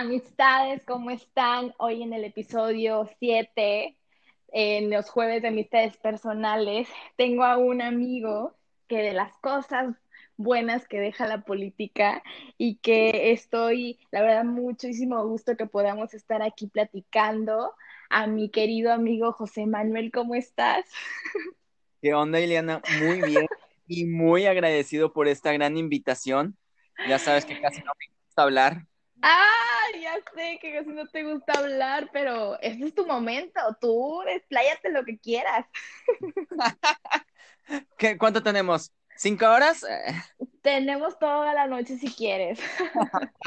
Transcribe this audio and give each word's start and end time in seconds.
Amistades, 0.00 0.84
¿cómo 0.84 1.10
están? 1.10 1.74
Hoy 1.76 2.04
en 2.04 2.12
el 2.12 2.22
episodio 2.22 3.10
7, 3.18 3.96
en 4.52 4.90
los 4.90 5.10
jueves 5.10 5.42
de 5.42 5.48
amistades 5.48 5.96
personales, 5.96 6.86
tengo 7.16 7.42
a 7.42 7.56
un 7.56 7.82
amigo 7.82 8.54
que 8.86 8.98
de 8.98 9.12
las 9.12 9.36
cosas 9.38 9.96
buenas 10.36 10.86
que 10.86 11.00
deja 11.00 11.26
la 11.26 11.40
política 11.40 12.22
y 12.56 12.76
que 12.76 13.32
estoy, 13.32 13.98
la 14.12 14.22
verdad, 14.22 14.44
muchísimo 14.44 15.26
gusto 15.26 15.56
que 15.56 15.66
podamos 15.66 16.14
estar 16.14 16.42
aquí 16.42 16.68
platicando. 16.68 17.74
A 18.08 18.28
mi 18.28 18.50
querido 18.50 18.92
amigo 18.92 19.32
José 19.32 19.66
Manuel, 19.66 20.12
¿cómo 20.12 20.36
estás? 20.36 20.84
¿Qué 22.00 22.14
onda, 22.14 22.38
Ileana? 22.38 22.82
Muy 23.00 23.20
bien 23.20 23.48
y 23.88 24.04
muy 24.04 24.46
agradecido 24.46 25.12
por 25.12 25.26
esta 25.26 25.52
gran 25.52 25.76
invitación. 25.76 26.56
Ya 27.08 27.18
sabes 27.18 27.44
que 27.44 27.60
casi 27.60 27.80
no 27.80 27.90
me 27.98 28.14
gusta 28.24 28.42
hablar. 28.44 28.86
Ah, 29.22 29.86
ya 30.00 30.14
sé 30.34 30.58
que 30.60 30.72
casi 30.72 30.90
no 30.90 31.06
te 31.06 31.24
gusta 31.24 31.58
hablar, 31.58 32.10
pero 32.12 32.58
este 32.60 32.86
es 32.86 32.94
tu 32.94 33.06
momento. 33.06 33.60
Tú 33.80 34.22
despláyate 34.26 34.90
lo 34.90 35.04
que 35.04 35.18
quieras. 35.18 35.66
¿Qué, 37.98 38.16
¿Cuánto 38.16 38.42
tenemos? 38.42 38.92
¿Cinco 39.16 39.46
horas? 39.46 39.84
Tenemos 40.62 41.18
toda 41.18 41.52
la 41.52 41.66
noche 41.66 41.98
si 41.98 42.12
quieres. 42.12 42.60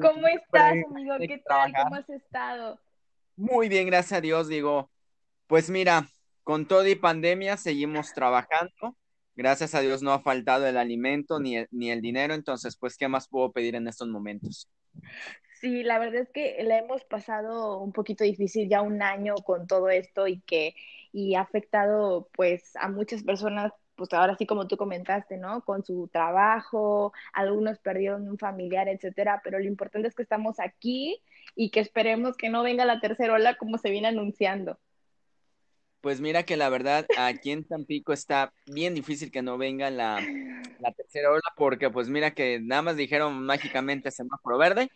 ¿Cómo 0.00 0.26
estás, 0.26 0.76
amigo? 0.90 1.16
¿Qué 1.18 1.42
tal? 1.46 1.72
¿Cómo 1.74 1.96
has 1.96 2.08
estado? 2.08 2.80
Muy 3.36 3.68
bien, 3.68 3.86
gracias 3.86 4.18
a 4.18 4.20
Dios, 4.20 4.48
digo. 4.48 4.90
Pues 5.46 5.68
mira, 5.68 6.06
con 6.42 6.66
todo 6.66 6.86
y 6.86 6.94
pandemia 6.94 7.56
seguimos 7.56 8.12
trabajando. 8.12 8.96
Gracias 9.36 9.74
a 9.74 9.80
Dios 9.80 10.02
no 10.02 10.12
ha 10.12 10.20
faltado 10.22 10.66
el 10.66 10.76
alimento 10.76 11.40
ni 11.40 11.56
el, 11.56 11.68
ni 11.70 11.90
el 11.90 12.00
dinero, 12.02 12.34
entonces, 12.34 12.76
pues, 12.76 12.96
¿qué 12.96 13.08
más 13.08 13.28
puedo 13.28 13.52
pedir 13.52 13.74
en 13.74 13.88
estos 13.88 14.08
momentos? 14.08 14.68
Sí, 15.60 15.84
la 15.84 15.98
verdad 15.98 16.22
es 16.22 16.30
que 16.30 16.62
la 16.64 16.78
hemos 16.78 17.04
pasado 17.04 17.78
un 17.80 17.92
poquito 17.92 18.24
difícil 18.24 18.68
ya 18.68 18.82
un 18.82 19.00
año 19.02 19.42
con 19.44 19.66
todo 19.66 19.88
esto 19.90 20.26
y 20.26 20.40
que 20.40 20.74
y 21.12 21.34
ha 21.34 21.42
afectado 21.42 22.28
pues 22.34 22.74
a 22.76 22.88
muchas 22.88 23.22
personas 23.22 23.72
pues 23.94 24.12
ahora 24.12 24.36
sí 24.36 24.46
como 24.46 24.66
tú 24.66 24.76
comentaste, 24.76 25.36
¿no? 25.36 25.62
Con 25.64 25.84
su 25.84 26.08
trabajo, 26.12 27.12
algunos 27.32 27.78
perdieron 27.78 28.28
un 28.28 28.38
familiar, 28.38 28.88
etcétera, 28.88 29.40
pero 29.44 29.58
lo 29.60 29.66
importante 29.66 30.08
es 30.08 30.14
que 30.14 30.22
estamos 30.22 30.58
aquí 30.58 31.22
y 31.54 31.70
que 31.70 31.80
esperemos 31.80 32.36
que 32.36 32.48
no 32.48 32.62
venga 32.64 32.84
la 32.84 33.00
tercera 33.00 33.34
ola 33.34 33.56
como 33.56 33.78
se 33.78 33.90
viene 33.90 34.08
anunciando. 34.08 34.78
Pues 36.02 36.20
mira 36.20 36.42
que 36.42 36.56
la 36.56 36.68
verdad, 36.68 37.06
aquí 37.16 37.52
en 37.52 37.64
Tampico 37.64 38.12
está 38.12 38.52
bien 38.66 38.92
difícil 38.92 39.30
que 39.30 39.40
no 39.40 39.56
venga 39.56 39.88
la, 39.88 40.20
la 40.80 40.92
tercera 40.92 41.30
ola, 41.30 41.40
porque 41.56 41.90
pues 41.90 42.08
mira 42.08 42.32
que 42.32 42.58
nada 42.60 42.82
más 42.82 42.96
dijeron 42.96 43.46
mágicamente 43.46 44.10
semáforo 44.10 44.58
verde 44.58 44.90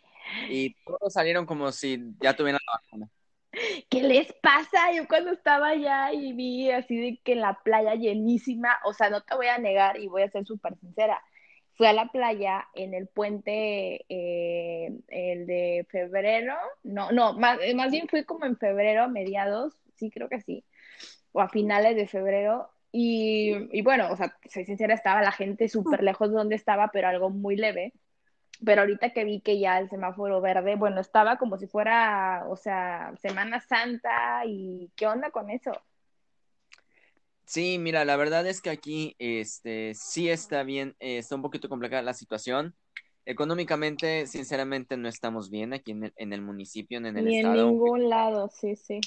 y 0.49 0.75
todos 0.83 1.13
salieron 1.13 1.45
como 1.45 1.71
si 1.71 1.97
ya 2.19 2.35
tuvieran 2.35 2.59
la 2.67 2.73
vacuna. 2.73 3.09
¿Qué 3.89 4.03
les 4.03 4.33
pasa? 4.33 4.91
Yo 4.93 5.07
cuando 5.07 5.31
estaba 5.31 5.69
allá 5.69 6.11
y 6.11 6.33
vi 6.33 6.71
así 6.71 6.97
de 6.97 7.19
que 7.23 7.35
la 7.35 7.57
playa 7.63 7.95
llenísima, 7.95 8.77
o 8.83 8.93
sea, 8.93 9.09
no 9.09 9.21
te 9.21 9.33
voy 9.33 9.47
a 9.47 9.57
negar 9.57 9.97
y 9.97 10.07
voy 10.07 10.23
a 10.23 10.29
ser 10.29 10.45
súper 10.45 10.75
sincera, 10.77 11.23
fui 11.75 11.87
a 11.87 11.93
la 11.93 12.07
playa 12.07 12.67
en 12.75 12.93
el 12.93 13.07
puente, 13.07 14.05
eh, 14.09 14.91
el 15.07 15.47
de 15.47 15.87
febrero, 15.89 16.53
no, 16.83 17.13
no, 17.13 17.31
más, 17.33 17.59
más 17.75 17.91
bien 17.91 18.09
fui 18.09 18.25
como 18.25 18.45
en 18.45 18.57
febrero, 18.57 19.07
mediados, 19.07 19.73
sí, 19.95 20.11
creo 20.11 20.27
que 20.27 20.41
sí, 20.41 20.65
o 21.37 21.41
a 21.41 21.49
finales 21.49 21.95
de 21.95 22.07
febrero. 22.07 22.67
Y, 22.91 23.53
y 23.71 23.83
bueno, 23.83 24.11
o 24.11 24.15
sea, 24.15 24.35
soy 24.49 24.65
sincera, 24.65 24.95
estaba 24.95 25.21
la 25.21 25.31
gente 25.31 25.69
súper 25.69 26.01
lejos 26.01 26.29
de 26.29 26.35
donde 26.35 26.55
estaba, 26.55 26.87
pero 26.87 27.07
algo 27.07 27.29
muy 27.29 27.55
leve. 27.55 27.93
Pero 28.65 28.81
ahorita 28.81 29.13
que 29.13 29.23
vi 29.23 29.39
que 29.41 29.59
ya 29.59 29.77
el 29.77 29.87
semáforo 29.87 30.41
verde, 30.41 30.75
bueno, 30.77 30.99
estaba 30.99 31.37
como 31.37 31.59
si 31.59 31.67
fuera, 31.67 32.45
o 32.49 32.55
sea, 32.55 33.13
Semana 33.21 33.61
Santa 33.61 34.41
y 34.47 34.89
¿qué 34.95 35.05
onda 35.05 35.29
con 35.29 35.51
eso? 35.51 35.73
Sí, 37.45 37.77
mira, 37.77 38.03
la 38.03 38.15
verdad 38.15 38.47
es 38.47 38.59
que 38.59 38.71
aquí 38.71 39.15
este, 39.19 39.93
sí 39.93 40.27
está 40.29 40.63
bien, 40.63 40.95
eh, 40.99 41.19
está 41.19 41.35
un 41.35 41.43
poquito 41.43 41.69
complicada 41.69 42.01
la 42.01 42.15
situación. 42.15 42.73
Económicamente, 43.25 44.25
sinceramente, 44.25 44.97
no 44.97 45.07
estamos 45.07 45.51
bien 45.51 45.73
aquí 45.73 45.91
en 45.91 46.05
el, 46.05 46.13
en 46.15 46.33
el 46.33 46.41
municipio, 46.41 46.97
en 46.97 47.05
el 47.05 47.23
Ni 47.23 47.37
estado. 47.37 47.61
en 47.61 47.67
ningún 47.67 48.09
lado, 48.09 48.49
sí, 48.49 48.75
sí. 48.75 48.99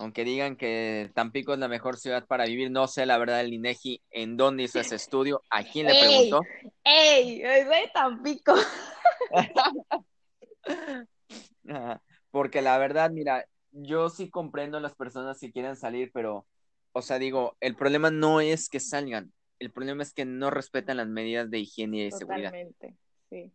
Aunque 0.00 0.24
digan 0.24 0.56
que 0.56 1.10
Tampico 1.14 1.52
es 1.52 1.58
la 1.60 1.68
mejor 1.68 1.96
ciudad 1.96 2.26
para 2.26 2.46
vivir, 2.46 2.70
no 2.70 2.88
sé 2.88 3.06
la 3.06 3.16
verdad 3.16 3.40
el 3.40 3.52
INEGI 3.52 4.02
en 4.10 4.36
dónde 4.36 4.64
hizo 4.64 4.80
ese 4.80 4.96
estudio, 4.96 5.42
a 5.50 5.62
quién 5.62 5.86
le 5.86 5.92
¡Ey! 5.92 6.00
preguntó. 6.00 6.40
¡Ey! 6.82 7.42
Soy 7.42 7.92
Tampico. 7.92 8.54
Porque 12.30 12.60
la 12.62 12.76
verdad, 12.78 13.12
mira, 13.12 13.46
yo 13.70 14.08
sí 14.08 14.30
comprendo 14.30 14.78
a 14.78 14.80
las 14.80 14.96
personas 14.96 15.38
que 15.38 15.52
quieren 15.52 15.76
salir, 15.76 16.10
pero, 16.12 16.44
o 16.92 17.00
sea, 17.00 17.20
digo, 17.20 17.56
el 17.60 17.76
problema 17.76 18.10
no 18.10 18.40
es 18.40 18.68
que 18.68 18.80
salgan, 18.80 19.32
el 19.60 19.70
problema 19.70 20.02
es 20.02 20.12
que 20.12 20.24
no 20.24 20.50
respetan 20.50 20.96
las 20.96 21.06
medidas 21.06 21.50
de 21.50 21.60
higiene 21.60 21.98
y 21.98 22.04
de 22.04 22.10
seguridad. 22.10 22.50
Totalmente, 22.50 22.96
sí. 23.30 23.52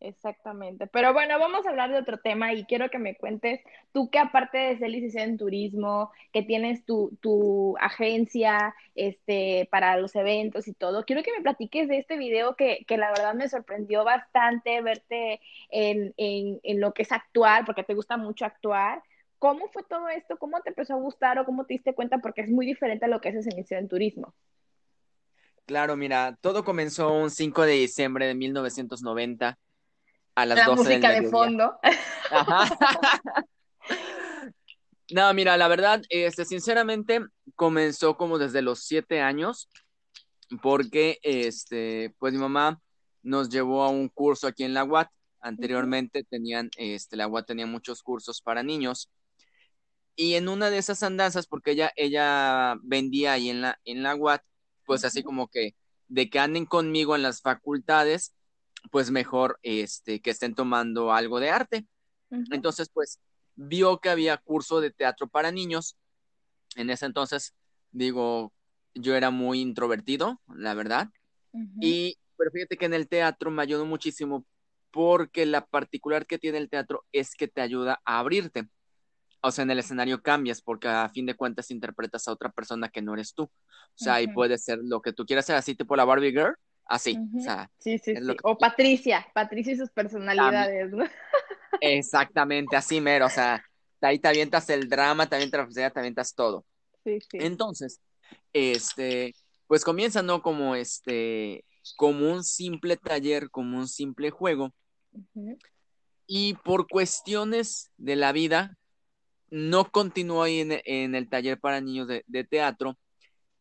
Exactamente. 0.00 0.86
Pero 0.88 1.14
bueno, 1.14 1.38
vamos 1.38 1.64
a 1.64 1.70
hablar 1.70 1.90
de 1.90 1.98
otro 1.98 2.18
tema 2.18 2.52
y 2.52 2.64
quiero 2.64 2.90
que 2.90 2.98
me 2.98 3.16
cuentes, 3.16 3.60
tú 3.92 4.10
que 4.10 4.18
aparte 4.18 4.58
de 4.58 4.78
ser 4.78 4.90
licenciada 4.90 5.26
en 5.26 5.38
turismo, 5.38 6.12
que 6.32 6.42
tienes 6.42 6.84
tu, 6.84 7.16
tu 7.22 7.76
agencia 7.78 8.74
este, 8.94 9.68
para 9.70 9.96
los 9.96 10.14
eventos 10.14 10.68
y 10.68 10.74
todo, 10.74 11.04
quiero 11.06 11.22
que 11.22 11.32
me 11.32 11.42
platiques 11.42 11.88
de 11.88 11.98
este 11.98 12.18
video 12.18 12.56
que, 12.56 12.84
que 12.86 12.98
la 12.98 13.08
verdad 13.08 13.34
me 13.34 13.48
sorprendió 13.48 14.04
bastante 14.04 14.82
verte 14.82 15.40
en, 15.70 16.12
en, 16.18 16.60
en 16.62 16.80
lo 16.80 16.92
que 16.92 17.02
es 17.02 17.12
actuar, 17.12 17.64
porque 17.64 17.82
te 17.82 17.94
gusta 17.94 18.18
mucho 18.18 18.44
actuar. 18.44 19.02
¿Cómo 19.38 19.68
fue 19.68 19.82
todo 19.82 20.08
esto? 20.10 20.36
¿Cómo 20.36 20.60
te 20.60 20.70
empezó 20.70 20.94
a 20.94 20.98
gustar 20.98 21.38
o 21.38 21.46
cómo 21.46 21.64
te 21.64 21.74
diste 21.74 21.94
cuenta? 21.94 22.18
Porque 22.18 22.42
es 22.42 22.50
muy 22.50 22.66
diferente 22.66 23.06
a 23.06 23.08
lo 23.08 23.20
que 23.20 23.30
haces 23.30 23.46
en 23.46 23.52
inicio 23.54 23.78
en 23.78 23.88
turismo. 23.88 24.34
Claro, 25.64 25.96
mira, 25.96 26.36
todo 26.40 26.64
comenzó 26.64 27.12
un 27.12 27.30
5 27.30 27.62
de 27.62 27.72
diciembre 27.72 28.26
de 28.26 28.34
1990 28.34 29.58
a 30.36 30.46
las 30.46 30.58
La 30.58 30.66
12 30.66 30.76
del 30.76 31.00
música 31.00 31.20
de 31.20 31.28
fondo. 31.28 31.78
Ajá. 32.30 32.78
No, 35.08 35.32
mira, 35.34 35.56
la 35.56 35.68
verdad, 35.68 36.02
este, 36.08 36.44
sinceramente, 36.44 37.20
comenzó 37.54 38.16
como 38.16 38.38
desde 38.38 38.60
los 38.60 38.80
siete 38.80 39.20
años, 39.20 39.68
porque, 40.62 41.20
este, 41.22 42.12
pues 42.18 42.32
mi 42.32 42.40
mamá 42.40 42.80
nos 43.22 43.48
llevó 43.48 43.84
a 43.84 43.88
un 43.88 44.08
curso 44.08 44.48
aquí 44.48 44.64
en 44.64 44.74
la 44.74 44.82
UAT. 44.82 45.08
Anteriormente 45.40 46.24
tenían, 46.24 46.70
este, 46.76 47.16
la 47.16 47.28
UAT 47.28 47.46
tenía 47.46 47.66
muchos 47.66 48.02
cursos 48.02 48.40
para 48.40 48.64
niños. 48.64 49.08
Y 50.16 50.34
en 50.34 50.48
una 50.48 50.70
de 50.70 50.78
esas 50.78 51.04
andanzas, 51.04 51.46
porque 51.46 51.70
ella, 51.70 51.92
ella 51.94 52.74
vendía 52.82 53.34
ahí 53.34 53.48
en 53.50 53.60
la, 53.60 53.78
en 53.84 54.02
la 54.02 54.16
UAT, 54.16 54.42
pues 54.86 55.04
así 55.04 55.22
como 55.22 55.46
que 55.46 55.76
de 56.08 56.28
que 56.30 56.40
anden 56.40 56.66
conmigo 56.66 57.14
en 57.14 57.22
las 57.22 57.42
facultades, 57.42 58.34
pues 58.90 59.10
mejor, 59.10 59.58
este, 59.62 60.20
que 60.20 60.30
estén 60.30 60.54
tomando 60.54 61.12
algo 61.12 61.40
de 61.40 61.50
arte. 61.50 61.86
Entonces, 62.50 62.90
pues 62.92 63.20
vio 63.54 63.98
que 63.98 64.10
había 64.10 64.36
curso 64.36 64.80
de 64.80 64.90
teatro 64.90 65.28
para 65.28 65.50
niños. 65.50 65.96
En 66.76 66.90
ese 66.90 67.06
entonces, 67.06 67.54
digo, 67.90 68.52
yo 68.94 69.14
era 69.14 69.30
muy 69.30 69.60
introvertido, 69.60 70.40
la 70.54 70.74
verdad. 70.74 71.08
Y, 71.80 72.16
pero 72.36 72.50
fíjate 72.50 72.76
que 72.76 72.86
en 72.86 72.94
el 72.94 73.08
teatro 73.08 73.50
me 73.50 73.62
ayudó 73.62 73.86
muchísimo 73.86 74.44
porque 74.90 75.46
la 75.46 75.66
particular 75.66 76.26
que 76.26 76.38
tiene 76.38 76.58
el 76.58 76.70
teatro 76.70 77.04
es 77.12 77.34
que 77.34 77.48
te 77.48 77.60
ayuda 77.60 78.00
a 78.04 78.18
abrirte. 78.18 78.68
O 79.42 79.50
sea, 79.50 79.62
en 79.62 79.70
el 79.70 79.78
escenario 79.78 80.22
cambias 80.22 80.62
porque 80.62 80.88
a 80.88 81.08
fin 81.08 81.26
de 81.26 81.34
cuentas 81.34 81.70
interpretas 81.70 82.26
a 82.26 82.32
otra 82.32 82.50
persona 82.50 82.88
que 82.88 83.02
no 83.02 83.14
eres 83.14 83.34
tú. 83.34 83.44
O 83.44 83.50
sea, 83.94 84.20
y 84.20 84.26
Ujú. 84.26 84.34
puede 84.34 84.58
ser 84.58 84.78
lo 84.82 85.00
que 85.00 85.12
tú 85.12 85.24
quieras 85.24 85.44
hacer, 85.44 85.56
así 85.56 85.74
tipo 85.74 85.96
la 85.96 86.04
Barbie 86.04 86.30
Girl, 86.30 86.56
así. 86.86 87.18
Ujú. 87.18 87.38
O 87.38 87.42
sea, 87.42 87.70
Sí, 87.78 87.98
sí, 87.98 88.14
sí. 88.16 88.32
que- 88.34 88.36
O 88.42 88.56
Patricia, 88.58 89.26
Patricia 89.34 89.72
y 89.72 89.76
sus 89.76 89.90
personalidades, 89.90 90.90
¿no? 90.92 91.04
exactamente 91.80 92.76
así 92.76 93.00
mero. 93.00 93.26
O 93.26 93.30
sea, 93.30 93.64
ahí 94.00 94.18
te 94.18 94.28
avientas 94.28 94.68
el 94.70 94.88
drama, 94.88 95.28
te 95.28 95.36
avientas 95.36 95.74
la 95.74 95.90
te 95.90 95.98
avientas 96.00 96.34
todo. 96.34 96.64
Sí, 97.04 97.20
sí. 97.20 97.38
Entonces, 97.40 98.00
este, 98.52 99.34
pues 99.66 99.84
comienza, 99.84 100.22
¿no? 100.22 100.42
Como 100.42 100.74
este, 100.74 101.64
como 101.96 102.32
un 102.32 102.42
simple 102.42 102.96
taller, 102.96 103.50
como 103.50 103.78
un 103.78 103.88
simple 103.88 104.30
juego, 104.30 104.72
y 106.26 106.54
por 106.54 106.88
cuestiones 106.88 107.90
de 107.96 108.16
la 108.16 108.32
vida, 108.32 108.76
no 109.48 109.90
continuó 109.90 110.42
ahí 110.42 110.60
en, 110.60 110.80
en 110.84 111.14
el 111.14 111.28
taller 111.28 111.60
para 111.60 111.80
niños 111.80 112.08
de, 112.08 112.24
de 112.26 112.42
teatro 112.44 112.98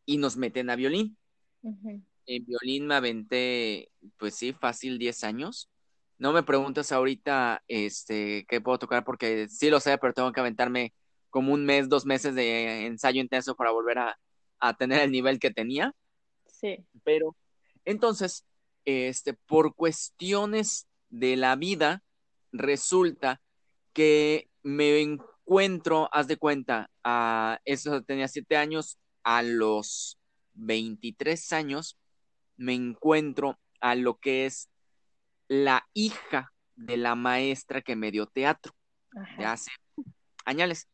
y 0.05 0.17
nos 0.17 0.35
meten 0.35 0.69
a 0.69 0.75
violín. 0.75 1.15
En 2.27 2.45
violín 2.45 2.87
me 2.87 2.95
aventé, 2.95 3.91
pues 4.17 4.35
sí, 4.35 4.53
fácil 4.53 4.97
10 4.97 5.23
años. 5.23 5.69
No 6.17 6.31
me 6.33 6.43
preguntas 6.43 6.91
ahorita, 6.91 7.63
este, 7.67 8.45
qué 8.47 8.61
puedo 8.61 8.79
tocar 8.79 9.03
porque 9.03 9.47
sí 9.49 9.69
lo 9.69 9.79
sé, 9.79 9.97
pero 9.97 10.13
tengo 10.13 10.31
que 10.31 10.39
aventarme 10.39 10.93
como 11.29 11.53
un 11.53 11.65
mes, 11.65 11.89
dos 11.89 12.05
meses 12.05 12.33
de 12.35 12.85
ensayo 12.85 13.21
intenso 13.21 13.55
para 13.55 13.71
volver 13.71 13.99
a, 13.99 14.17
a 14.59 14.77
tener 14.77 15.01
el 15.01 15.11
nivel 15.11 15.39
que 15.39 15.51
tenía. 15.51 15.93
Sí. 16.47 16.85
Pero 17.03 17.35
entonces, 17.83 18.45
este, 18.85 19.33
por 19.33 19.75
cuestiones 19.75 20.87
de 21.09 21.35
la 21.35 21.55
vida, 21.55 22.03
resulta 22.51 23.41
que 23.93 24.49
me 24.63 25.01
encuentro, 25.01 26.09
haz 26.11 26.27
de 26.27 26.37
cuenta, 26.37 26.89
a 27.03 27.59
eso 27.65 28.01
tenía 28.03 28.27
siete 28.27 28.57
años, 28.57 28.97
a 29.23 29.43
los 29.43 30.17
23 30.53 31.53
años, 31.53 31.97
me 32.57 32.73
encuentro 32.73 33.59
a 33.81 33.95
lo 33.95 34.17
que 34.17 34.45
es 34.45 34.69
la 35.47 35.87
hija 35.93 36.51
de 36.75 36.97
la 36.97 37.15
maestra 37.15 37.81
que 37.81 37.95
me 37.95 38.11
dio 38.11 38.25
teatro 38.27 38.73
de 39.37 39.45
hace 39.45 39.71
años. 40.45 40.87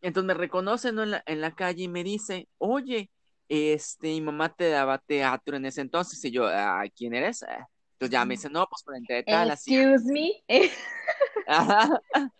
Entonces 0.00 0.26
me 0.26 0.34
reconoce 0.34 0.88
en, 0.88 1.10
la, 1.10 1.22
en 1.26 1.40
la 1.40 1.54
calle 1.54 1.84
y 1.84 1.88
me 1.88 2.04
dice, 2.04 2.48
oye, 2.58 3.10
este, 3.48 4.08
mi 4.08 4.20
mamá 4.20 4.52
te 4.54 4.68
daba 4.68 4.98
teatro 4.98 5.56
en 5.56 5.66
ese 5.66 5.80
entonces. 5.80 6.22
Y 6.24 6.30
yo, 6.30 6.46
ah, 6.46 6.84
¿quién 6.94 7.14
eres? 7.14 7.42
Ah, 7.42 7.66
entonces 7.92 8.12
ya 8.12 8.24
me 8.24 8.34
dice, 8.34 8.50
no, 8.50 8.66
pues 8.66 8.82
por 8.82 8.96
entre 8.96 9.22
tal, 9.22 9.50
así. 9.50 9.76
Excuse 9.76 10.12
me. 10.12 10.42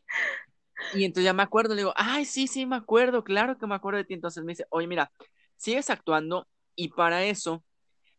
Y 0.94 1.04
entonces 1.04 1.24
ya 1.24 1.32
me 1.32 1.42
acuerdo, 1.42 1.74
le 1.74 1.80
digo, 1.80 1.92
ay, 1.96 2.24
sí, 2.24 2.46
sí, 2.46 2.66
me 2.66 2.76
acuerdo, 2.76 3.24
claro 3.24 3.58
que 3.58 3.66
me 3.66 3.74
acuerdo 3.74 3.98
de 3.98 4.04
ti. 4.04 4.14
Entonces 4.14 4.44
me 4.44 4.52
dice, 4.52 4.66
oye, 4.70 4.86
mira, 4.86 5.10
sigues 5.56 5.90
actuando 5.90 6.46
y 6.74 6.88
para 6.88 7.24
eso 7.24 7.64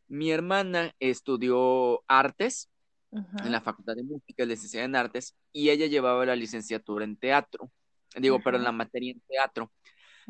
mi 0.08 0.32
hermana 0.32 0.94
estudió 1.00 2.04
artes 2.08 2.70
en 3.12 3.52
la 3.52 3.62
Facultad 3.62 3.96
de 3.96 4.04
Música, 4.04 4.46
licenciada 4.46 4.86
en 4.86 4.96
artes, 4.96 5.36
y 5.52 5.70
ella 5.70 5.88
llevaba 5.88 6.26
la 6.26 6.36
licenciatura 6.36 7.06
en 7.06 7.18
teatro, 7.18 7.72
digo, 8.16 8.40
pero 8.44 8.58
en 8.58 8.64
la 8.64 8.72
materia 8.72 9.12
en 9.12 9.22
teatro. 9.22 9.72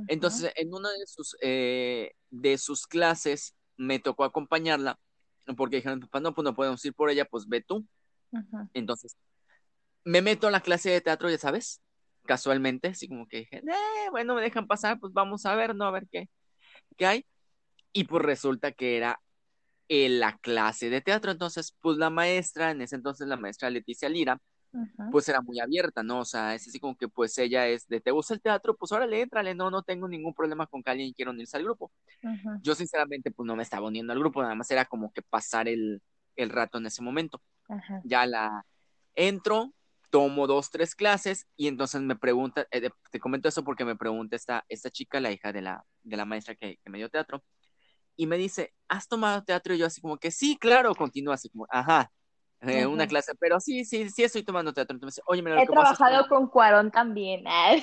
Entonces, 0.07 0.53
en 0.55 0.73
una 0.73 0.89
de 0.91 1.07
sus, 1.07 1.35
eh, 1.41 2.13
de 2.29 2.57
sus 2.57 2.85
clases 2.85 3.55
me 3.77 3.99
tocó 3.99 4.23
acompañarla, 4.23 4.99
porque 5.55 5.77
dijeron, 5.77 5.99
papá, 6.01 6.19
no, 6.19 6.33
pues 6.33 6.43
no 6.43 6.55
podemos 6.55 6.83
ir 6.85 6.93
por 6.93 7.09
ella, 7.09 7.25
pues 7.25 7.47
ve 7.47 7.61
tú. 7.61 7.85
Entonces, 8.73 9.17
me 10.03 10.21
meto 10.21 10.47
a 10.47 10.51
la 10.51 10.61
clase 10.61 10.89
de 10.89 11.01
teatro, 11.01 11.29
ya 11.29 11.37
sabes, 11.37 11.81
casualmente, 12.25 12.89
así 12.89 13.07
como 13.07 13.27
que 13.27 13.39
dije, 13.39 13.57
eh, 13.57 14.09
bueno, 14.11 14.35
me 14.35 14.41
dejan 14.41 14.67
pasar, 14.67 14.99
pues 14.99 15.13
vamos 15.13 15.45
a 15.45 15.55
ver, 15.55 15.75
¿no? 15.75 15.85
A 15.85 15.91
ver 15.91 16.07
qué, 16.11 16.29
qué 16.95 17.05
hay. 17.05 17.25
Y 17.91 18.03
pues 18.03 18.23
resulta 18.23 18.71
que 18.71 18.97
era 18.97 19.19
en 19.89 20.19
la 20.19 20.37
clase 20.37 20.89
de 20.89 21.01
teatro. 21.01 21.31
Entonces, 21.31 21.75
pues 21.81 21.97
la 21.97 22.09
maestra, 22.09 22.71
en 22.71 22.81
ese 22.81 22.95
entonces 22.95 23.27
la 23.27 23.37
maestra 23.37 23.69
Leticia 23.69 24.09
Lira, 24.09 24.39
pues 25.11 25.27
era 25.27 25.41
muy 25.41 25.59
abierta, 25.59 26.03
¿no? 26.03 26.19
O 26.19 26.25
sea, 26.25 26.53
es 26.53 26.67
así 26.67 26.79
como 26.79 26.95
que 26.95 27.07
pues 27.07 27.37
ella 27.37 27.67
es 27.67 27.87
de, 27.87 27.99
¿te 27.99 28.11
gusta 28.11 28.33
el 28.33 28.41
teatro? 28.41 28.75
Pues 28.75 28.91
órale, 28.91 29.21
éntrale, 29.21 29.55
no, 29.55 29.71
no 29.71 29.81
tengo 29.81 30.07
ningún 30.07 30.33
problema 30.33 30.67
con 30.67 30.83
que 30.83 30.91
alguien 30.91 31.13
quiera 31.13 31.31
unirse 31.31 31.57
al 31.57 31.63
grupo. 31.63 31.91
Yo 32.61 32.75
sinceramente 32.75 33.31
pues 33.31 33.47
no 33.47 33.55
me 33.55 33.63
estaba 33.63 33.87
uniendo 33.87 34.13
al 34.13 34.19
grupo, 34.19 34.41
nada 34.41 34.55
más 34.55 34.69
era 34.69 34.85
como 34.85 35.11
que 35.11 35.21
pasar 35.21 35.67
el, 35.67 36.01
el 36.35 36.49
rato 36.49 36.77
en 36.77 36.85
ese 36.85 37.01
momento. 37.01 37.41
Ya 38.03 38.25
la 38.25 38.65
entro, 39.15 39.73
tomo 40.09 40.47
dos, 40.47 40.69
tres 40.69 40.95
clases 40.95 41.47
y 41.55 41.67
entonces 41.67 42.01
me 42.01 42.15
pregunta, 42.15 42.67
eh, 42.71 42.89
te 43.09 43.19
comento 43.19 43.49
eso 43.49 43.63
porque 43.63 43.85
me 43.85 43.95
pregunta 43.95 44.35
esta, 44.35 44.63
esta 44.69 44.89
chica, 44.91 45.19
la 45.19 45.31
hija 45.31 45.51
de 45.51 45.61
la, 45.61 45.83
de 46.03 46.17
la 46.17 46.25
maestra 46.25 46.55
que, 46.55 46.77
que 46.83 46.89
me 46.89 46.97
dio 46.97 47.09
teatro, 47.09 47.43
y 48.17 48.25
me 48.25 48.37
dice, 48.37 48.73
¿has 48.89 49.07
tomado 49.07 49.43
teatro? 49.43 49.73
Y 49.73 49.77
yo 49.77 49.85
así 49.85 50.01
como 50.01 50.17
que 50.17 50.31
sí, 50.31 50.57
claro, 50.57 50.93
continúa 50.95 51.35
así 51.35 51.49
como, 51.49 51.67
ajá, 51.69 52.11
eh, 52.61 52.87
una 52.87 53.07
clase, 53.07 53.35
pero 53.35 53.59
sí, 53.59 53.85
sí, 53.85 54.09
sí 54.09 54.23
estoy 54.23 54.43
tomando 54.43 54.73
teatro. 54.73 54.95
Entonces, 54.95 55.23
oye, 55.27 55.43
mira, 55.43 55.61
He 55.61 55.67
trabajado 55.67 56.27
con 56.27 56.47
Cuarón 56.47 56.89
también. 56.89 57.43
Ah, 57.47 57.75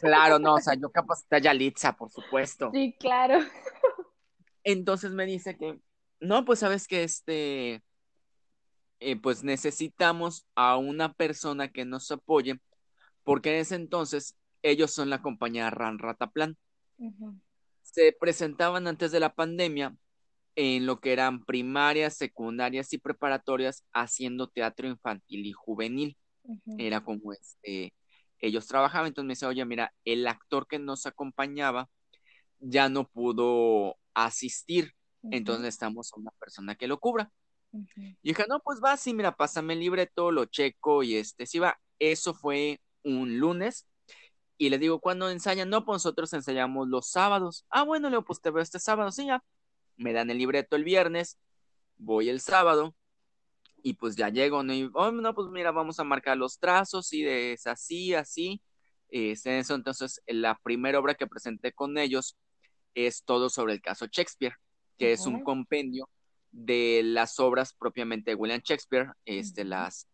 claro, 0.00 0.38
no, 0.38 0.54
o 0.54 0.58
sea, 0.58 0.74
yo 0.74 0.90
capaz 0.90 1.20
está 1.20 1.38
Yalitza, 1.38 1.92
por 1.94 2.10
supuesto. 2.10 2.70
Sí, 2.72 2.96
claro. 2.98 3.38
Entonces 4.64 5.12
me 5.12 5.26
dice 5.26 5.56
que, 5.58 5.78
no, 6.18 6.46
pues 6.46 6.60
sabes 6.60 6.88
que 6.88 7.04
este, 7.04 7.82
eh, 9.00 9.16
pues 9.20 9.44
necesitamos 9.44 10.46
a 10.54 10.78
una 10.78 11.12
persona 11.12 11.68
que 11.68 11.84
nos 11.84 12.10
apoye, 12.10 12.58
porque 13.22 13.54
en 13.54 13.60
ese 13.60 13.74
entonces 13.74 14.38
ellos 14.62 14.92
son 14.92 15.10
la 15.10 15.20
compañía 15.20 15.68
Ran 15.68 15.98
Rataplan 15.98 16.56
se 17.92 18.12
presentaban 18.18 18.86
antes 18.86 19.12
de 19.12 19.20
la 19.20 19.34
pandemia 19.34 19.96
en 20.56 20.86
lo 20.86 21.00
que 21.00 21.12
eran 21.12 21.44
primarias, 21.44 22.16
secundarias 22.16 22.92
y 22.92 22.98
preparatorias 22.98 23.84
haciendo 23.92 24.48
teatro 24.48 24.88
infantil 24.88 25.46
y 25.46 25.52
juvenil. 25.52 26.16
Era 26.78 27.02
como 27.02 27.32
este, 27.32 27.92
ellos 28.38 28.66
trabajaban, 28.66 29.08
entonces 29.08 29.26
me 29.26 29.32
dice, 29.32 29.46
oye, 29.46 29.64
mira, 29.64 29.92
el 30.04 30.26
actor 30.26 30.66
que 30.66 30.78
nos 30.78 31.06
acompañaba 31.06 31.88
ya 32.58 32.88
no 32.88 33.08
pudo 33.08 33.96
asistir, 34.14 34.92
entonces 35.30 35.62
necesitamos 35.62 36.12
a 36.12 36.20
una 36.20 36.30
persona 36.38 36.74
que 36.74 36.86
lo 36.86 36.98
cubra. 36.98 37.30
Y 37.72 38.16
dije, 38.22 38.44
no, 38.48 38.60
pues 38.60 38.80
va, 38.82 38.96
sí, 38.96 39.12
mira, 39.12 39.36
pásame 39.36 39.74
el 39.74 39.80
libreto, 39.80 40.30
lo 40.30 40.46
checo 40.46 41.02
y 41.02 41.16
este, 41.16 41.46
sí 41.46 41.58
va. 41.58 41.78
Eso 41.98 42.32
fue 42.32 42.80
un 43.02 43.38
lunes 43.38 43.86
y 44.58 44.70
le 44.70 44.78
digo, 44.78 45.00
¿cuándo 45.00 45.30
ensayan? 45.30 45.68
No, 45.68 45.84
pues 45.84 45.96
nosotros 45.96 46.32
ensayamos 46.32 46.88
los 46.88 47.08
sábados. 47.10 47.66
Ah, 47.68 47.82
bueno, 47.82 48.08
Leo, 48.10 48.24
pues 48.24 48.40
te 48.40 48.50
veo 48.50 48.62
este 48.62 48.78
sábado, 48.78 49.10
sí, 49.12 49.26
ya. 49.26 49.42
Me 49.96 50.12
dan 50.12 50.30
el 50.30 50.38
libreto 50.38 50.76
el 50.76 50.84
viernes, 50.84 51.38
voy 51.98 52.28
el 52.28 52.40
sábado, 52.40 52.94
y 53.82 53.94
pues 53.94 54.16
ya 54.16 54.28
llego, 54.30 54.62
¿no? 54.62 54.72
Y, 54.72 54.90
oh, 54.94 55.12
no, 55.12 55.34
pues 55.34 55.48
mira, 55.48 55.70
vamos 55.70 56.00
a 56.00 56.04
marcar 56.04 56.36
los 56.36 56.58
trazos, 56.58 57.12
y 57.12 57.22
de 57.22 57.52
es 57.52 57.66
así, 57.66 58.14
así. 58.14 58.62
Es 59.08 59.46
eso, 59.46 59.74
entonces, 59.74 60.20
la 60.26 60.58
primera 60.62 60.98
obra 60.98 61.14
que 61.14 61.26
presenté 61.26 61.72
con 61.72 61.96
ellos 61.96 62.36
es 62.94 63.22
todo 63.24 63.48
sobre 63.50 63.74
el 63.74 63.80
caso 63.80 64.06
Shakespeare, 64.06 64.54
que 64.98 65.12
es 65.12 65.26
un 65.26 65.44
compendio 65.44 66.08
de 66.50 67.02
las 67.04 67.38
obras 67.38 67.74
propiamente 67.74 68.30
de 68.30 68.34
William 68.34 68.60
Shakespeare, 68.64 69.12
este, 69.26 69.64
las 69.64 70.08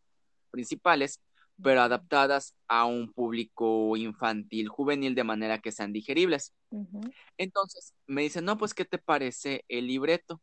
principales, 0.50 1.20
pero 1.60 1.82
adaptadas 1.82 2.56
a 2.68 2.84
un 2.86 3.12
público 3.12 3.96
infantil, 3.96 4.68
juvenil, 4.68 5.14
de 5.14 5.24
manera 5.24 5.60
que 5.60 5.72
sean 5.72 5.92
digeribles. 5.92 6.54
Entonces 7.36 7.94
me 8.06 8.22
dicen, 8.22 8.44
no, 8.44 8.58
pues, 8.58 8.74
¿qué 8.74 8.84
te 8.84 8.98
parece 8.98 9.64
el 9.68 9.86
libreto? 9.86 10.40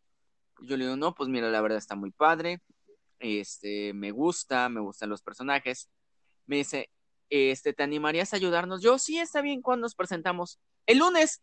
Yo 0.61 0.77
le 0.77 0.85
digo, 0.85 0.97
no, 0.97 1.15
pues 1.15 1.29
mira, 1.29 1.49
la 1.49 1.61
verdad 1.61 1.77
está 1.77 1.95
muy 1.95 2.11
padre, 2.11 2.61
este, 3.19 3.93
me 3.93 4.11
gusta, 4.11 4.69
me 4.69 4.79
gustan 4.79 5.09
los 5.09 5.21
personajes. 5.21 5.89
Me 6.45 6.57
dice, 6.57 6.89
este, 7.29 7.73
¿te 7.73 7.83
animarías 7.83 8.33
a 8.33 8.37
ayudarnos? 8.37 8.81
Yo, 8.81 8.97
sí, 8.97 9.19
está 9.19 9.41
bien, 9.41 9.61
¿cuándo 9.61 9.85
nos 9.85 9.95
presentamos? 9.95 10.59
El 10.85 10.99
lunes. 10.99 11.41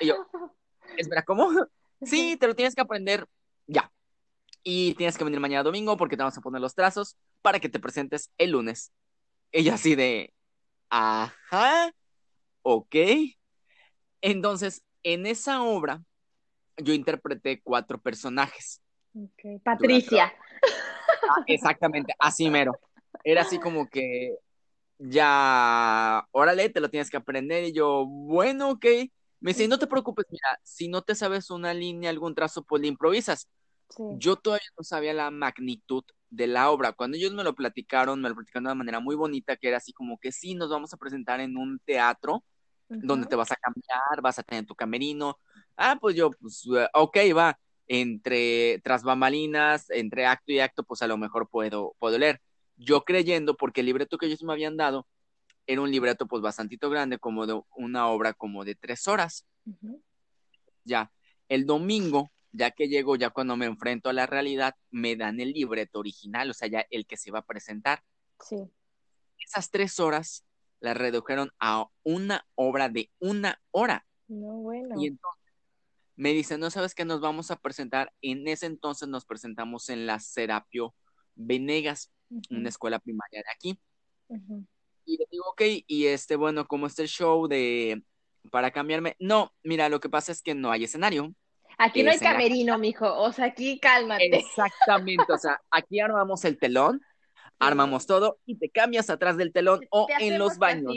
Y 0.00 0.08
yo, 0.08 0.26
espera, 0.96 1.24
¿cómo? 1.24 1.50
Sí, 2.02 2.36
te 2.36 2.46
lo 2.46 2.54
tienes 2.54 2.74
que 2.74 2.82
aprender 2.82 3.26
ya. 3.66 3.90
Y 4.62 4.94
tienes 4.94 5.16
que 5.16 5.24
venir 5.24 5.40
mañana 5.40 5.62
domingo 5.62 5.96
porque 5.96 6.16
te 6.16 6.22
vamos 6.22 6.36
a 6.36 6.40
poner 6.40 6.60
los 6.60 6.74
trazos 6.74 7.16
para 7.42 7.60
que 7.60 7.68
te 7.68 7.80
presentes 7.80 8.30
el 8.38 8.52
lunes. 8.52 8.92
Ella 9.52 9.74
así 9.74 9.94
de, 9.94 10.32
ajá, 10.90 11.92
ok. 12.62 12.96
Entonces, 14.20 14.82
en 15.02 15.26
esa 15.26 15.62
obra, 15.62 16.02
yo 16.76 16.92
interpreté 16.92 17.60
cuatro 17.62 18.00
personajes. 18.00 18.82
Okay. 19.14 19.58
Patricia. 19.60 20.34
Ah, 21.28 21.44
exactamente, 21.46 22.14
así 22.18 22.50
mero. 22.50 22.78
Era 23.24 23.42
así 23.42 23.58
como 23.58 23.88
que 23.88 24.36
ya, 24.98 26.26
órale, 26.32 26.68
te 26.68 26.80
lo 26.80 26.90
tienes 26.90 27.10
que 27.10 27.16
aprender. 27.16 27.64
Y 27.64 27.72
yo, 27.72 28.06
bueno, 28.06 28.70
ok. 28.70 28.84
Me 29.40 29.52
dice, 29.52 29.68
no 29.68 29.78
te 29.78 29.86
preocupes, 29.86 30.26
mira, 30.30 30.58
si 30.62 30.88
no 30.88 31.02
te 31.02 31.14
sabes 31.14 31.50
una 31.50 31.74
línea, 31.74 32.10
algún 32.10 32.34
trazo, 32.34 32.62
pues 32.64 32.82
le 32.82 32.88
improvisas. 32.88 33.48
Yo 34.18 34.36
todavía 34.36 34.66
no 34.76 34.82
sabía 34.82 35.12
la 35.12 35.30
magnitud 35.30 36.04
de 36.30 36.46
la 36.46 36.70
obra. 36.70 36.92
Cuando 36.92 37.16
ellos 37.16 37.32
me 37.32 37.44
lo 37.44 37.54
platicaron, 37.54 38.20
me 38.20 38.28
lo 38.28 38.34
platicaron 38.34 38.64
de 38.64 38.68
una 38.68 38.74
manera 38.74 39.00
muy 39.00 39.16
bonita, 39.16 39.56
que 39.56 39.68
era 39.68 39.78
así 39.78 39.92
como 39.92 40.18
que 40.18 40.32
sí, 40.32 40.54
nos 40.54 40.70
vamos 40.70 40.92
a 40.92 40.96
presentar 40.96 41.40
en 41.40 41.56
un 41.56 41.78
teatro 41.84 42.44
donde 42.88 43.26
te 43.26 43.36
vas 43.36 43.50
a 43.50 43.56
cambiar, 43.56 44.22
vas 44.22 44.38
a 44.38 44.42
tener 44.42 44.64
tu 44.64 44.74
camerino. 44.74 45.38
Ah, 45.76 45.98
pues 46.00 46.14
yo, 46.14 46.30
pues, 46.30 46.66
eh, 46.76 46.88
ok, 46.94 47.16
va. 47.36 47.58
Entre 47.88 48.80
tras 48.82 49.02
bambalinas, 49.02 49.90
entre 49.90 50.26
acto 50.26 50.52
y 50.52 50.58
acto, 50.58 50.84
pues 50.84 51.02
a 51.02 51.06
lo 51.06 51.16
mejor 51.16 51.48
puedo, 51.48 51.94
puedo 51.98 52.18
leer. 52.18 52.40
Yo 52.76 53.04
creyendo, 53.04 53.56
porque 53.56 53.80
el 53.80 53.86
libreto 53.86 54.18
que 54.18 54.26
ellos 54.26 54.42
me 54.42 54.52
habían 54.52 54.76
dado 54.76 55.06
era 55.66 55.80
un 55.80 55.90
libreto 55.90 56.26
pues 56.26 56.42
bastantito 56.42 56.90
grande, 56.90 57.18
como 57.18 57.46
de 57.46 57.60
una 57.76 58.08
obra 58.08 58.34
como 58.34 58.64
de 58.64 58.74
tres 58.74 59.08
horas. 59.08 59.46
Ya, 60.84 61.10
el 61.48 61.66
domingo 61.66 62.30
ya 62.52 62.70
que 62.70 62.88
llego, 62.88 63.16
ya 63.16 63.30
cuando 63.30 63.56
me 63.56 63.66
enfrento 63.66 64.08
a 64.08 64.12
la 64.12 64.26
realidad, 64.26 64.74
me 64.90 65.16
dan 65.16 65.40
el 65.40 65.52
libreto 65.52 65.98
original, 65.98 66.50
o 66.50 66.54
sea, 66.54 66.68
ya 66.68 66.86
el 66.90 67.06
que 67.06 67.16
se 67.16 67.30
va 67.30 67.40
a 67.40 67.46
presentar. 67.46 68.02
Sí. 68.40 68.56
Esas 69.38 69.70
tres 69.70 70.00
horas 70.00 70.44
las 70.80 70.96
redujeron 70.96 71.50
a 71.58 71.86
una 72.02 72.46
obra 72.54 72.88
de 72.88 73.10
una 73.18 73.60
hora. 73.70 74.06
No, 74.28 74.54
bueno. 74.58 75.00
Y 75.00 75.08
entonces 75.08 75.52
me 76.16 76.32
dicen, 76.32 76.60
no 76.60 76.70
sabes 76.70 76.94
que 76.94 77.04
nos 77.04 77.20
vamos 77.20 77.50
a 77.50 77.56
presentar. 77.56 78.12
En 78.22 78.48
ese 78.48 78.66
entonces 78.66 79.08
nos 79.08 79.26
presentamos 79.26 79.88
en 79.88 80.06
la 80.06 80.18
Serapio 80.18 80.94
Venegas, 81.34 82.12
una 82.50 82.68
escuela 82.68 82.98
primaria 82.98 83.42
de 83.42 83.50
aquí. 83.54 83.80
Y 85.04 85.18
le 85.18 85.26
digo, 85.30 85.44
ok, 85.50 85.62
y 85.86 86.06
este, 86.06 86.36
bueno, 86.36 86.66
como 86.66 86.86
este 86.86 87.06
show 87.06 87.46
de 87.46 88.02
para 88.50 88.70
cambiarme. 88.70 89.16
No, 89.18 89.52
mira, 89.62 89.88
lo 89.88 90.00
que 90.00 90.08
pasa 90.08 90.32
es 90.32 90.42
que 90.42 90.54
no 90.54 90.70
hay 90.70 90.84
escenario. 90.84 91.34
Aquí 91.78 92.02
no 92.02 92.10
hay 92.10 92.18
camerino, 92.18 92.78
mijo. 92.78 93.06
O 93.06 93.32
sea, 93.32 93.46
aquí 93.46 93.78
cálmate. 93.78 94.36
Exactamente. 94.36 95.30
O 95.32 95.38
sea, 95.38 95.60
aquí 95.70 96.00
armamos 96.00 96.44
el 96.44 96.58
telón 96.58 97.02
armamos 97.58 98.06
todo 98.06 98.38
y 98.44 98.56
te 98.56 98.70
cambias 98.70 99.10
atrás 99.10 99.36
del 99.36 99.52
telón 99.52 99.80
o 99.90 100.06
en 100.18 100.38
los 100.38 100.58
baños. 100.58 100.94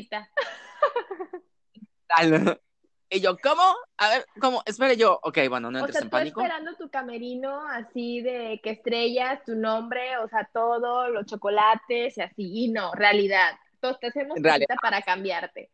Y 3.11 3.21
yo, 3.21 3.35
¿cómo? 3.39 3.63
A 3.97 4.09
ver, 4.09 4.25
¿cómo? 4.39 4.61
Espere 4.67 4.95
yo. 4.95 5.19
Ok, 5.23 5.39
bueno, 5.49 5.71
no 5.71 5.79
entres 5.79 5.95
o 5.95 5.99
sea, 5.99 6.03
en 6.05 6.11
pánico. 6.11 6.41
esperando 6.41 6.75
tu 6.75 6.91
camerino 6.91 7.59
así 7.67 8.21
de 8.21 8.61
que 8.63 8.69
estrellas, 8.69 9.43
tu 9.43 9.55
nombre, 9.55 10.17
o 10.17 10.27
sea, 10.27 10.47
todo, 10.53 11.09
los 11.09 11.25
chocolates 11.25 12.19
y 12.19 12.21
así. 12.21 12.65
Y 12.65 12.67
no, 12.67 12.93
realidad. 12.93 13.57
Entonces 13.73 13.99
te 13.99 14.07
hacemos 14.09 14.37
cita 14.37 14.75
para 14.79 15.01
cambiarte. 15.01 15.71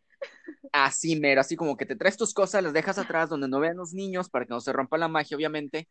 Así 0.72 1.20
mero, 1.20 1.42
así 1.42 1.56
como 1.56 1.78
que 1.78 1.86
te 1.86 1.96
traes 1.96 2.18
tus 2.18 2.34
cosas, 2.34 2.64
las 2.64 2.74
dejas 2.74 2.98
atrás 2.98 3.30
donde 3.30 3.48
no 3.48 3.60
vean 3.60 3.78
los 3.78 3.94
niños 3.94 4.30
para 4.30 4.46
que 4.46 4.54
no 4.54 4.60
se 4.60 4.74
rompa 4.74 4.98
la 4.98 5.08
magia, 5.08 5.38
obviamente. 5.38 5.88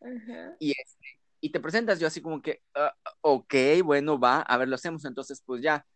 Y 0.59 0.73
este, 0.73 1.21
y 1.45 1.51
te 1.51 1.61
presentas 1.61 2.01
yo 2.01 2.07
así 2.07 2.23
como 2.23 2.41
que, 2.41 2.63
ah, 2.75 2.95
ok, 3.21 3.55
bueno, 3.85 4.19
va, 4.19 4.41
a 4.41 4.57
ver, 4.57 4.67
lo 4.67 4.77
hacemos. 4.77 5.05
Entonces, 5.05 5.43
pues 5.45 5.63
ya, 5.63 5.87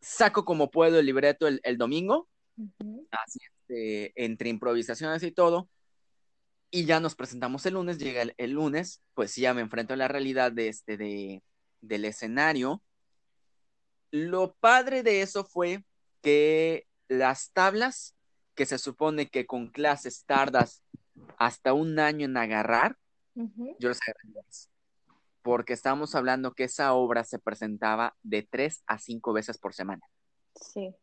saco 0.00 0.44
como 0.44 0.70
puedo 0.70 0.98
el 0.98 1.06
libreto 1.06 1.46
el, 1.46 1.78
domingo, 1.78 2.28
así 3.10 3.38
este, 3.42 4.12
entre 4.22 4.50
improvisaciones 4.50 5.22
y 5.22 5.32
todo, 5.32 5.70
y 6.70 6.84
ya 6.84 7.00
nos 7.00 7.14
presentamos 7.14 7.64
el 7.66 7.74
lunes, 7.74 7.98
llega 7.98 8.24
el, 8.36 8.50
lunes, 8.50 9.02
pues 9.14 9.34
ya 9.36 9.54
me 9.54 9.62
enfrento 9.62 9.94
a 9.94 9.96
la 9.96 10.08
realidad 10.08 10.52
de 10.52 10.68
este, 10.68 10.96
de, 10.96 11.42
del 11.80 12.04
escenario. 12.04 12.82
Lo 14.10 14.54
padre 14.60 15.02
de 15.02 15.22
eso 15.22 15.44
fue 15.44 15.84
que 16.22 16.86
las 17.10 17.50
tablas, 17.52 18.14
que 18.54 18.66
se 18.66 18.78
supone 18.78 19.28
que 19.28 19.46
con 19.46 19.68
clases 19.68 20.24
tardas 20.24 20.82
hasta 21.38 21.74
un 21.74 21.98
año 21.98 22.26
en 22.26 22.36
agarrar, 22.36 22.96
yo 23.34 23.88
las 23.88 23.98
agarré 24.02 24.44
porque 25.42 25.72
estamos 25.72 26.14
hablando 26.14 26.52
que 26.52 26.64
esa 26.64 26.92
obra 26.92 27.24
se 27.24 27.38
presentaba 27.38 28.14
de 28.22 28.42
tres 28.42 28.82
a 28.86 28.98
cinco 28.98 29.32
veces 29.32 29.58
por 29.58 29.74
semana. 29.74 30.02
Sí. 30.54 30.94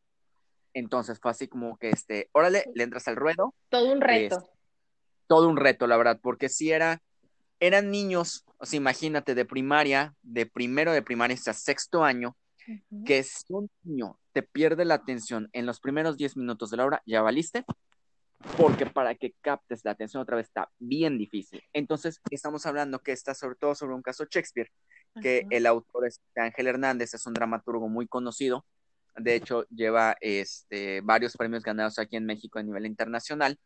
Entonces 0.74 1.20
fue 1.20 1.32
así 1.32 1.48
como 1.48 1.78
que, 1.78 1.90
este, 1.90 2.30
órale, 2.34 2.66
le 2.74 2.84
entras 2.84 3.08
al 3.08 3.16
ruedo. 3.16 3.56
Todo 3.70 3.92
un 3.92 4.02
reto. 4.02 4.50
todo 5.26 5.50
un 5.50 5.58
reto, 5.58 5.88
la 5.88 5.98
verdad, 5.98 6.20
porque 6.22 6.48
si 6.48 6.72
era, 6.72 7.02
eran 7.60 7.92
niños, 7.92 8.46
o 8.60 8.66
sea, 8.66 8.78
imagínate, 8.78 9.36
de 9.36 9.44
primaria, 9.44 10.16
de 10.22 10.46
primero 10.46 10.94
de 10.94 11.02
primaria 11.02 11.36
hasta 11.36 11.54
sexto 11.54 12.04
año, 12.04 12.38
que 13.06 13.24
si 13.24 13.54
un 13.54 13.70
niño 13.84 14.20
te 14.34 14.44
pierde 14.44 14.86
la 14.86 14.96
atención 14.96 15.50
en 15.54 15.66
los 15.66 15.80
primeros 15.80 16.18
diez 16.18 16.36
minutos 16.38 16.70
de 16.70 16.78
la 16.78 16.86
obra, 16.86 17.04
ya 17.06 17.22
valiste, 17.22 17.66
porque 18.58 18.86
para 18.86 19.16
que 19.16 19.34
captes 19.42 19.84
la 19.84 19.92
atención 19.92 20.22
otra 20.22 20.38
vez 20.38 20.48
está 20.48 20.70
bien 20.80 21.18
difícil. 21.18 21.64
Entonces, 21.74 22.22
estamos 22.30 22.66
hablando 22.66 23.00
que 23.00 23.12
está 23.12 23.34
sobre 23.34 23.56
todo 23.56 23.76
sobre 23.76 23.96
un 23.96 24.02
caso 24.02 24.26
Shakespeare, 24.30 24.72
que 25.22 25.48
el 25.50 25.66
autor 25.66 26.08
es 26.08 26.22
Ángel 26.36 26.68
Hernández, 26.68 27.14
es 27.14 27.26
un 27.26 27.34
dramaturgo 27.34 27.90
muy 27.90 28.08
conocido, 28.08 28.66
de 29.18 29.36
hecho 29.36 29.66
lleva 29.70 30.16
este, 30.22 31.02
varios 31.02 31.36
premios 31.36 31.64
ganados 31.64 31.98
aquí 31.98 32.16
en 32.16 32.26
México 32.26 32.60
a 32.60 32.64
nivel 32.64 32.86
internacional. 32.86 33.60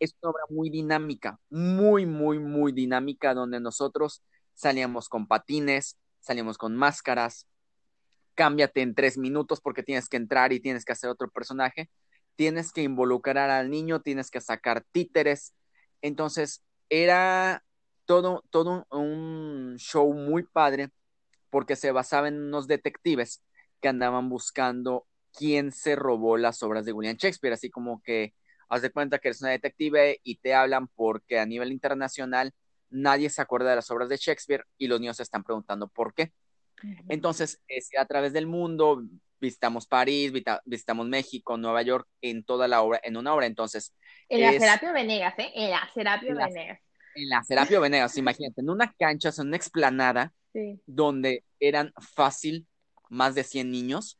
Es 0.00 0.14
una 0.20 0.30
obra 0.32 0.42
muy 0.50 0.70
dinámica, 0.70 1.38
muy, 1.50 2.04
muy, 2.04 2.38
muy 2.38 2.72
dinámica, 2.72 3.32
donde 3.32 3.60
nosotros 3.60 4.22
salíamos 4.54 5.08
con 5.08 5.26
patines, 5.28 5.96
salíamos 6.20 6.58
con 6.58 6.74
máscaras, 6.74 7.46
cámbiate 8.36 8.82
en 8.82 8.94
tres 8.94 9.18
minutos 9.18 9.60
porque 9.60 9.82
tienes 9.82 10.08
que 10.08 10.16
entrar 10.16 10.52
y 10.52 10.60
tienes 10.60 10.84
que 10.84 10.92
hacer 10.92 11.10
otro 11.10 11.28
personaje 11.28 11.90
tienes 12.36 12.72
que 12.72 12.82
involucrar 12.82 13.50
al 13.50 13.70
niño, 13.70 14.00
tienes 14.00 14.30
que 14.30 14.40
sacar 14.40 14.84
títeres. 14.92 15.54
Entonces, 16.02 16.62
era 16.88 17.64
todo, 18.04 18.44
todo 18.50 18.86
un 18.90 19.76
show 19.78 20.12
muy 20.12 20.44
padre 20.44 20.90
porque 21.50 21.76
se 21.76 21.92
basaba 21.92 22.28
en 22.28 22.38
unos 22.40 22.68
detectives 22.68 23.42
que 23.80 23.88
andaban 23.88 24.28
buscando 24.28 25.06
quién 25.32 25.72
se 25.72 25.96
robó 25.96 26.36
las 26.36 26.62
obras 26.62 26.84
de 26.84 26.92
William 26.92 27.16
Shakespeare, 27.16 27.54
así 27.54 27.70
como 27.70 28.02
que 28.02 28.34
haz 28.68 28.82
de 28.82 28.90
cuenta 28.90 29.18
que 29.18 29.28
eres 29.28 29.42
una 29.42 29.50
detective 29.50 30.20
y 30.22 30.36
te 30.36 30.54
hablan 30.54 30.88
porque 30.88 31.38
a 31.38 31.46
nivel 31.46 31.72
internacional 31.72 32.52
nadie 32.90 33.30
se 33.30 33.42
acuerda 33.42 33.70
de 33.70 33.76
las 33.76 33.90
obras 33.90 34.08
de 34.08 34.16
Shakespeare 34.16 34.64
y 34.78 34.86
los 34.88 35.00
niños 35.00 35.16
se 35.18 35.22
están 35.22 35.44
preguntando 35.44 35.88
por 35.88 36.14
qué. 36.14 36.32
Entonces, 37.08 37.60
es 37.68 37.88
a 37.98 38.04
través 38.04 38.32
del 38.32 38.46
mundo 38.46 39.02
visitamos 39.40 39.86
París, 39.86 40.32
visitamos 40.64 41.06
México, 41.08 41.56
Nueva 41.56 41.82
York, 41.82 42.08
en 42.20 42.44
toda 42.44 42.68
la 42.68 42.82
obra, 42.82 43.00
en 43.02 43.16
una 43.16 43.34
obra. 43.34 43.46
Entonces. 43.46 43.94
En 44.28 44.40
la 44.40 44.52
Serapio 44.52 44.92
Venegas, 44.92 45.34
¿eh? 45.38 45.52
En 45.54 45.70
la 45.70 45.88
Serapio 45.92 46.34
Venegas. 46.34 46.78
En 47.14 47.28
la 47.28 47.42
Serapio 47.44 47.80
Venegas, 47.80 48.16
imagínate, 48.16 48.60
en 48.60 48.70
una 48.70 48.92
cancha, 48.98 49.30
en 49.38 49.48
una 49.48 49.56
explanada, 49.56 50.32
donde 50.86 51.44
eran 51.60 51.92
fácil 52.14 52.66
más 53.08 53.34
de 53.34 53.44
100 53.44 53.70
niños. 53.70 54.18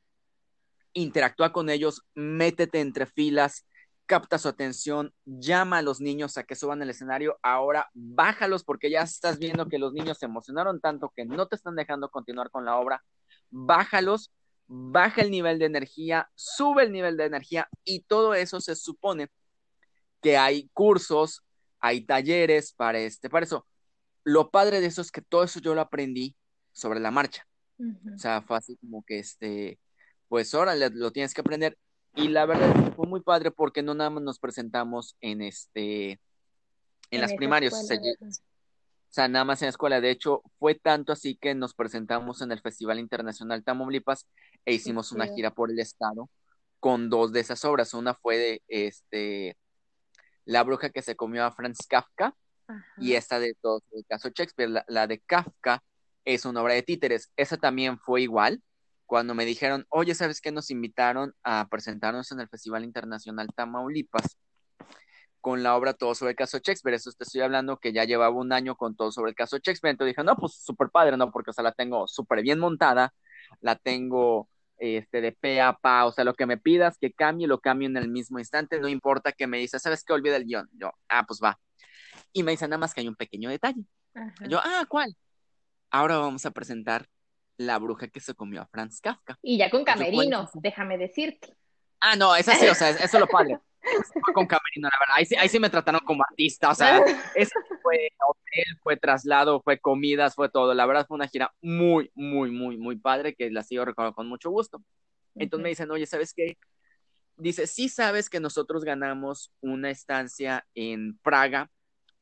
Interactúa 0.92 1.52
con 1.52 1.68
ellos, 1.70 2.02
métete 2.14 2.80
entre 2.80 3.06
filas, 3.06 3.66
capta 4.06 4.38
su 4.38 4.48
atención, 4.48 5.12
llama 5.24 5.78
a 5.78 5.82
los 5.82 6.00
niños 6.00 6.38
a 6.38 6.44
que 6.44 6.54
suban 6.54 6.80
al 6.82 6.90
escenario, 6.90 7.38
ahora 7.42 7.90
bájalos 7.92 8.64
porque 8.64 8.90
ya 8.90 9.02
estás 9.02 9.38
viendo 9.38 9.68
que 9.68 9.78
los 9.78 9.92
niños 9.92 10.18
se 10.18 10.26
emocionaron 10.26 10.80
tanto 10.80 11.12
que 11.14 11.24
no 11.24 11.48
te 11.48 11.56
están 11.56 11.74
dejando 11.76 12.10
continuar 12.10 12.50
con 12.50 12.64
la 12.64 12.76
obra, 12.76 13.04
bájalos 13.50 14.32
baja 14.68 15.22
el 15.22 15.30
nivel 15.30 15.58
de 15.58 15.66
energía, 15.66 16.30
sube 16.34 16.84
el 16.84 16.92
nivel 16.92 17.16
de 17.16 17.24
energía 17.24 17.68
y 17.84 18.00
todo 18.00 18.34
eso 18.34 18.60
se 18.60 18.74
supone 18.74 19.28
que 20.20 20.36
hay 20.36 20.68
cursos, 20.72 21.42
hay 21.78 22.04
talleres 22.04 22.72
para 22.72 22.98
este, 22.98 23.30
para 23.30 23.44
eso. 23.44 23.66
Lo 24.24 24.50
padre 24.50 24.80
de 24.80 24.86
eso 24.86 25.02
es 25.02 25.12
que 25.12 25.22
todo 25.22 25.44
eso 25.44 25.60
yo 25.60 25.74
lo 25.74 25.80
aprendí 25.80 26.36
sobre 26.72 27.00
la 27.00 27.10
marcha. 27.10 27.46
O 27.78 28.18
sea, 28.18 28.42
fue 28.42 28.56
así 28.56 28.76
como 28.78 29.04
que 29.04 29.18
este, 29.18 29.78
pues 30.28 30.52
ahora 30.54 30.74
lo 30.74 31.12
tienes 31.12 31.32
que 31.34 31.42
aprender. 31.42 31.78
Y 32.16 32.28
la 32.28 32.46
verdad 32.46 32.92
fue 32.94 33.06
muy 33.06 33.20
padre 33.20 33.50
porque 33.50 33.82
no 33.82 33.94
nada 33.94 34.10
más 34.10 34.22
nos 34.22 34.38
presentamos 34.38 35.16
en 35.20 35.42
este, 35.42 36.20
en, 37.10 37.20
las 37.20 37.34
primarias 37.34 37.74
sea, 39.16 39.28
nada 39.28 39.44
más 39.44 39.62
en 39.62 39.66
la 39.66 39.70
escuela. 39.70 40.00
De 40.00 40.10
hecho, 40.10 40.42
fue 40.58 40.74
tanto 40.74 41.12
así 41.12 41.36
que 41.36 41.54
nos 41.54 41.74
presentamos 41.74 42.42
en 42.42 42.52
el 42.52 42.60
Festival 42.60 42.98
Internacional 42.98 43.64
Tamaulipas 43.64 44.26
e 44.64 44.74
hicimos 44.74 45.10
una 45.10 45.26
gira 45.26 45.50
por 45.50 45.70
el 45.70 45.78
estado 45.78 46.28
con 46.80 47.08
dos 47.08 47.32
de 47.32 47.40
esas 47.40 47.64
obras. 47.64 47.94
Una 47.94 48.14
fue 48.14 48.36
de 48.36 48.62
este 48.68 49.56
La 50.44 50.62
bruja 50.62 50.90
que 50.90 51.02
se 51.02 51.16
comió 51.16 51.44
a 51.44 51.52
Franz 51.52 51.78
Kafka 51.88 52.36
y 52.98 53.14
esta 53.14 53.38
de 53.38 53.54
todo 53.60 53.82
el 53.92 54.04
caso 54.06 54.28
Shakespeare. 54.28 54.84
La, 54.86 55.06
de 55.06 55.18
Kafka 55.20 55.82
es 56.24 56.44
una 56.44 56.62
obra 56.62 56.74
de 56.74 56.82
títeres. 56.82 57.32
Esa 57.36 57.56
también 57.56 57.98
fue 57.98 58.20
igual. 58.22 58.62
Cuando 59.06 59.34
me 59.34 59.44
dijeron, 59.44 59.86
oye, 59.88 60.14
¿sabes 60.14 60.40
qué? 60.40 60.52
Nos 60.52 60.70
invitaron 60.70 61.34
a 61.44 61.68
presentarnos 61.70 62.32
en 62.32 62.40
el 62.40 62.48
Festival 62.48 62.84
Internacional 62.84 63.48
Tamaulipas 63.54 64.36
con 65.40 65.62
la 65.62 65.76
obra 65.76 65.94
Todo 65.94 66.14
sobre 66.14 66.32
el 66.32 66.36
caso 66.36 66.58
Shakespeare. 66.58 66.96
Eso 66.96 67.12
te 67.12 67.24
estoy 67.24 67.40
hablando 67.40 67.78
que 67.78 67.92
ya 67.92 68.04
llevaba 68.04 68.34
un 68.34 68.52
año 68.52 68.76
con 68.76 68.96
Todo 68.96 69.12
sobre 69.12 69.30
el 69.30 69.36
caso 69.36 69.58
Shakespeare. 69.58 69.92
Entonces 69.92 70.14
dije, 70.14 70.24
no, 70.24 70.36
pues 70.36 70.54
súper 70.54 70.88
padre, 70.90 71.16
¿no? 71.16 71.30
Porque, 71.30 71.50
o 71.50 71.52
sea, 71.52 71.62
la 71.62 71.72
tengo 71.72 72.08
súper 72.08 72.42
bien 72.42 72.58
montada, 72.58 73.14
la 73.60 73.76
tengo 73.76 74.48
este, 74.78 75.20
de 75.20 75.32
pe 75.32 75.60
a 75.60 75.72
pa, 75.72 76.04
o 76.04 76.12
sea, 76.12 76.24
lo 76.24 76.34
que 76.34 76.46
me 76.46 76.58
pidas 76.58 76.98
que 76.98 77.12
cambie, 77.12 77.46
lo 77.46 77.60
cambio 77.60 77.88
en 77.88 77.96
el 77.96 78.08
mismo 78.08 78.38
instante, 78.38 78.80
no 78.80 78.88
importa 78.88 79.32
que 79.32 79.46
me 79.46 79.58
dice, 79.58 79.78
¿sabes 79.78 80.04
qué? 80.04 80.12
Olvida 80.12 80.36
el 80.36 80.44
guion. 80.44 80.68
Yo, 80.72 80.90
ah, 81.08 81.24
pues 81.26 81.40
va. 81.42 81.58
Y 82.32 82.42
me 82.42 82.50
dice 82.50 82.66
nada 82.66 82.78
más 82.78 82.92
que 82.92 83.00
hay 83.00 83.08
un 83.08 83.16
pequeño 83.16 83.48
detalle. 83.48 83.84
Yo, 84.48 84.60
ah, 84.62 84.84
¿cuál? 84.88 85.14
Ahora 85.90 86.18
vamos 86.18 86.44
a 86.44 86.50
presentar 86.50 87.06
La 87.56 87.78
bruja 87.78 88.08
que 88.08 88.20
se 88.20 88.34
comió 88.34 88.62
a 88.62 88.66
Franz 88.66 89.00
Kafka. 89.00 89.38
Y 89.42 89.58
ya 89.58 89.70
con 89.70 89.84
camerino, 89.84 90.48
déjame 90.54 90.98
decirte. 90.98 91.56
Ah, 92.00 92.16
no, 92.16 92.36
es 92.36 92.48
así, 92.48 92.66
o 92.66 92.74
sea, 92.74 92.90
eso 92.90 93.04
es 93.04 93.20
lo 93.20 93.26
padre 93.26 93.58
con 94.34 94.46
Camerino, 94.46 94.88
la 94.88 94.98
verdad. 95.00 95.16
Ahí 95.16 95.26
sí, 95.26 95.36
ahí 95.36 95.48
sí 95.48 95.58
me 95.58 95.70
trataron 95.70 96.00
como 96.04 96.22
artista, 96.28 96.70
o 96.70 96.74
sea, 96.74 96.98
eso 97.34 97.58
fue 97.82 98.08
hotel, 98.28 98.78
fue 98.82 98.96
traslado, 98.96 99.60
fue 99.62 99.78
comidas, 99.78 100.34
fue 100.34 100.48
todo. 100.48 100.74
La 100.74 100.86
verdad 100.86 101.06
fue 101.06 101.16
una 101.16 101.28
gira 101.28 101.54
muy, 101.60 102.10
muy, 102.14 102.50
muy, 102.50 102.76
muy 102.76 102.96
padre 102.96 103.34
que 103.34 103.50
la 103.50 103.62
sigo 103.62 103.84
recordando 103.84 104.14
con 104.14 104.28
mucho 104.28 104.50
gusto. 104.50 104.82
Entonces 105.34 105.62
me 105.62 105.68
dicen, 105.70 105.90
oye, 105.90 106.06
¿sabes 106.06 106.32
qué? 106.34 106.56
Dice, 107.36 107.66
sí 107.66 107.88
sabes 107.88 108.30
que 108.30 108.40
nosotros 108.40 108.84
ganamos 108.84 109.52
una 109.60 109.90
estancia 109.90 110.66
en 110.74 111.18
Praga 111.18 111.70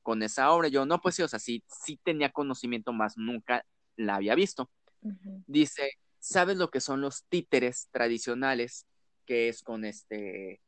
con 0.03 0.23
esa 0.23 0.51
obra. 0.51 0.69
Yo, 0.69 0.85
no, 0.85 1.01
pues 1.01 1.15
sí, 1.15 1.23
o 1.23 1.29
sea, 1.29 1.39
sí, 1.39 1.63
sí 1.69 2.01
tenía 2.03 2.31
conocimiento 2.31 2.93
más, 2.93 3.17
nunca 3.17 3.65
la 3.97 4.17
había 4.17 4.35
visto. 4.35 4.71
Dice, 5.47 5.91
¿sabes 6.19 6.57
lo 6.57 6.71
que 6.71 6.81
son 6.81 7.01
los 7.01 7.25
títeres 7.29 7.89
tradicionales? 7.91 8.87
Que 9.27 9.49
es 9.49 9.63
con 9.63 9.85
este, 9.85 10.61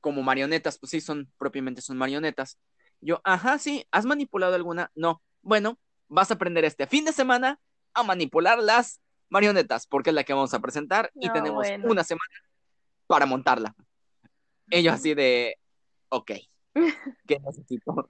como 0.00 0.22
marionetas, 0.22 0.78
pues 0.78 0.90
sí, 0.90 1.00
son 1.00 1.30
propiamente 1.38 1.82
son 1.82 1.96
marionetas. 1.96 2.58
Yo, 3.00 3.20
ajá, 3.24 3.58
sí, 3.58 3.86
¿has 3.90 4.04
manipulado 4.04 4.54
alguna? 4.54 4.90
No. 4.94 5.22
Bueno, 5.42 5.78
vas 6.08 6.30
a 6.30 6.34
aprender 6.34 6.64
este 6.64 6.86
fin 6.86 7.04
de 7.04 7.12
semana 7.12 7.60
a 7.94 8.02
manipular 8.02 8.58
las 8.58 9.00
marionetas, 9.28 9.86
porque 9.86 10.10
es 10.10 10.14
la 10.14 10.24
que 10.24 10.34
vamos 10.34 10.52
a 10.54 10.60
presentar 10.60 11.10
y 11.14 11.30
tenemos 11.32 11.66
una 11.84 12.04
semana 12.04 12.34
para 13.06 13.26
montarla. 13.26 13.74
Ellos 14.70 14.94
así 14.94 15.14
de, 15.14 15.56
ok, 16.10 16.32
¿qué 17.26 17.38
necesito? 17.40 18.08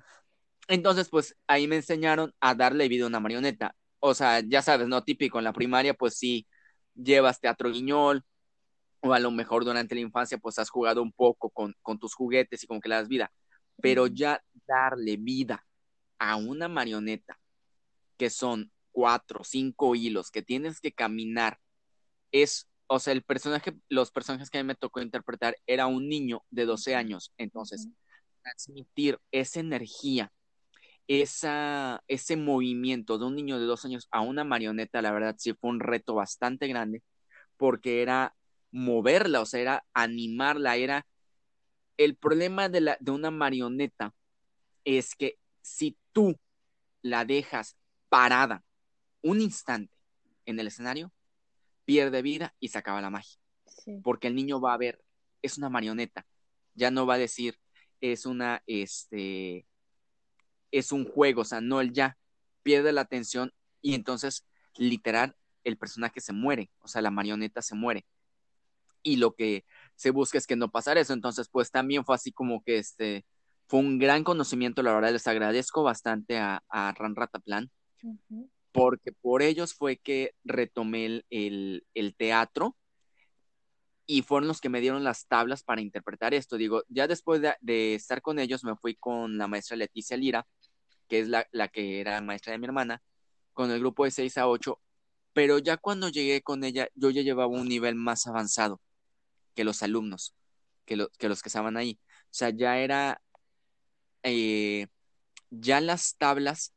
Entonces, 0.69 1.09
pues 1.09 1.37
ahí 1.47 1.67
me 1.67 1.77
enseñaron 1.77 2.35
a 2.41 2.55
darle 2.55 2.89
vida 2.89 3.05
a 3.05 3.09
una 3.09 3.21
marioneta. 3.21 3.75
O 4.01 4.15
sea, 4.15 4.41
ya 4.41 4.63
sabes, 4.63 4.89
¿no? 4.89 5.05
Típico 5.05 5.39
en 5.39 5.45
la 5.45 5.53
primaria, 5.53 5.95
pues 5.95 6.17
sí, 6.19 6.47
llevas 6.95 7.41
teatro 7.41 7.71
guiñol, 7.71 8.25
o 9.01 9.13
a 9.15 9.19
lo 9.21 9.31
mejor 9.31 9.65
durante 9.65 9.95
la 9.95 10.03
infancia 10.03 10.39
pues 10.39 10.59
has 10.59 10.71
jugado 10.71 11.03
un 11.03 11.13
poco 11.13 11.51
con, 11.51 11.75
con 11.83 11.99
tus 11.99 12.15
juguetes 12.15 12.63
y 12.63 12.67
como 12.67 12.81
que 12.81 12.89
le 12.89 12.97
das 12.97 13.09
vida, 13.09 13.33
pero 13.81 14.07
ya 14.07 14.43
darle 14.67 15.17
vida 15.17 15.67
a 16.19 16.37
una 16.37 16.69
marioneta 16.69 17.39
que 18.19 18.31
son 18.31 18.71
cuatro, 18.93 19.45
cinco 19.45 19.95
hilos 19.95 20.31
que 20.31 20.43
tienes 20.43 20.81
que 20.81 20.93
caminar, 20.93 21.59
es, 22.33 22.69
o 22.87 22.99
sea, 22.99 23.13
el 23.13 23.23
personaje, 23.23 23.75
los 23.89 24.11
personajes 24.11 24.51
que 24.51 24.59
a 24.59 24.63
mí 24.63 24.67
me 24.67 24.75
tocó 24.75 25.01
interpretar 25.01 25.57
era 25.67 25.87
un 25.87 26.09
niño 26.09 26.45
de 26.51 26.67
12 26.67 26.95
años, 26.95 27.33
entonces 27.39 27.89
transmitir 28.43 29.19
esa 29.33 29.61
energía, 29.61 30.33
esa, 31.11 32.05
ese 32.07 32.37
movimiento 32.37 33.19
de 33.19 33.25
un 33.27 33.35
niño 33.35 33.59
de 33.59 33.67
dos 33.67 33.85
años 33.85 34.07
a 34.13 34.21
una 34.21 34.45
marioneta, 34.45 35.03
la 35.03 35.11
verdad 35.11 35.35
sí 35.39 35.53
fue 35.55 35.71
un 35.71 35.81
reto 35.81 36.15
bastante 36.15 36.69
grande, 36.69 37.03
porque 37.57 38.01
era 38.01 38.37
moverla, 38.71 39.41
o 39.41 39.47
sea, 39.47 39.61
era 39.61 39.85
animarla, 39.93 40.77
era 40.77 41.05
el 41.97 42.17
problema 42.17 42.69
de, 42.69 42.81
la, 42.83 42.97
de 43.01 43.11
una 43.11 43.33
marioneta 43.33 44.15
es 44.85 45.17
que 45.17 45.37
si 45.63 45.99
tú 46.13 46.39
la 47.03 47.25
dejas 47.25 47.77
parada 48.09 48.63
un 49.21 49.41
instante 49.41 49.93
en 50.47 50.61
el 50.61 50.69
escenario, 50.69 51.13
pierde 51.85 52.23
vida 52.23 52.55
y 52.61 52.69
se 52.69 52.79
acaba 52.79 53.01
la 53.01 53.11
magia. 53.11 53.37
Porque 54.05 54.29
el 54.29 54.37
niño 54.37 54.61
va 54.61 54.75
a 54.75 54.79
ver, 54.79 55.03
es 55.43 55.59
una 55.59 55.71
marioneta, 55.71 56.25
ya 56.75 56.93
no 56.93 57.05
va 57.05 57.15
a 57.15 57.19
decir, 57.19 57.59
es 58.01 58.27
una, 58.27 58.63
este, 58.69 59.67
es 60.71 60.93
un 60.93 61.05
juego, 61.05 61.43
o 61.43 61.45
sea, 61.45 61.61
no 61.61 61.81
el 61.81 61.93
ya, 61.93 62.17
pierde 62.63 62.93
la 62.93 63.03
atención 63.03 63.53
y 63.81 63.95
entonces, 63.95 64.47
literal, 64.77 65.37
el 65.65 65.77
personaje 65.77 66.21
se 66.21 66.33
muere, 66.33 66.71
o 66.81 66.89
sea, 66.89 67.03
la 67.03 67.11
marioneta 67.11 67.63
se 67.63 67.75
muere. 67.75 68.07
Y 69.03 69.17
lo 69.17 69.35
que 69.35 69.65
se 69.95 70.11
busca 70.11 70.39
es 70.39 70.47
que 70.47 70.57
no 70.57 70.71
pasara 70.71 71.01
eso, 71.01 71.13
entonces, 71.13 71.49
pues 71.51 71.71
también 71.71 72.05
fue 72.05 72.15
así 72.15 72.33
como 72.33 72.63
que 72.63 72.79
este, 72.79 73.25
fue 73.67 73.81
un 73.81 73.99
gran 73.99 74.25
conocimiento, 74.25 74.83
la 74.83 74.95
verdad, 74.95 75.13
les 75.13 75.27
agradezco 75.27 75.83
bastante 75.83 76.39
a, 76.39 76.63
a 76.69 76.93
Ran 76.93 77.17
Rataplan, 77.17 77.71
porque 78.73 79.13
por 79.13 79.43
ellos 79.43 79.75
fue 79.75 79.97
que 79.97 80.33
retomé 80.45 81.25
el, 81.31 81.87
el 81.95 82.15
teatro 82.17 82.77
y 84.11 84.23
fueron 84.23 84.49
los 84.49 84.61
que 84.61 84.69
me 84.69 84.81
dieron 84.81 85.05
las 85.05 85.29
tablas 85.29 85.63
para 85.63 85.81
interpretar 85.81 86.35
esto. 86.35 86.57
Digo, 86.57 86.83
ya 86.89 87.07
después 87.07 87.41
de, 87.61 87.95
estar 87.95 88.21
con 88.21 88.41
ellos, 88.41 88.65
me 88.65 88.75
fui 88.75 88.97
con 88.97 89.39
la 89.39 89.47
maestra 89.47 89.77
Leticia 89.77 90.17
Lira, 90.17 90.45
que 91.11 91.21
es 91.21 91.29
la, 91.29 91.45
que 91.69 92.01
era 92.01 92.21
maestra 92.23 92.53
de 92.53 92.59
mi 92.59 92.67
hermana, 92.67 93.03
con 93.53 93.71
el 93.71 93.81
grupo 93.81 94.05
de 94.05 94.13
6 94.13 94.39
a 94.39 94.49
8, 94.49 94.81
pero 95.35 95.59
ya 95.59 95.77
cuando 95.77 96.09
llegué 96.09 96.43
con 96.43 96.65
ella, 96.65 96.89
yo 96.95 97.11
ya 97.11 97.23
llevaba 97.23 97.49
un 97.49 97.69
nivel 97.69 97.97
más 97.97 98.27
avanzado 98.27 98.81
que 99.55 99.65
los 99.65 99.83
alumnos, 99.83 100.35
que, 100.87 101.07
que 101.19 101.29
los 101.29 101.43
que 101.43 101.49
estaban 101.51 101.77
ahí. 101.77 102.01
O 102.27 102.29
sea, 102.31 102.51
ya 102.51 102.79
era, 102.79 103.21
eh, 104.23 104.87
ya 105.51 105.81
las 105.81 106.17
tablas 106.17 106.73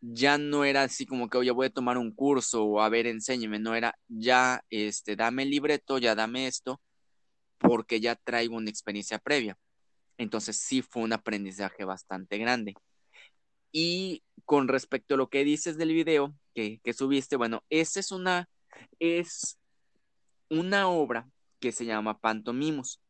ya 0.00 0.38
no 0.38 0.64
era 0.64 0.84
así 0.84 1.06
como 1.06 1.28
que, 1.28 1.38
oye, 1.38 1.50
voy 1.50 1.66
a 1.66 1.70
tomar 1.70 1.98
un 1.98 2.12
curso 2.12 2.64
o 2.64 2.80
a 2.80 2.88
ver, 2.88 3.06
enséñeme, 3.06 3.58
no 3.58 3.74
era 3.74 3.98
ya, 4.08 4.62
este, 4.70 5.16
dame 5.16 5.42
el 5.44 5.50
libreto, 5.50 5.98
ya 5.98 6.14
dame 6.14 6.46
esto, 6.46 6.80
porque 7.58 8.00
ya 8.00 8.16
traigo 8.16 8.56
una 8.56 8.70
experiencia 8.70 9.18
previa. 9.18 9.58
Entonces 10.18 10.58
sí 10.58 10.82
fue 10.82 11.02
un 11.02 11.12
aprendizaje 11.12 11.84
bastante 11.84 12.38
grande. 12.38 12.74
Y 13.78 14.22
con 14.46 14.68
respecto 14.68 15.12
a 15.12 15.16
lo 15.18 15.28
que 15.28 15.44
dices 15.44 15.76
del 15.76 15.92
video 15.92 16.34
que, 16.54 16.80
que 16.82 16.94
subiste, 16.94 17.36
bueno, 17.36 17.62
esa 17.68 18.00
es 18.00 18.10
una, 18.10 18.48
es 18.98 19.58
una 20.48 20.88
obra 20.88 21.28
que 21.60 21.72
se 21.72 21.84
llama 21.84 22.18
Pantomimos. 22.18 23.02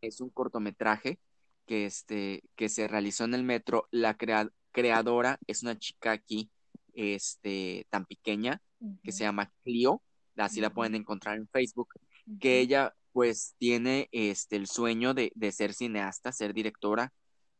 Es 0.00 0.20
un 0.20 0.30
cortometraje 0.30 1.20
que, 1.66 1.86
este, 1.86 2.42
que 2.56 2.68
se 2.68 2.88
realizó 2.88 3.26
en 3.26 3.34
el 3.34 3.44
metro. 3.44 3.86
La, 3.92 4.16
crea, 4.16 4.50
creadora 4.72 5.38
es 5.46 5.62
una 5.62 5.78
chica 5.78 6.10
aquí, 6.10 6.50
este, 6.92 7.86
tan 7.88 8.06
pequeña, 8.06 8.60
que 9.04 9.12
se 9.12 9.22
llama 9.22 9.52
Clio, 9.62 10.02
así 10.36 10.60
la 10.60 10.74
pueden 10.74 10.96
encontrar 10.96 11.36
en 11.36 11.46
Facebook, 11.46 11.94
que 12.40 12.58
ella 12.58 12.92
pues 13.12 13.54
tiene 13.58 14.08
este, 14.10 14.56
el 14.56 14.66
sueño 14.66 15.14
de, 15.14 15.30
ser 15.52 15.74
cineasta, 15.74 16.32
ser 16.32 16.54
directora, 16.54 17.12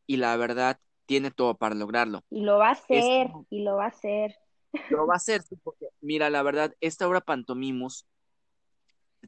y 0.08 0.16
la 0.16 0.36
verdad 0.36 0.80
tiene 1.06 1.30
todo 1.30 1.56
para 1.56 1.74
lograrlo. 1.74 2.22
Y 2.30 2.40
lo 2.42 2.58
va 2.58 2.68
a 2.68 2.72
hacer, 2.72 3.30
y 3.50 3.62
lo 3.62 3.76
va 3.76 3.84
a 3.84 3.88
hacer. 3.88 4.36
Lo 4.90 5.06
va 5.06 5.14
a 5.14 5.16
hacer, 5.16 5.42
porque 5.62 5.88
mira, 6.00 6.30
la 6.30 6.42
verdad, 6.42 6.74
esta 6.80 7.08
obra 7.08 7.20
Pantomimos 7.20 8.06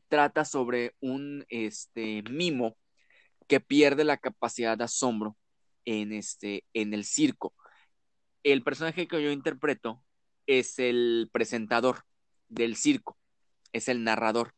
trata 0.08 0.44
sobre 0.44 0.94
un 1.00 1.44
este, 1.48 2.22
mimo 2.30 2.76
que 3.46 3.60
pierde 3.60 4.04
la 4.04 4.18
capacidad 4.18 4.76
de 4.76 4.84
asombro 4.84 5.36
en, 5.84 6.12
este, 6.12 6.64
en 6.74 6.92
el 6.92 7.04
circo 7.04 7.54
el 8.52 8.62
personaje 8.62 9.06
que 9.06 9.22
yo 9.22 9.30
interpreto 9.30 10.02
es 10.46 10.78
el 10.78 11.28
presentador 11.32 12.04
del 12.48 12.76
circo, 12.76 13.18
es 13.72 13.88
el 13.88 14.04
narrador. 14.04 14.54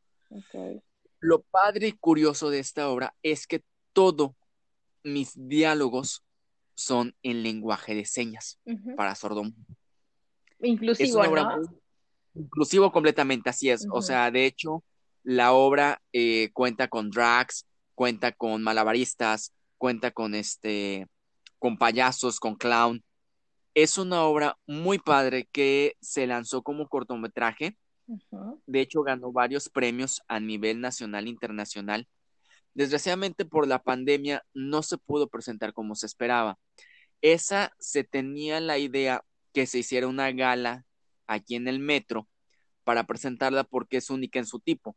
Lo 1.18 1.42
padre 1.42 1.88
y 1.88 1.92
curioso 1.92 2.50
de 2.50 2.60
esta 2.60 2.88
obra 2.88 3.14
es 3.22 3.46
que 3.46 3.62
todos 3.92 4.32
mis 5.02 5.32
diálogos 5.34 6.22
son 6.80 7.14
en 7.22 7.42
lenguaje 7.42 7.94
de 7.94 8.04
señas 8.04 8.58
para 8.96 9.14
sordo. 9.14 9.44
Inclusivo, 10.62 11.22
Inclusivo 12.34 12.92
completamente, 12.92 13.50
así 13.50 13.70
es. 13.70 13.86
O 13.90 14.02
sea, 14.02 14.30
de 14.30 14.46
hecho, 14.46 14.84
la 15.22 15.52
obra 15.52 16.00
eh, 16.12 16.50
cuenta 16.52 16.88
con 16.88 17.10
drags, 17.10 17.66
cuenta 17.94 18.32
con 18.32 18.62
malabaristas, 18.62 19.52
cuenta 19.78 20.10
con 20.10 20.34
este, 20.34 21.06
con 21.58 21.76
payasos, 21.76 22.38
con 22.38 22.54
clown, 22.54 23.02
es 23.74 23.98
una 23.98 24.22
obra 24.24 24.58
muy 24.66 24.98
padre 24.98 25.48
que 25.52 25.96
se 26.00 26.26
lanzó 26.26 26.62
como 26.62 26.88
cortometraje. 26.88 27.76
De 28.66 28.80
hecho, 28.80 29.02
ganó 29.02 29.32
varios 29.32 29.68
premios 29.68 30.22
a 30.26 30.40
nivel 30.40 30.80
nacional 30.80 31.26
e 31.26 31.30
internacional. 31.30 32.08
Desgraciadamente 32.80 33.44
por 33.44 33.68
la 33.68 33.82
pandemia 33.82 34.42
no 34.54 34.82
se 34.82 34.96
pudo 34.96 35.28
presentar 35.28 35.74
como 35.74 35.94
se 35.94 36.06
esperaba. 36.06 36.58
Esa 37.20 37.74
se 37.78 38.04
tenía 38.04 38.58
la 38.58 38.78
idea 38.78 39.22
que 39.52 39.66
se 39.66 39.80
hiciera 39.80 40.06
una 40.06 40.32
gala 40.32 40.86
aquí 41.26 41.56
en 41.56 41.68
el 41.68 41.78
metro 41.78 42.26
para 42.82 43.04
presentarla 43.04 43.64
porque 43.64 43.98
es 43.98 44.08
única 44.08 44.38
en 44.38 44.46
su 44.46 44.60
tipo. 44.60 44.96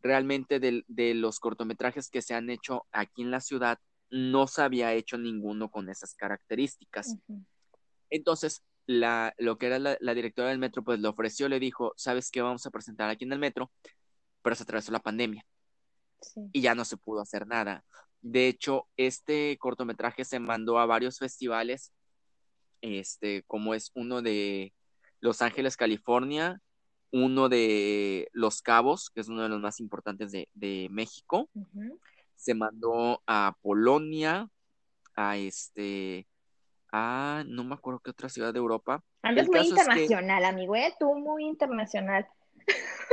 Realmente 0.00 0.60
de, 0.60 1.14
los 1.14 1.40
cortometrajes 1.40 2.08
que 2.08 2.22
se 2.22 2.34
han 2.34 2.50
hecho 2.50 2.86
aquí 2.92 3.22
en 3.22 3.32
la 3.32 3.40
ciudad, 3.40 3.80
no 4.10 4.46
se 4.46 4.62
había 4.62 4.92
hecho 4.92 5.18
ninguno 5.18 5.72
con 5.72 5.88
esas 5.88 6.14
características. 6.14 7.16
Entonces, 8.10 8.62
la, 8.86 9.34
lo 9.38 9.58
que 9.58 9.66
era 9.66 9.80
la, 9.80 10.14
directora 10.14 10.50
del 10.50 10.60
metro, 10.60 10.84
pues 10.84 11.00
le 11.00 11.08
ofreció, 11.08 11.48
le 11.48 11.58
dijo, 11.58 11.94
¿sabes 11.96 12.30
qué 12.30 12.42
vamos 12.42 12.64
a 12.64 12.70
presentar 12.70 13.10
aquí 13.10 13.24
en 13.24 13.32
el 13.32 13.40
metro? 13.40 13.72
Pero 14.40 14.54
se 14.54 14.62
atravesó 14.62 14.92
la 14.92 15.00
pandemia. 15.00 15.44
Y 16.52 16.60
ya 16.60 16.74
no 16.74 16.84
se 16.84 16.96
pudo 16.96 17.20
hacer 17.20 17.46
nada. 17.46 17.84
De 18.20 18.48
hecho, 18.48 18.88
este 18.96 19.56
cortometraje 19.58 20.24
se 20.24 20.38
mandó 20.38 20.78
a 20.78 20.86
varios 20.86 21.18
festivales, 21.18 21.92
este, 22.80 23.42
como 23.46 23.74
es 23.74 23.90
uno 23.94 24.22
de 24.22 24.72
Los 25.20 25.42
Ángeles, 25.42 25.76
California, 25.76 26.60
uno 27.10 27.48
de 27.48 28.28
Los 28.32 28.62
Cabos, 28.62 29.10
que 29.10 29.20
es 29.20 29.28
uno 29.28 29.42
de 29.42 29.48
los 29.48 29.60
más 29.60 29.80
importantes 29.80 30.32
de, 30.32 30.88
México. 30.90 31.50
Se 32.34 32.54
mandó 32.54 33.22
a 33.26 33.56
Polonia, 33.62 34.48
a 35.14 35.36
este, 35.36 36.26
Ah, 36.96 37.42
no 37.48 37.64
me 37.64 37.74
acuerdo 37.74 37.98
qué 37.98 38.10
otra 38.12 38.28
ciudad 38.28 38.52
de 38.52 38.60
Europa. 38.60 39.02
Andas 39.22 39.48
muy 39.48 39.66
internacional, 39.66 40.44
amigo, 40.44 40.76
¿eh? 40.76 40.94
Tú 41.00 41.12
muy 41.16 41.44
internacional. 41.44 42.24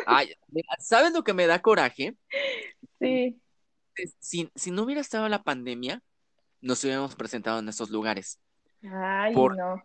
Ay, 0.05 0.35
¿sabes 0.77 1.13
lo 1.13 1.23
que 1.23 1.33
me 1.33 1.47
da 1.47 1.63
coraje? 1.63 2.15
Sí. 3.01 3.41
Si, 4.19 4.49
si 4.55 4.71
no 4.71 4.83
hubiera 4.83 5.01
estado 5.01 5.27
la 5.27 5.43
pandemia, 5.43 6.01
nos 6.61 6.83
hubiéramos 6.83 7.15
presentado 7.15 7.59
en 7.59 7.67
estos 7.67 7.89
lugares. 7.89 8.39
Ay, 8.83 9.33
no. 9.33 9.83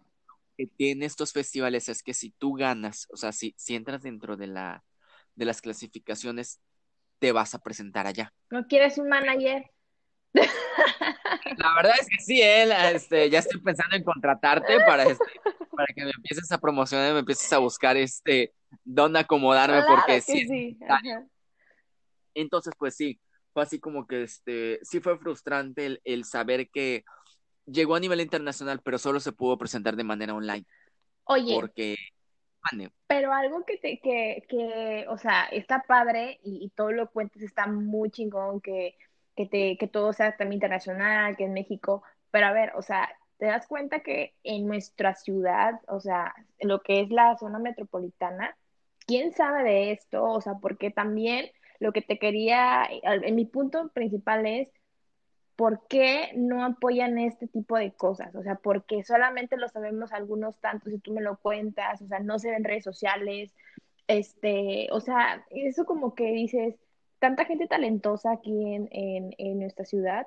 Que 0.56 0.66
tiene 0.66 1.06
estos 1.06 1.32
festivales 1.32 1.88
es 1.88 2.02
que 2.02 2.14
si 2.14 2.30
tú 2.30 2.54
ganas, 2.54 3.08
o 3.10 3.16
sea, 3.16 3.32
si, 3.32 3.54
si 3.58 3.74
entras 3.74 4.02
dentro 4.02 4.36
de 4.36 4.46
la 4.46 4.84
de 5.36 5.44
las 5.44 5.60
clasificaciones, 5.60 6.60
te 7.18 7.30
vas 7.30 7.54
a 7.54 7.58
presentar 7.58 8.06
allá. 8.06 8.32
¿No 8.50 8.66
quieres 8.66 8.98
un 8.98 9.08
manager? 9.08 9.70
La 10.32 11.74
verdad 11.76 11.94
es 12.00 12.08
que 12.08 12.22
sí, 12.22 12.42
él, 12.42 12.72
este, 12.94 13.30
ya 13.30 13.38
estoy 13.38 13.60
pensando 13.60 13.96
en 13.96 14.02
contratarte 14.02 14.78
para, 14.86 15.04
este, 15.04 15.24
para 15.70 15.86
que 15.94 16.04
me 16.04 16.10
empieces 16.10 16.50
a 16.52 16.58
promocionar, 16.58 17.12
me 17.12 17.20
empieces 17.20 17.50
a 17.52 17.58
buscar 17.58 17.96
este, 17.96 18.52
dónde 18.84 19.20
acomodarme, 19.20 19.82
porque 19.86 20.20
sí. 20.20 20.78
Entonces, 22.36 22.74
pues 22.78 22.94
sí, 22.94 23.18
fue 23.52 23.62
así 23.62 23.80
como 23.80 24.06
que 24.06 24.22
este, 24.22 24.78
sí 24.82 25.00
fue 25.00 25.18
frustrante 25.18 25.86
el, 25.86 26.00
el 26.04 26.24
saber 26.24 26.68
que 26.68 27.04
llegó 27.64 27.94
a 27.94 28.00
nivel 28.00 28.20
internacional, 28.20 28.80
pero 28.84 28.98
solo 28.98 29.18
se 29.20 29.32
pudo 29.32 29.58
presentar 29.58 29.96
de 29.96 30.04
manera 30.04 30.34
online. 30.34 30.66
Oye. 31.24 31.54
Porque 31.54 31.96
Pero 33.06 33.32
algo 33.32 33.64
que, 33.64 33.78
te, 33.78 33.98
que, 34.00 34.44
que, 34.48 35.06
o 35.08 35.18
sea, 35.18 35.44
está 35.46 35.84
padre 35.86 36.40
y, 36.44 36.64
y 36.64 36.70
todo 36.70 36.92
lo 36.92 37.10
cuentes, 37.10 37.42
está 37.42 37.66
muy 37.66 38.10
chingón 38.10 38.60
que, 38.60 38.96
que, 39.34 39.46
te, 39.46 39.76
que 39.78 39.88
todo 39.88 40.12
sea 40.12 40.36
también 40.36 40.58
internacional, 40.58 41.36
que 41.36 41.44
en 41.44 41.54
México, 41.54 42.02
pero 42.30 42.46
a 42.46 42.52
ver, 42.52 42.72
o 42.76 42.82
sea, 42.82 43.08
te 43.38 43.46
das 43.46 43.66
cuenta 43.66 44.00
que 44.00 44.34
en 44.42 44.66
nuestra 44.66 45.14
ciudad, 45.14 45.80
o 45.88 46.00
sea, 46.00 46.34
lo 46.60 46.82
que 46.82 47.00
es 47.00 47.10
la 47.10 47.36
zona 47.38 47.58
metropolitana, 47.58 48.56
¿quién 49.06 49.32
sabe 49.32 49.62
de 49.62 49.92
esto? 49.92 50.24
O 50.24 50.40
sea, 50.40 50.54
porque 50.60 50.90
también 50.90 51.50
lo 51.80 51.92
que 51.92 52.02
te 52.02 52.18
quería, 52.18 52.88
en 53.02 53.34
mi 53.34 53.44
punto 53.44 53.88
principal 53.88 54.46
es, 54.46 54.68
¿por 55.56 55.86
qué 55.88 56.32
no 56.34 56.64
apoyan 56.64 57.18
este 57.18 57.48
tipo 57.48 57.76
de 57.76 57.92
cosas? 57.92 58.34
O 58.34 58.42
sea, 58.42 58.56
porque 58.56 59.02
solamente 59.02 59.56
lo 59.56 59.68
sabemos 59.68 60.12
algunos 60.12 60.58
tantos 60.60 60.92
y 60.92 60.98
tú 60.98 61.12
me 61.12 61.22
lo 61.22 61.38
cuentas, 61.38 62.02
o 62.02 62.06
sea, 62.06 62.20
no 62.20 62.38
se 62.38 62.50
ven 62.50 62.64
redes 62.64 62.84
sociales, 62.84 63.54
este, 64.06 64.88
o 64.92 65.00
sea, 65.00 65.44
eso 65.50 65.84
como 65.86 66.14
que 66.14 66.30
dices, 66.32 66.76
tanta 67.18 67.46
gente 67.46 67.66
talentosa 67.66 68.32
aquí 68.32 68.74
en, 68.74 68.88
en, 68.92 69.58
nuestra 69.58 69.84
ciudad 69.84 70.26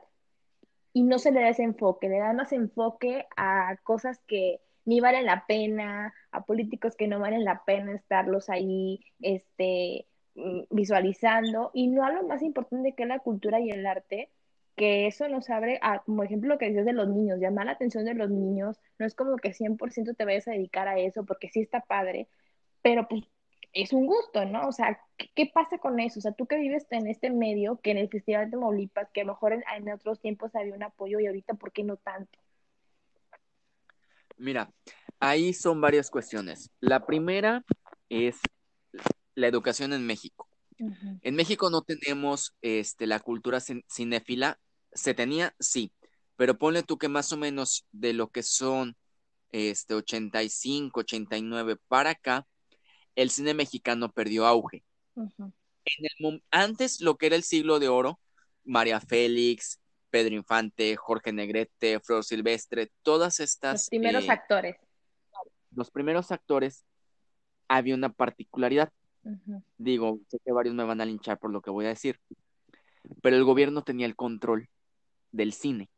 y 0.93 1.03
no 1.03 1.19
se 1.19 1.31
le 1.31 1.41
da 1.41 1.49
ese 1.49 1.63
enfoque, 1.63 2.09
le 2.09 2.19
dan 2.19 2.35
más 2.35 2.51
enfoque 2.51 3.27
a 3.37 3.77
cosas 3.83 4.19
que 4.27 4.59
ni 4.85 4.99
valen 4.99 5.25
la 5.25 5.45
pena, 5.45 6.13
a 6.31 6.45
políticos 6.45 6.95
que 6.95 7.07
no 7.07 7.19
valen 7.19 7.45
la 7.45 7.63
pena 7.63 7.93
estarlos 7.93 8.49
ahí, 8.49 8.99
este, 9.21 10.07
visualizando, 10.69 11.71
y 11.73 11.87
no 11.87 12.03
a 12.03 12.11
lo 12.11 12.27
más 12.27 12.41
importante 12.41 12.93
que 12.93 13.05
la 13.05 13.19
cultura 13.19 13.59
y 13.59 13.69
el 13.69 13.85
arte, 13.85 14.29
que 14.75 15.07
eso 15.07 15.27
nos 15.27 15.49
abre 15.49 15.79
a, 15.81 15.99
como 15.99 16.23
ejemplo 16.23 16.49
lo 16.49 16.57
que 16.57 16.69
dices 16.69 16.85
de 16.85 16.93
los 16.93 17.09
niños, 17.09 17.39
llamar 17.39 17.65
la 17.65 17.73
atención 17.73 18.05
de 18.05 18.13
los 18.13 18.29
niños, 18.29 18.79
no 18.97 19.05
es 19.05 19.13
como 19.13 19.35
que 19.37 19.53
100% 19.53 20.15
te 20.15 20.25
vayas 20.25 20.47
a 20.47 20.51
dedicar 20.51 20.87
a 20.87 20.97
eso, 20.99 21.25
porque 21.25 21.49
sí 21.49 21.59
está 21.59 21.81
padre, 21.81 22.29
pero 22.81 23.07
pues 23.07 23.23
es 23.73 23.93
un 23.93 24.05
gusto, 24.05 24.45
¿no? 24.45 24.67
O 24.67 24.71
sea, 24.71 24.99
¿qué, 25.17 25.51
pasa 25.53 25.77
con 25.77 25.99
eso? 25.99 26.19
O 26.19 26.21
sea, 26.21 26.31
tú 26.31 26.47
que 26.47 26.57
vives 26.57 26.87
en 26.91 27.07
este 27.07 27.29
medio, 27.29 27.79
que 27.81 27.91
en 27.91 27.97
el 27.97 28.09
Festival 28.09 28.45
de 28.45 28.51
Tamaulipas, 28.51 29.09
que 29.11 29.21
a 29.21 29.25
lo 29.25 29.33
mejor 29.33 29.53
en, 29.53 29.91
otros 29.91 30.19
tiempos 30.19 30.55
había 30.55 30.73
un 30.73 30.83
apoyo 30.83 31.19
y 31.19 31.27
ahorita, 31.27 31.53
¿por 31.55 31.71
qué 31.71 31.83
no 31.83 31.97
tanto? 31.97 32.39
Mira, 34.37 34.71
ahí 35.19 35.53
son 35.53 35.81
varias 35.81 36.09
cuestiones. 36.09 36.71
La 36.79 37.05
primera 37.05 37.63
es 38.07 38.39
la 39.35 39.47
educación 39.47 39.93
en 39.93 40.05
México. 40.05 40.47
En 41.21 41.35
México 41.35 41.69
no 41.69 41.81
tenemos 41.81 42.55
este, 42.61 43.05
la 43.05 43.19
cultura 43.19 43.59
cinéfila. 43.59 44.59
Se 44.93 45.13
tenía, 45.13 45.53
sí, 45.59 45.91
pero 46.37 46.57
ponle 46.57 46.83
tú 46.83 46.97
que 46.97 47.09
más 47.09 47.33
o 47.33 47.37
menos 47.37 47.85
de 47.91 48.13
lo 48.13 48.29
que 48.29 48.43
son 48.43 48.95
este, 49.51 49.93
85, 49.93 51.01
89 51.01 51.75
para 51.87 52.11
acá, 52.11 52.47
el 53.15 53.29
cine 53.29 53.53
mexicano 53.53 54.11
perdió 54.13 54.45
auge. 54.45 54.83
antes, 56.51 57.01
lo 57.01 57.17
que 57.17 57.25
era 57.25 57.35
el 57.35 57.43
siglo 57.43 57.79
de 57.79 57.89
oro, 57.89 58.19
María 58.63 59.01
Félix, 59.01 59.79
Pedro 60.09 60.35
Infante, 60.35 60.95
Jorge 60.95 61.33
Negrete, 61.33 61.99
Flor 61.99 62.23
Silvestre, 62.23 62.91
todas 63.03 63.39
estas... 63.39 63.73
Los 63.73 63.89
primeros 63.89 64.23
eh, 64.25 64.31
actores. 64.31 64.75
Los 65.71 65.91
primeros 65.91 66.31
actores, 66.31 66.85
había 67.67 67.95
una 67.95 68.09
particularidad. 68.11 68.91
Digo, 69.77 70.19
sé 70.27 70.39
que 70.43 70.51
varios 70.51 70.75
me 70.75 70.83
van 70.83 71.01
a 71.01 71.05
linchar 71.05 71.39
por 71.39 71.51
lo 71.51 71.61
que 71.61 71.69
voy 71.69 71.85
a 71.85 71.89
decir, 71.89 72.19
pero 73.21 73.35
el 73.35 73.43
gobierno 73.43 73.83
tenía 73.83 74.05
el 74.05 74.15
control 74.15 74.69
del 75.31 75.53
cine. 75.53 75.89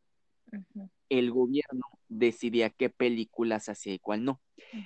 El 1.09 1.31
gobierno 1.31 1.81
decidía 2.07 2.69
qué 2.69 2.89
películas 2.89 3.69
hacía 3.69 3.93
y 3.93 3.99
cuál 3.99 4.23
no. 4.23 4.41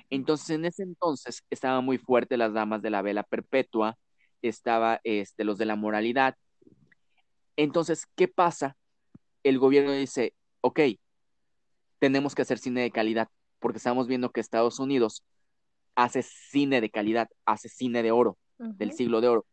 Entonces, 0.10 0.52
en 0.52 0.66
ese 0.66 0.84
entonces 0.84 1.44
estaban 1.50 1.84
muy 1.84 1.98
fuertes 1.98 2.38
las 2.38 2.54
damas 2.54 2.82
de 2.82 2.90
la 2.90 3.02
vela 3.02 3.24
perpetua, 3.24 3.98
estaba 4.42 5.00
este, 5.04 5.44
los 5.44 5.58
de 5.58 5.66
la 5.66 5.76
moralidad. 5.76 6.36
Entonces, 7.56 8.06
¿qué 8.16 8.28
pasa? 8.28 8.78
El 9.44 9.60
gobierno 9.60 9.92
dice, 9.92 10.34
ok, 10.62 10.80
tenemos 12.00 12.36
que 12.36 12.42
hacer 12.42 12.60
cine 12.60 12.82
de 12.82 12.92
calidad, 12.92 13.30
porque 13.60 13.78
estamos 13.78 14.08
viendo 14.08 14.32
que 14.32 14.42
Estados 14.42 14.80
Unidos 14.80 15.24
hace 15.96 16.24
cine 16.24 16.82
de 16.82 16.90
calidad, 16.90 17.30
hace 17.46 17.70
cine 17.70 18.04
de 18.04 18.12
oro, 18.12 18.38
del 18.58 18.92
siglo 18.92 19.22
de 19.22 19.30
oro. 19.30 19.46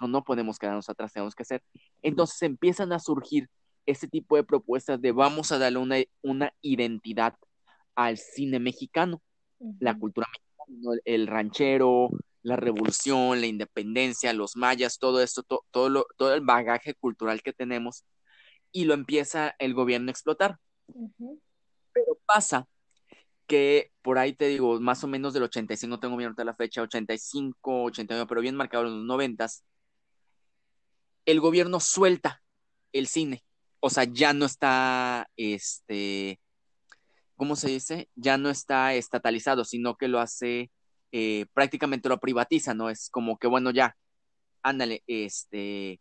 No, 0.00 0.08
no 0.08 0.24
podemos 0.24 0.58
quedarnos 0.58 0.88
atrás, 0.88 1.12
tenemos 1.12 1.34
que 1.34 1.42
hacer. 1.42 1.62
Entonces 2.02 2.42
empiezan 2.42 2.92
a 2.92 2.98
surgir 2.98 3.48
ese 3.86 4.08
tipo 4.08 4.36
de 4.36 4.44
propuestas 4.44 5.00
de 5.00 5.12
vamos 5.12 5.52
a 5.52 5.58
darle 5.58 5.78
una, 5.78 5.96
una 6.22 6.52
identidad 6.60 7.34
al 7.94 8.18
cine 8.18 8.58
mexicano 8.58 9.22
la 9.80 9.98
cultura 9.98 10.26
mexicana, 10.30 11.00
el 11.04 11.26
ranchero, 11.26 12.10
la 12.42 12.56
revolución, 12.56 13.40
la 13.40 13.46
independencia, 13.46 14.32
los 14.32 14.56
mayas, 14.56 14.98
todo 14.98 15.22
esto, 15.22 15.42
todo, 15.42 16.06
todo 16.16 16.34
el 16.34 16.40
bagaje 16.42 16.94
cultural 16.94 17.42
que 17.42 17.52
tenemos, 17.52 18.04
y 18.72 18.84
lo 18.84 18.94
empieza 18.94 19.54
el 19.58 19.74
gobierno 19.74 20.08
a 20.08 20.12
explotar. 20.12 20.58
Pero 21.92 22.18
pasa 22.26 22.66
que 23.46 23.92
por 24.02 24.18
ahí 24.18 24.32
te 24.32 24.48
digo, 24.48 24.80
más 24.80 25.04
o 25.04 25.08
menos 25.08 25.34
del 25.34 25.44
85, 25.44 25.88
no 25.88 26.00
tengo 26.00 26.16
bien 26.16 26.28
ahorita 26.28 26.44
la 26.44 26.54
fecha, 26.54 26.82
85, 26.82 27.84
89, 27.84 28.26
pero 28.28 28.40
bien 28.40 28.56
marcado 28.56 28.86
en 28.86 28.96
los 28.96 29.04
90, 29.04 29.46
el 31.26 31.40
gobierno 31.40 31.80
suelta 31.80 32.42
el 32.92 33.06
cine. 33.06 33.44
O 33.80 33.90
sea, 33.90 34.04
ya 34.04 34.32
no 34.32 34.46
está 34.46 35.28
este 35.36 36.40
¿cómo 37.36 37.54
se 37.56 37.68
dice? 37.68 38.08
Ya 38.16 38.38
no 38.38 38.50
está 38.50 38.94
estatalizado, 38.94 39.64
sino 39.64 39.96
que 39.96 40.08
lo 40.08 40.20
hace, 40.20 40.70
eh, 41.12 41.46
prácticamente 41.52 42.08
lo 42.08 42.18
privatiza, 42.18 42.74
¿no? 42.74 42.90
Es 42.90 43.10
como 43.10 43.38
que, 43.38 43.46
bueno, 43.46 43.70
ya, 43.70 43.96
ándale, 44.62 45.04
este, 45.06 46.00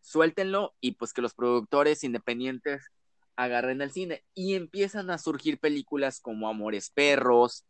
suéltenlo 0.00 0.74
y 0.80 0.92
pues 0.92 1.12
que 1.12 1.22
los 1.22 1.34
productores 1.34 2.04
independientes 2.04 2.88
agarren 3.36 3.82
el 3.82 3.90
cine 3.90 4.24
y 4.34 4.54
empiezan 4.54 5.10
a 5.10 5.18
surgir 5.18 5.58
películas 5.58 6.20
como 6.20 6.48
Amores 6.48 6.90
Perros, 6.90 7.64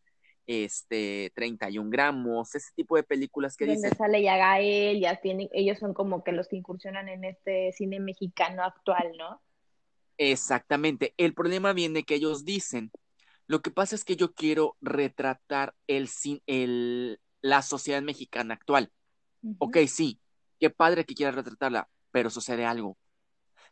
este, 0.46 1.32
31 1.34 1.90
gramos, 1.90 2.54
ese 2.54 2.70
tipo 2.74 2.96
de 2.96 3.02
películas 3.02 3.56
que 3.56 3.66
Donde 3.66 3.90
sale 3.90 4.22
ya 4.22 4.36
Gael, 4.36 5.00
ya 5.00 5.20
tienen, 5.20 5.48
ellos 5.52 5.78
son 5.78 5.92
como 5.92 6.22
que 6.22 6.32
los 6.32 6.48
que 6.48 6.56
incursionan 6.56 7.08
en 7.08 7.24
este 7.24 7.72
cine 7.72 7.98
mexicano 8.00 8.62
actual, 8.62 9.12
¿no? 9.18 9.42
Exactamente. 10.18 11.14
El 11.16 11.34
problema 11.34 11.72
viene 11.72 12.04
que 12.04 12.14
ellos 12.14 12.44
dicen, 12.44 12.90
lo 13.46 13.60
que 13.60 13.70
pasa 13.70 13.94
es 13.94 14.04
que 14.04 14.16
yo 14.16 14.32
quiero 14.34 14.76
retratar 14.80 15.74
el, 15.86 16.08
el, 16.46 17.20
la 17.42 17.62
sociedad 17.62 18.02
mexicana 18.02 18.54
actual. 18.54 18.90
Ok, 19.58 19.78
sí, 19.86 20.20
qué 20.58 20.70
padre 20.70 21.04
que 21.04 21.14
quieras 21.14 21.34
retratarla, 21.34 21.88
pero 22.10 22.30
sucede 22.30 22.64
algo. 22.64 22.96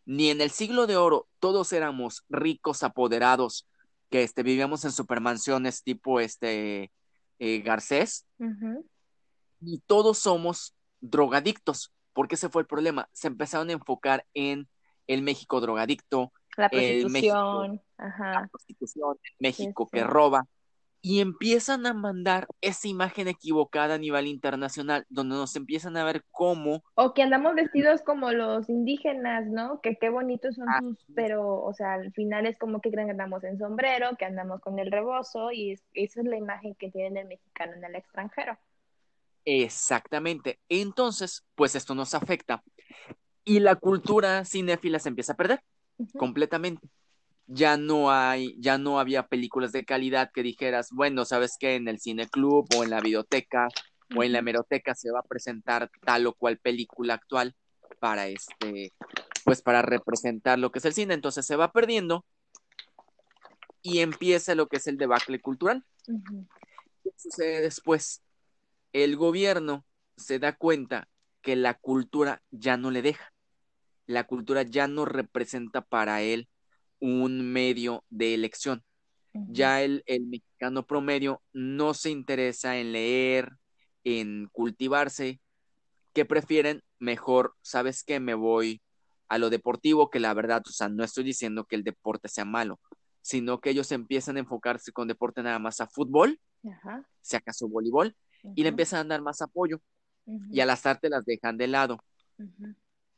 Ni 0.07 0.31
en 0.31 0.41
el 0.41 0.51
siglo 0.51 0.87
de 0.87 0.97
oro 0.97 1.29
todos 1.39 1.73
éramos 1.73 2.25
ricos, 2.29 2.83
apoderados, 2.83 3.69
que 4.11 4.23
este, 4.23 4.43
vivíamos 4.43 4.85
en 4.85 4.93
supermansiones 4.93 5.83
tipo 5.83 6.21
este 6.21 6.93
eh, 7.39 7.63
Garcés, 7.63 8.27
y 9.61 9.81
todos 9.87 10.19
somos 10.19 10.75
drogadictos, 11.01 11.93
porque 12.13 12.35
ese 12.35 12.49
fue 12.49 12.63
el 12.63 12.69
problema. 12.69 13.09
Se 13.13 13.29
empezaron 13.29 13.71
a 13.71 13.73
enfocar 13.73 14.27
en 14.35 14.69
el 15.07 15.23
México 15.23 15.61
drogadicto, 15.61 16.33
la 16.57 16.69
prostitución, 16.69 17.73
México, 17.73 17.83
la 17.99 18.49
prostitución, 18.51 19.19
México 19.39 19.89
que 19.91 20.05
roba, 20.05 20.47
y 21.07 21.21
empiezan 21.21 21.85
a 21.85 21.93
mandar 21.93 22.49
esa 22.63 22.89
imagen 22.89 23.29
equivocada 23.29 23.97
a 23.97 23.99
nivel 23.99 24.27
internacional, 24.27 25.05
donde 25.11 25.35
nos 25.35 25.55
empiezan 25.55 25.99
a 25.99 26.05
ver 26.05 26.25
cómo... 26.31 26.83
O 26.95 27.13
que 27.13 27.23
andamos 27.23 27.55
vestidos 27.55 28.01
como 28.01 28.33
los 28.33 28.71
indígenas, 28.71 29.47
¿no? 29.47 29.83
Que 29.83 29.99
qué 30.01 30.09
bonitos 30.09 30.55
son 30.55 30.67
sus, 30.81 31.05
pero, 31.15 31.63
o 31.63 31.75
sea, 31.75 31.93
al 31.93 32.11
final 32.13 32.47
es 32.47 32.57
como 32.57 32.81
que 32.81 32.91
creen 32.91 33.09
que 33.09 33.11
andamos 33.11 33.45
en 33.45 33.59
sombrero, 33.59 34.17
que 34.19 34.25
andamos 34.25 34.63
con 34.63 34.79
el 34.79 34.91
rebozo, 34.91 35.53
y 35.53 35.73
esa 35.93 36.21
es 36.21 36.27
la 36.27 36.39
imagen 36.39 36.75
que 36.75 36.91
tienen 36.91 37.19
el 37.19 37.29
mexicano 37.29 37.75
en 37.75 37.85
el 37.85 37.97
extranjero. 37.97 38.57
Exactamente. 39.45 40.59
Entonces, 40.71 41.45
pues 41.55 41.75
esto 41.75 41.95
nos 41.95 42.15
afecta 42.15 42.65
y 43.45 43.61
la 43.61 43.75
cultura 43.77 44.47
cinéfila 44.47 44.99
se 44.99 45.11
empieza 45.11 45.35
a 45.35 45.37
perder 45.37 45.61
completamente. 46.17 46.89
Ya 47.47 47.77
no 47.77 48.11
hay, 48.11 48.57
ya 48.59 48.79
no 48.79 48.99
había 48.99 49.27
películas 49.27 49.73
de 49.73 49.85
calidad 49.85 50.31
que 50.33 50.43
dijeras, 50.43 50.89
bueno, 50.93 51.25
sabes 51.25 51.57
que 51.59 51.75
en 51.75 51.89
el 51.89 52.01
cine 52.01 52.29
club 52.29 52.67
o 52.77 52.85
en 52.85 52.91
la 52.91 53.01
biblioteca 53.01 53.69
o 54.17 54.23
en 54.23 54.33
la 54.33 54.39
hemeroteca 54.39 54.95
se 54.95 55.11
va 55.11 55.21
a 55.21 55.29
presentar 55.29 55.91
tal 56.05 56.27
o 56.27 56.35
cual 56.35 56.59
película 56.59 57.15
actual 57.15 57.55
para 58.01 58.29
este, 58.29 58.93
pues 59.45 59.63
para 59.63 59.83
representar 59.83 60.59
lo 60.59 60.71
que 60.71 60.79
es 60.79 60.85
el 60.85 60.95
cine. 60.95 61.15
Entonces 61.15 61.45
se 61.45 61.57
va 61.57 61.73
perdiendo 61.73 62.25
y 63.83 64.01
empieza 64.01 64.55
lo 64.55 64.67
que 64.67 64.79
es 64.79 64.87
el 64.87 64.97
debacle 64.97 65.41
cultural. 65.41 65.85
¿Qué 66.07 67.11
sucede 67.17 67.61
después? 67.61 68.23
El 68.93 69.17
gobierno 69.17 69.85
se 70.17 70.39
da 70.39 70.57
cuenta 70.57 71.09
que 71.43 71.57
la 71.57 71.75
cultura 71.75 72.43
ya 72.51 72.79
no 72.79 72.91
le 72.91 73.03
deja 73.03 73.35
la 74.07 74.25
cultura 74.25 74.63
ya 74.63 74.89
no 74.89 75.05
representa 75.05 75.81
para 75.81 76.23
él 76.23 76.49
un 77.05 77.53
medio 77.53 78.03
de 78.09 78.33
elección, 78.33 78.83
Ya 79.33 79.83
el, 79.83 80.03
el 80.07 80.27
mexicano 80.27 80.87
promedio 80.87 81.43
no 81.53 81.93
se 81.93 82.11
interesa 82.11 82.79
en 82.79 82.93
leer, 82.93 83.51
en 84.05 84.49
cultivarse, 84.53 85.41
que 86.13 86.25
prefieren 86.25 86.83
mejor, 87.01 87.55
¿sabes 87.61 88.05
qué? 88.05 88.21
Me 88.21 88.35
voy 88.35 88.81
a 89.29 89.39
lo 89.39 89.51
deportivo, 89.51 90.09
que 90.09 90.21
la 90.21 90.33
verdad, 90.35 90.63
o 90.67 90.71
sea, 90.71 90.89
no 90.89 91.03
estoy 91.03 91.25
diciendo 91.25 91.65
que 91.65 91.75
el 91.77 91.83
deporte 91.83 92.29
sea 92.29 92.45
malo, 92.45 92.79
sino 93.21 93.61
que 93.61 93.71
ellos 93.71 93.91
empiezan 93.91 94.37
a 94.37 94.41
enfocarse 94.41 94.93
con 94.93 95.09
deporte 95.09 95.43
nada 95.43 95.59
más 95.59 95.81
a 95.81 95.89
fútbol, 95.89 96.39
si 97.21 97.37
acaso 97.37 97.69
voleibol, 97.69 98.15
y 98.55 98.63
le 98.63 98.69
empiezan 98.69 99.01
a 99.07 99.09
dar 99.15 99.23
más 99.23 99.43
apoyo, 99.43 99.81
y 100.51 100.61
a 100.61 100.67
las 100.67 100.87
artes 100.87 101.11
las 101.11 101.25
dejan 101.25 101.57
de 101.59 101.67
lado. 101.67 101.99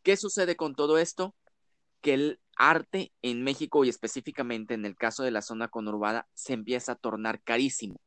¿Qué 0.03 0.17
sucede 0.17 0.57
con 0.57 0.75
todo 0.75 0.97
esto? 0.99 1.35
Que 2.07 2.15
el 2.15 2.41
arte 2.57 3.13
en 3.21 3.43
México 3.43 3.85
y 3.85 3.89
específicamente 3.89 4.75
en 4.75 4.85
el 4.85 4.95
caso 4.95 5.25
de 5.25 5.33
la 5.33 5.43
zona 5.43 5.67
conurbada 5.67 6.29
se 6.35 6.53
empieza 6.53 6.93
a 6.93 6.95
tornar 6.95 7.43
carísimo. 7.43 8.01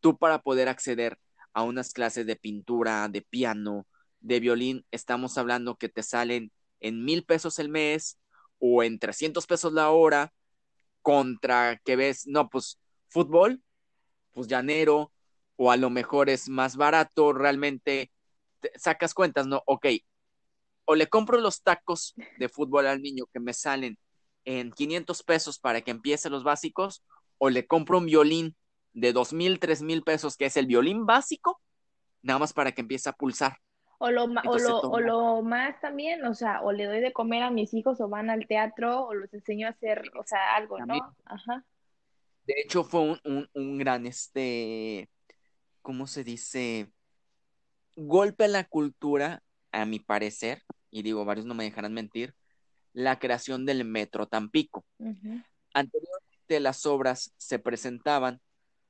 Tú 0.00 0.18
para 0.18 0.42
poder 0.42 0.68
acceder 0.68 1.18
a 1.54 1.62
unas 1.62 1.94
clases 1.94 2.26
de 2.26 2.36
pintura, 2.36 3.08
de 3.08 3.22
piano, 3.22 3.86
de 4.20 4.38
violín, 4.38 4.84
estamos 4.90 5.38
hablando 5.38 5.76
que 5.76 5.88
te 5.88 6.02
salen 6.02 6.52
en 6.80 7.06
mil 7.06 7.24
pesos 7.24 7.58
el 7.58 7.70
mes 7.70 8.18
o 8.58 8.82
en 8.82 8.98
300 8.98 9.46
pesos 9.46 9.72
la 9.72 9.88
hora 9.88 10.34
contra 11.00 11.78
que 11.86 11.96
ves, 11.96 12.26
no, 12.26 12.50
pues 12.50 12.78
fútbol, 13.08 13.62
pues 14.32 14.46
llanero, 14.46 15.10
o 15.56 15.70
a 15.70 15.78
lo 15.78 15.88
mejor 15.88 16.28
es 16.28 16.50
más 16.50 16.76
barato, 16.76 17.32
realmente 17.32 18.12
sacas 18.76 19.14
cuentas, 19.14 19.46
¿no? 19.46 19.62
Ok, 19.64 19.86
o 20.84 20.94
le 20.94 21.08
compro 21.08 21.38
los 21.38 21.62
tacos 21.62 22.14
de 22.38 22.48
fútbol 22.48 22.86
al 22.86 23.02
niño 23.02 23.26
que 23.32 23.40
me 23.40 23.52
salen 23.52 23.98
en 24.44 24.72
500 24.72 25.22
pesos 25.22 25.58
para 25.58 25.80
que 25.82 25.90
empiece 25.90 26.30
los 26.30 26.44
básicos, 26.44 27.04
o 27.38 27.50
le 27.50 27.66
compro 27.66 27.98
un 27.98 28.06
violín 28.06 28.56
de 28.92 29.12
dos 29.12 29.32
mil, 29.32 29.58
tres 29.58 29.82
mil 29.82 30.02
pesos, 30.02 30.36
que 30.36 30.46
es 30.46 30.56
el 30.56 30.66
violín 30.66 31.06
básico, 31.06 31.60
nada 32.22 32.38
más 32.38 32.52
para 32.52 32.72
que 32.72 32.80
empiece 32.80 33.08
a 33.08 33.12
pulsar. 33.12 33.58
O 33.98 34.10
lo, 34.10 34.24
o, 34.24 34.58
lo, 34.58 34.80
o 34.80 35.00
lo, 35.00 35.42
más 35.42 35.80
también, 35.80 36.24
o 36.24 36.34
sea, 36.34 36.60
o 36.62 36.72
le 36.72 36.86
doy 36.86 37.00
de 37.00 37.12
comer 37.12 37.44
a 37.44 37.52
mis 37.52 37.72
hijos 37.72 38.00
o 38.00 38.08
van 38.08 38.30
al 38.30 38.48
teatro 38.48 39.06
o 39.06 39.14
los 39.14 39.32
enseño 39.32 39.68
a 39.68 39.70
hacer, 39.70 40.10
o 40.18 40.24
sea, 40.26 40.56
algo, 40.56 40.78
¿no? 40.80 41.14
Ajá. 41.24 41.64
De 42.44 42.54
hecho, 42.56 42.82
fue 42.82 43.00
un, 43.00 43.20
un, 43.24 43.48
un 43.54 43.78
gran, 43.78 44.04
este, 44.06 45.08
¿cómo 45.82 46.08
se 46.08 46.24
dice? 46.24 46.90
Golpe 47.94 48.44
a 48.44 48.48
la 48.48 48.64
cultura, 48.64 49.40
a 49.72 49.84
mi 49.86 49.98
parecer, 49.98 50.62
y 50.90 51.02
digo, 51.02 51.24
varios 51.24 51.46
no 51.46 51.54
me 51.54 51.64
dejarán 51.64 51.94
mentir, 51.94 52.34
la 52.92 53.18
creación 53.18 53.64
del 53.66 53.84
Metro 53.84 54.26
Tampico. 54.26 54.84
Anteriormente 55.74 56.60
las 56.60 56.84
obras 56.86 57.32
se 57.38 57.58
presentaban 57.58 58.40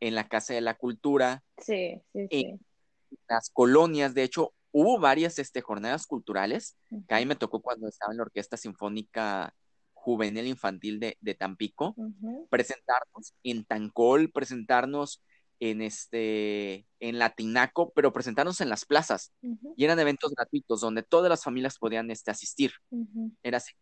en 0.00 0.14
la 0.14 0.28
Casa 0.28 0.54
de 0.54 0.60
la 0.60 0.74
Cultura, 0.74 1.44
sí, 1.58 2.02
sí, 2.12 2.28
en 2.30 2.60
las 3.28 3.50
colonias, 3.50 4.14
de 4.14 4.24
hecho, 4.24 4.52
hubo 4.72 4.98
varias 4.98 5.38
este, 5.38 5.60
jornadas 5.60 6.06
culturales, 6.06 6.76
que 7.06 7.14
ahí 7.14 7.26
me 7.26 7.36
tocó 7.36 7.60
cuando 7.60 7.86
estaba 7.86 8.12
en 8.12 8.16
la 8.16 8.24
Orquesta 8.24 8.56
Sinfónica 8.56 9.54
Juvenil 9.92 10.48
Infantil 10.48 10.98
de, 10.98 11.16
de 11.20 11.34
Tampico, 11.34 11.94
presentarnos 12.50 13.34
en 13.44 13.64
Tancol, 13.64 14.32
presentarnos 14.32 15.22
en 15.62 15.81
este 15.81 16.88
en 16.98 17.20
Latinaco, 17.20 17.92
pero 17.94 18.12
presentarnos 18.12 18.61
en 18.61 18.68
las 18.68 18.85
plazas. 18.85 19.33
Y 19.77 19.85
eran 19.85 20.01
eventos 20.01 20.35
gratuitos 20.35 20.81
donde 20.81 21.05
todas 21.05 21.31
las 21.31 21.44
familias 21.44 21.79
podían 21.79 22.11
este, 22.11 22.33
asistir. 22.33 22.72
Era 23.44 23.59
así, 23.59 23.72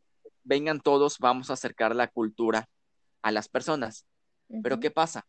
vengan 0.45 0.81
todos, 0.81 1.19
vamos 1.19 1.49
a 1.49 1.55
acercar 1.55 1.97
la 1.97 2.09
cultura 2.09 2.69
a 3.23 3.33
las 3.33 3.49
personas. 3.49 4.07
Pero 4.63 4.79
¿qué 4.79 4.91
pasa? 4.91 5.27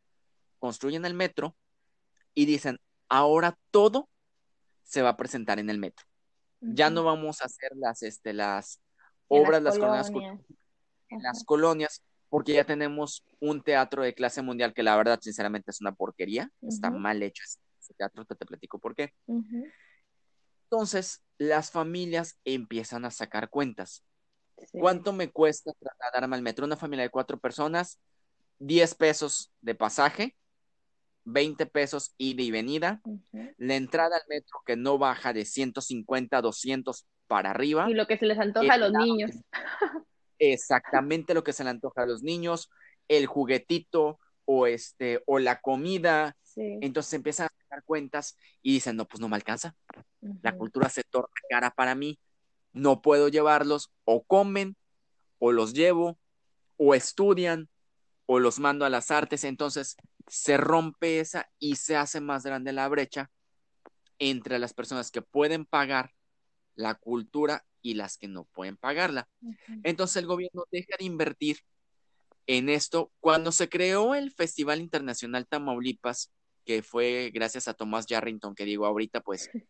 Construyen 0.59 1.05
el 1.05 1.13
metro 1.13 1.55
y 2.33 2.45
dicen, 2.45 2.79
ahora 3.07 3.57
todo 3.71 4.09
se 4.83 5.01
va 5.01 5.09
a 5.09 5.17
presentar 5.17 5.57
en 5.57 5.69
el 5.69 5.79
metro. 5.79 6.05
Ya 6.59 6.89
no 6.89 7.05
vamos 7.05 7.41
a 7.41 7.45
hacer 7.45 7.71
las, 7.75 8.03
este, 8.03 8.33
las 8.33 8.81
obras, 9.29 9.63
las, 9.63 9.79
colonias. 9.79 10.11
en 11.07 11.23
las 11.23 11.45
colonias, 11.45 12.03
porque 12.31 12.53
ya 12.53 12.63
tenemos 12.63 13.25
un 13.41 13.61
teatro 13.61 14.03
de 14.03 14.13
clase 14.13 14.41
mundial 14.41 14.73
que 14.73 14.83
la 14.83 14.95
verdad, 14.95 15.19
sinceramente, 15.21 15.69
es 15.69 15.81
una 15.81 15.91
porquería. 15.91 16.49
Está 16.61 16.89
mal 16.89 17.21
hecho 17.21 17.43
ese 17.43 17.93
teatro, 17.93 18.23
te, 18.23 18.35
te 18.35 18.45
platico 18.45 18.79
por 18.79 18.95
qué. 18.95 19.13
Entonces, 20.63 21.21
las 21.37 21.71
familias 21.71 22.39
empiezan 22.45 23.03
a 23.03 23.11
sacar 23.11 23.49
cuentas. 23.49 24.05
¿Cuánto 24.71 25.11
me 25.11 25.29
cuesta 25.29 25.73
trasladarme 25.77 26.37
al 26.37 26.41
metro? 26.41 26.65
Una 26.65 26.77
familia 26.77 27.03
de 27.03 27.09
cuatro 27.09 27.37
personas, 27.37 27.99
10 28.59 28.95
pesos 28.95 29.51
de 29.59 29.75
pasaje, 29.75 30.37
20 31.25 31.65
pesos 31.65 32.15
ida 32.17 32.43
y 32.43 32.51
venida. 32.51 33.01
La 33.57 33.75
entrada 33.75 34.15
al 34.15 34.23
metro 34.29 34.61
que 34.65 34.77
no 34.77 34.97
baja 34.97 35.33
de 35.33 35.43
150, 35.43 36.41
200 36.41 37.05
para 37.27 37.49
arriba. 37.49 37.89
Y 37.89 37.93
lo 37.93 38.07
que 38.07 38.17
se 38.17 38.25
les 38.25 38.39
antoja 38.39 38.73
a 38.73 38.77
los 38.77 38.93
niños. 38.93 39.31
Exactamente 40.43 41.35
lo 41.35 41.43
que 41.43 41.53
se 41.53 41.63
le 41.63 41.69
antoja 41.69 42.01
a 42.01 42.07
los 42.07 42.23
niños, 42.23 42.71
el 43.07 43.27
juguetito 43.27 44.19
o 44.45 44.65
este 44.65 45.21
o 45.27 45.37
la 45.37 45.61
comida. 45.61 46.35
Entonces 46.55 47.13
empiezan 47.13 47.45
a 47.45 47.63
sacar 47.63 47.83
cuentas 47.83 48.35
y 48.63 48.73
dicen, 48.73 48.95
"No, 48.95 49.07
pues 49.07 49.21
no 49.21 49.29
me 49.29 49.35
alcanza. 49.35 49.75
La 50.41 50.57
cultura 50.57 50.89
se 50.89 51.03
torna 51.03 51.29
cara 51.47 51.69
para 51.69 51.93
mí. 51.93 52.19
No 52.73 53.03
puedo 53.03 53.27
llevarlos 53.27 53.93
o 54.03 54.23
comen 54.23 54.75
o 55.37 55.51
los 55.51 55.73
llevo 55.73 56.17
o 56.75 56.95
estudian 56.95 57.69
o 58.25 58.39
los 58.39 58.57
mando 58.59 58.83
a 58.83 58.89
las 58.89 59.11
artes." 59.11 59.43
Entonces, 59.43 59.95
se 60.27 60.57
rompe 60.57 61.19
esa 61.19 61.51
y 61.59 61.75
se 61.75 61.95
hace 61.95 62.19
más 62.19 62.43
grande 62.43 62.73
la 62.73 62.87
brecha 62.87 63.29
entre 64.17 64.57
las 64.57 64.73
personas 64.73 65.11
que 65.11 65.21
pueden 65.21 65.65
pagar 65.65 66.15
la 66.73 66.95
cultura 66.95 67.63
y 67.81 67.95
las 67.95 68.17
que 68.17 68.27
no 68.27 68.45
pueden 68.45 68.77
pagarla. 68.77 69.27
Entonces 69.83 70.17
el 70.17 70.27
gobierno 70.27 70.65
deja 70.71 70.95
de 70.97 71.05
invertir 71.05 71.57
en 72.47 72.69
esto. 72.69 73.11
Cuando 73.19 73.51
se 73.51 73.69
creó 73.69 74.15
el 74.15 74.31
Festival 74.31 74.81
Internacional 74.81 75.47
Tamaulipas, 75.47 76.31
que 76.65 76.83
fue 76.83 77.31
gracias 77.33 77.67
a 77.67 77.73
Tomás 77.73 78.05
Yarrington, 78.05 78.55
que 78.55 78.65
digo 78.65 78.85
ahorita, 78.85 79.21
pues... 79.21 79.49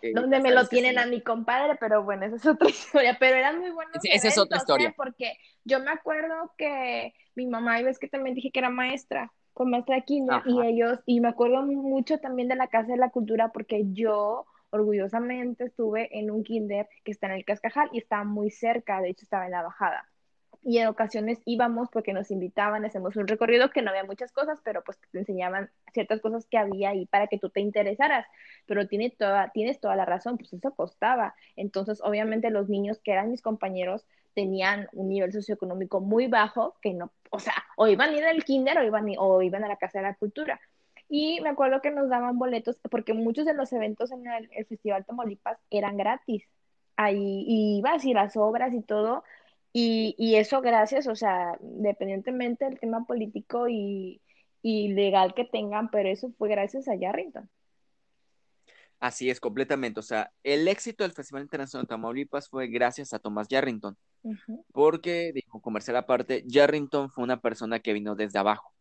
Eh, 0.00 0.12
Donde 0.14 0.38
me 0.38 0.52
lo 0.52 0.64
tienen 0.68 0.96
a 0.96 1.06
mi 1.06 1.20
compadre, 1.22 1.74
pero 1.74 2.04
bueno, 2.04 2.24
esa 2.24 2.36
es 2.36 2.46
otra 2.46 2.68
historia, 2.70 3.16
pero 3.18 3.34
eran 3.34 3.58
muy 3.58 3.70
buenos. 3.70 3.96
esa 4.04 4.28
es 4.28 4.38
otra 4.38 4.58
historia. 4.58 4.90
¿eh? 4.90 4.94
Porque 4.96 5.36
yo 5.64 5.80
me 5.80 5.90
acuerdo 5.90 6.54
que 6.56 7.14
mi 7.34 7.48
mamá, 7.48 7.80
y 7.80 7.82
ves 7.82 7.98
que 7.98 8.06
también 8.06 8.36
dije 8.36 8.52
que 8.52 8.60
era 8.60 8.70
maestra, 8.70 9.32
con 9.54 9.70
maestra 9.70 10.00
kinder 10.02 10.42
y 10.46 10.64
ellos, 10.64 11.00
y 11.04 11.20
me 11.20 11.26
acuerdo 11.26 11.62
mucho 11.62 12.18
también 12.18 12.46
de 12.46 12.54
la 12.54 12.68
Casa 12.68 12.92
de 12.92 12.96
la 12.96 13.10
Cultura 13.10 13.50
porque 13.50 13.86
yo 13.92 14.46
orgullosamente 14.70 15.64
estuve 15.64 16.18
en 16.18 16.30
un 16.30 16.44
kinder 16.44 16.88
que 17.04 17.12
está 17.12 17.26
en 17.26 17.34
el 17.34 17.44
Cascajal 17.44 17.88
y 17.92 17.98
estaba 17.98 18.24
muy 18.24 18.50
cerca, 18.50 19.00
de 19.00 19.10
hecho 19.10 19.24
estaba 19.24 19.46
en 19.46 19.52
la 19.52 19.62
bajada. 19.62 20.08
Y 20.62 20.78
en 20.78 20.88
ocasiones 20.88 21.40
íbamos 21.44 21.88
porque 21.90 22.12
nos 22.12 22.30
invitaban, 22.30 22.84
hacemos 22.84 23.16
un 23.16 23.28
recorrido 23.28 23.70
que 23.70 23.80
no 23.80 23.90
había 23.90 24.04
muchas 24.04 24.32
cosas, 24.32 24.60
pero 24.64 24.82
pues 24.82 24.98
te 25.12 25.18
enseñaban 25.18 25.70
ciertas 25.94 26.20
cosas 26.20 26.46
que 26.46 26.58
había 26.58 26.90
ahí 26.90 27.06
para 27.06 27.28
que 27.28 27.38
tú 27.38 27.48
te 27.48 27.60
interesaras. 27.60 28.26
Pero 28.66 28.88
tiene 28.88 29.10
toda, 29.10 29.50
tienes 29.50 29.80
toda 29.80 29.94
la 29.94 30.04
razón, 30.04 30.36
pues 30.36 30.52
eso 30.52 30.74
costaba. 30.74 31.34
Entonces, 31.56 32.00
obviamente 32.02 32.50
los 32.50 32.68
niños 32.68 32.98
que 33.02 33.12
eran 33.12 33.30
mis 33.30 33.40
compañeros 33.40 34.04
tenían 34.34 34.88
un 34.92 35.08
nivel 35.08 35.32
socioeconómico 35.32 36.00
muy 36.00 36.26
bajo, 36.26 36.76
que 36.82 36.92
no, 36.92 37.12
o 37.30 37.38
sea, 37.38 37.54
o 37.76 37.86
iban 37.86 38.10
a 38.10 38.16
ir 38.16 38.24
al 38.24 38.44
kinder 38.44 38.78
o 38.78 38.84
iban, 38.84 39.06
o 39.18 39.42
iban 39.42 39.64
a 39.64 39.68
la 39.68 39.76
Casa 39.76 39.98
de 39.98 40.04
la 40.04 40.14
Cultura. 40.14 40.60
Y 41.08 41.40
me 41.40 41.48
acuerdo 41.50 41.80
que 41.80 41.90
nos 41.90 42.08
daban 42.08 42.38
boletos, 42.38 42.78
porque 42.90 43.14
muchos 43.14 43.46
de 43.46 43.54
los 43.54 43.72
eventos 43.72 44.10
en 44.12 44.26
el, 44.26 44.48
Festival 44.66 45.04
Tamaulipas 45.06 45.58
eran 45.70 45.96
gratis. 45.96 46.44
Ahí 46.96 47.44
ibas 47.46 48.04
y 48.04 48.12
las 48.12 48.36
obras 48.36 48.74
y 48.74 48.82
todo, 48.82 49.24
y, 49.72 50.14
y, 50.18 50.36
eso 50.36 50.60
gracias, 50.60 51.06
o 51.06 51.14
sea, 51.14 51.56
independientemente 51.60 52.64
del 52.64 52.80
tema 52.80 53.04
político 53.06 53.68
y, 53.68 54.20
y 54.62 54.88
legal 54.88 55.34
que 55.34 55.44
tengan, 55.44 55.90
pero 55.90 56.08
eso 56.08 56.32
fue 56.36 56.48
gracias 56.48 56.88
a 56.88 56.96
Yarrington. 56.96 57.48
Así 59.00 59.30
es, 59.30 59.38
completamente. 59.38 60.00
O 60.00 60.02
sea, 60.02 60.32
el 60.42 60.66
éxito 60.66 61.04
del 61.04 61.12
Festival 61.12 61.42
Internacional 61.42 61.84
de 61.84 61.88
Tamaulipas 61.88 62.48
fue 62.48 62.66
gracias 62.66 63.12
a 63.12 63.18
Tomás 63.18 63.48
Yarrington. 63.48 63.96
Porque, 64.72 65.32
dijo 65.32 65.60
comercial 65.60 65.96
aparte, 65.96 66.42
Yarrington 66.46 67.10
fue 67.10 67.22
una 67.22 67.40
persona 67.40 67.78
que 67.78 67.92
vino 67.92 68.16
desde 68.16 68.40
abajo. 68.40 68.72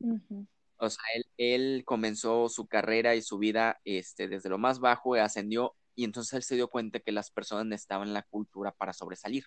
O 0.80 0.90
sea, 0.90 1.04
él, 1.16 1.26
él, 1.38 1.84
comenzó 1.86 2.50
su 2.50 2.68
carrera 2.68 3.16
y 3.16 3.22
su 3.22 3.38
vida 3.38 3.80
este, 3.84 4.28
desde 4.28 4.50
lo 4.50 4.58
más 4.58 4.80
bajo, 4.80 5.16
ascendió 5.16 5.76
y 5.98 6.04
entonces 6.04 6.34
él 6.34 6.44
se 6.44 6.56
dio 6.56 6.68
cuenta 6.68 7.00
que 7.00 7.12
las 7.12 7.32
personas 7.32 7.66
necesitaban 7.66 8.14
la 8.14 8.22
cultura 8.22 8.72
para 8.72 8.94
sobresalir. 8.94 9.46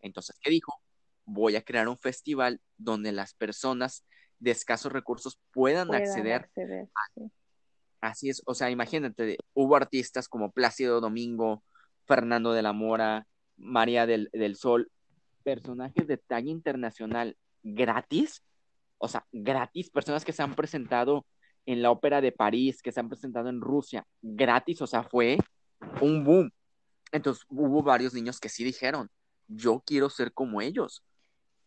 Entonces, 0.00 0.38
¿qué 0.42 0.50
dijo? 0.50 0.80
Voy 1.26 1.54
a 1.54 1.62
crear 1.62 1.86
un 1.86 1.98
festival 1.98 2.62
donde 2.78 3.12
las 3.12 3.34
personas 3.34 4.06
de 4.38 4.52
escasos 4.52 4.90
recursos 4.90 5.38
puedan, 5.52 5.94
acceder, 5.94 6.50
a, 6.94 7.20
Así 8.00 8.30
es, 8.30 8.42
o 8.46 8.54
sea, 8.54 8.70
imagínate, 8.70 9.36
hubo 9.52 9.76
artistas 9.76 10.28
como 10.28 10.50
Plácido 10.50 11.02
Domingo, 11.02 11.62
Fernando 12.06 12.54
de 12.54 12.62
la 12.62 12.72
Mora, 12.72 13.26
María 13.58 14.06
del, 14.06 14.56
Sol, 14.56 14.90
personajes 15.44 16.06
de 16.06 16.16
talla 16.16 16.50
internacional 16.50 17.36
gratis, 17.62 18.42
o 19.02 19.08
sea, 19.08 19.26
gratis, 19.32 19.90
personas 19.90 20.24
que 20.24 20.32
se 20.32 20.44
han 20.44 20.54
presentado 20.54 21.26
en 21.66 21.82
la 21.82 21.90
Ópera 21.90 22.20
de 22.20 22.30
París, 22.30 22.82
que 22.82 22.92
se 22.92 23.00
han 23.00 23.08
presentado 23.08 23.48
en 23.48 23.60
Rusia, 23.60 24.06
gratis, 24.22 24.80
o 24.80 24.86
sea, 24.86 25.02
fue 25.02 25.38
un 26.00 26.22
boom. 26.22 26.52
Entonces 27.10 27.44
hubo 27.48 27.82
varios 27.82 28.14
niños 28.14 28.38
que 28.38 28.48
sí 28.48 28.62
dijeron, 28.62 29.10
yo 29.48 29.82
quiero 29.84 30.08
ser 30.08 30.32
como 30.32 30.62
ellos, 30.62 31.02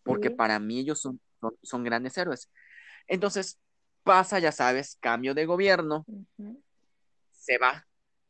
porque 0.04 0.32
para 0.32 0.60
mí 0.60 0.80
ellos 0.80 1.02
son, 1.02 1.20
son, 1.62 1.84
grandes 1.84 2.18
héroes. 2.18 2.50
Entonces 3.06 3.60
pasa, 4.04 4.40
ya 4.40 4.54
sabes, 4.54 4.98
cambio 5.02 5.34
de 5.34 5.46
gobierno, 5.46 6.06
se 7.32 7.58
va 7.58 7.86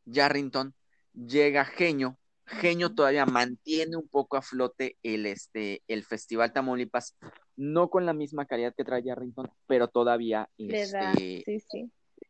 Yarrington, 0.06 0.74
llega 1.14 1.64
Genio, 1.64 2.18
Genio 2.48 2.96
todavía 2.96 3.28
mantiene 3.28 3.98
un 3.98 4.08
poco 4.08 4.36
a 4.38 4.42
flote 4.42 4.98
el, 5.04 5.28
este, 5.28 5.84
el 5.88 6.04
Festival 6.04 6.54
Tamaulipas, 6.54 7.16
no 7.58 7.90
con 7.90 8.06
la 8.06 8.14
misma 8.14 8.46
calidad 8.46 8.74
que 8.76 8.84
trae 8.84 9.04
Yarrington, 9.04 9.52
pero 9.68 9.88
todavía 9.88 10.50
le, 10.58 10.82
este, 10.82 11.90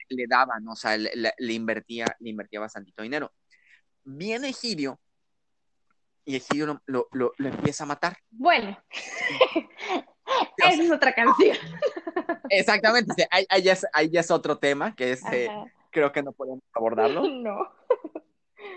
le 0.09 0.27
daban, 0.27 0.67
o 0.67 0.75
sea, 0.75 0.97
le, 0.97 1.53
invertía, 1.53 2.05
le 2.19 2.29
invertía 2.29 2.59
bastante 2.59 2.91
dinero. 3.01 3.31
Viene 4.03 4.49
Egidio 4.49 4.99
y 6.25 6.35
Egidio 6.35 6.81
lo, 6.85 7.07
lo, 7.11 7.33
empieza 7.39 7.83
a 7.83 7.87
matar. 7.87 8.17
Bueno, 8.29 8.77
esa 10.57 10.83
es 10.83 10.91
otra 10.91 11.13
canción. 11.13 11.57
Exactamente, 12.49 13.27
ahí, 13.31 13.45
ya 13.63 13.73
es, 13.73 13.85
ya 14.11 14.19
es, 14.19 14.31
otro 14.31 14.57
tema 14.59 14.95
que 14.95 15.11
es, 15.11 15.23
eh, 15.31 15.49
creo 15.91 16.11
que 16.11 16.23
no 16.23 16.31
podemos 16.31 16.63
abordarlo. 16.73 17.23
No. 17.29 17.71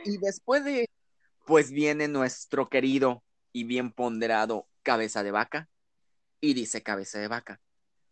Y 0.05 0.19
después 0.19 0.65
de, 0.65 0.89
pues 1.47 1.71
viene 1.71 2.09
nuestro 2.09 2.69
querido 2.69 3.23
y 3.53 3.65
bien 3.65 3.91
ponderado 3.91 4.69
cabeza 4.83 5.23
de 5.23 5.31
vaca 5.31 5.69
y 6.41 6.55
dice 6.55 6.83
cabeza 6.83 7.19
de 7.19 7.29
vaca. 7.29 7.61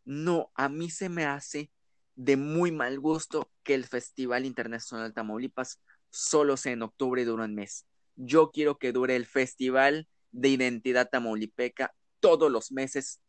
No, 0.04 0.52
a 0.54 0.68
mí 0.68 0.90
se 0.90 1.08
me 1.08 1.24
hace 1.24 1.70
de 2.14 2.36
muy 2.36 2.72
mal 2.72 2.98
gusto 2.98 3.50
que 3.62 3.74
el 3.74 3.86
Festival 3.86 4.44
Internacional 4.44 5.12
Tamaulipas 5.12 5.80
solo 6.10 6.56
sea 6.56 6.72
en 6.72 6.82
octubre 6.82 7.22
y 7.22 7.24
dure 7.24 7.44
un 7.44 7.54
mes. 7.54 7.86
Yo 8.14 8.50
quiero 8.50 8.78
que 8.78 8.92
dure 8.92 9.16
el 9.16 9.26
Festival 9.26 10.08
de 10.30 10.48
Identidad 10.48 11.08
Tamaulipeca 11.10 11.94
todos 12.20 12.50
los 12.50 12.72
meses 12.72 13.20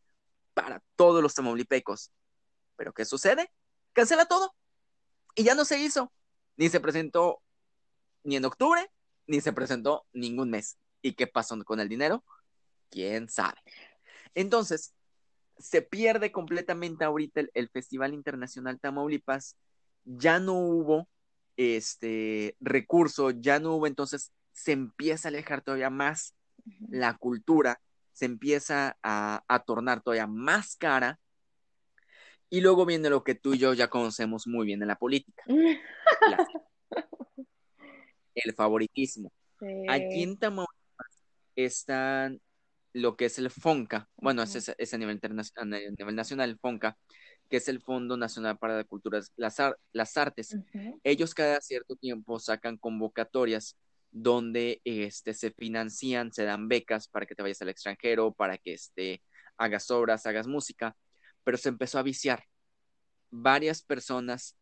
para 0.54 0.82
todos 0.96 1.22
los 1.22 1.34
tamaulipecos. 1.34 2.12
Pero 2.76 2.92
¿qué 2.92 3.04
sucede? 3.04 3.52
Cancela 3.92 4.26
todo. 4.26 4.54
Y 5.34 5.44
ya 5.44 5.54
no 5.54 5.64
se 5.64 5.78
hizo. 5.78 6.12
Ni 6.56 6.68
se 6.68 6.80
presentó 6.80 7.42
ni 8.24 8.36
en 8.36 8.44
octubre, 8.44 8.90
ni 9.26 9.40
se 9.40 9.52
presentó 9.52 10.06
ningún 10.12 10.50
mes. 10.50 10.78
¿Y 11.02 11.14
qué 11.14 11.26
pasó 11.26 11.56
con 11.64 11.80
el 11.80 11.88
dinero? 11.88 12.24
¿Quién 12.90 13.28
sabe? 13.28 13.58
Entonces, 14.34 14.94
se 15.58 15.82
pierde 15.82 16.32
completamente 16.32 17.04
ahorita 17.04 17.42
el, 17.52 17.68
Festival 17.68 18.14
Internacional 18.14 18.78
Tamaulipas. 18.80 19.56
Ya 20.04 20.38
no 20.38 20.54
hubo 20.54 21.08
este 21.56 22.56
recurso, 22.60 23.30
ya 23.30 23.58
no 23.58 23.74
hubo, 23.74 23.86
entonces 23.86 24.32
se 24.52 24.72
empieza 24.72 25.28
a 25.28 25.30
alejar 25.30 25.62
todavía 25.62 25.90
más 25.90 26.34
la 26.88 27.16
cultura, 27.16 27.80
se 28.12 28.26
empieza 28.26 28.96
a, 29.02 29.44
a 29.48 29.58
tornar 29.60 30.02
todavía 30.02 30.26
más 30.26 30.76
cara. 30.76 31.18
Y 32.50 32.60
luego 32.60 32.86
viene 32.86 33.10
lo 33.10 33.24
que 33.24 33.34
tú 33.34 33.54
y 33.54 33.58
yo 33.58 33.74
ya 33.74 33.88
conocemos 33.88 34.46
muy 34.46 34.64
bien 34.66 34.80
en 34.80 34.88
la 34.88 34.96
política. 34.96 35.44
el 38.44 38.54
favoritismo. 38.54 39.32
Aquí 39.88 40.22
en 40.22 40.38
Tamaulipas 40.38 41.24
están 41.56 42.40
lo 42.92 43.16
que 43.16 43.26
es 43.26 43.38
el 43.38 43.50
FONCA, 43.50 44.08
bueno, 44.16 44.42
es, 44.42 44.54
es, 44.54 44.94
a, 44.94 44.98
nivel 44.98 45.20
a 45.22 45.64
nivel 45.64 46.16
nacional, 46.16 46.50
el 46.50 46.58
FONCA, 46.58 46.96
que 47.48 47.58
es 47.58 47.68
el 47.68 47.80
Fondo 47.80 48.16
Nacional 48.16 48.58
para 48.58 48.76
las 48.76 48.86
Culturas, 48.86 49.32
las, 49.36 49.56
las 49.92 50.16
Artes. 50.16 50.56
Ellos 51.02 51.34
cada 51.34 51.60
cierto 51.60 51.96
tiempo 51.96 52.38
sacan 52.38 52.76
convocatorias 52.76 53.76
donde 54.10 54.80
este, 54.84 55.34
se 55.34 55.50
financian, 55.50 56.32
se 56.32 56.44
dan 56.44 56.68
becas 56.68 57.08
para 57.08 57.26
que 57.26 57.34
te 57.34 57.42
vayas 57.42 57.60
al 57.62 57.68
extranjero, 57.68 58.32
para 58.32 58.58
que 58.58 58.74
este, 58.74 59.22
hagas 59.56 59.90
obras, 59.90 60.26
hagas 60.26 60.46
música, 60.46 60.96
pero 61.44 61.56
se 61.56 61.68
empezó 61.68 61.98
a 61.98 62.02
viciar. 62.02 62.44
Varias 63.30 63.82
personas 63.82 64.56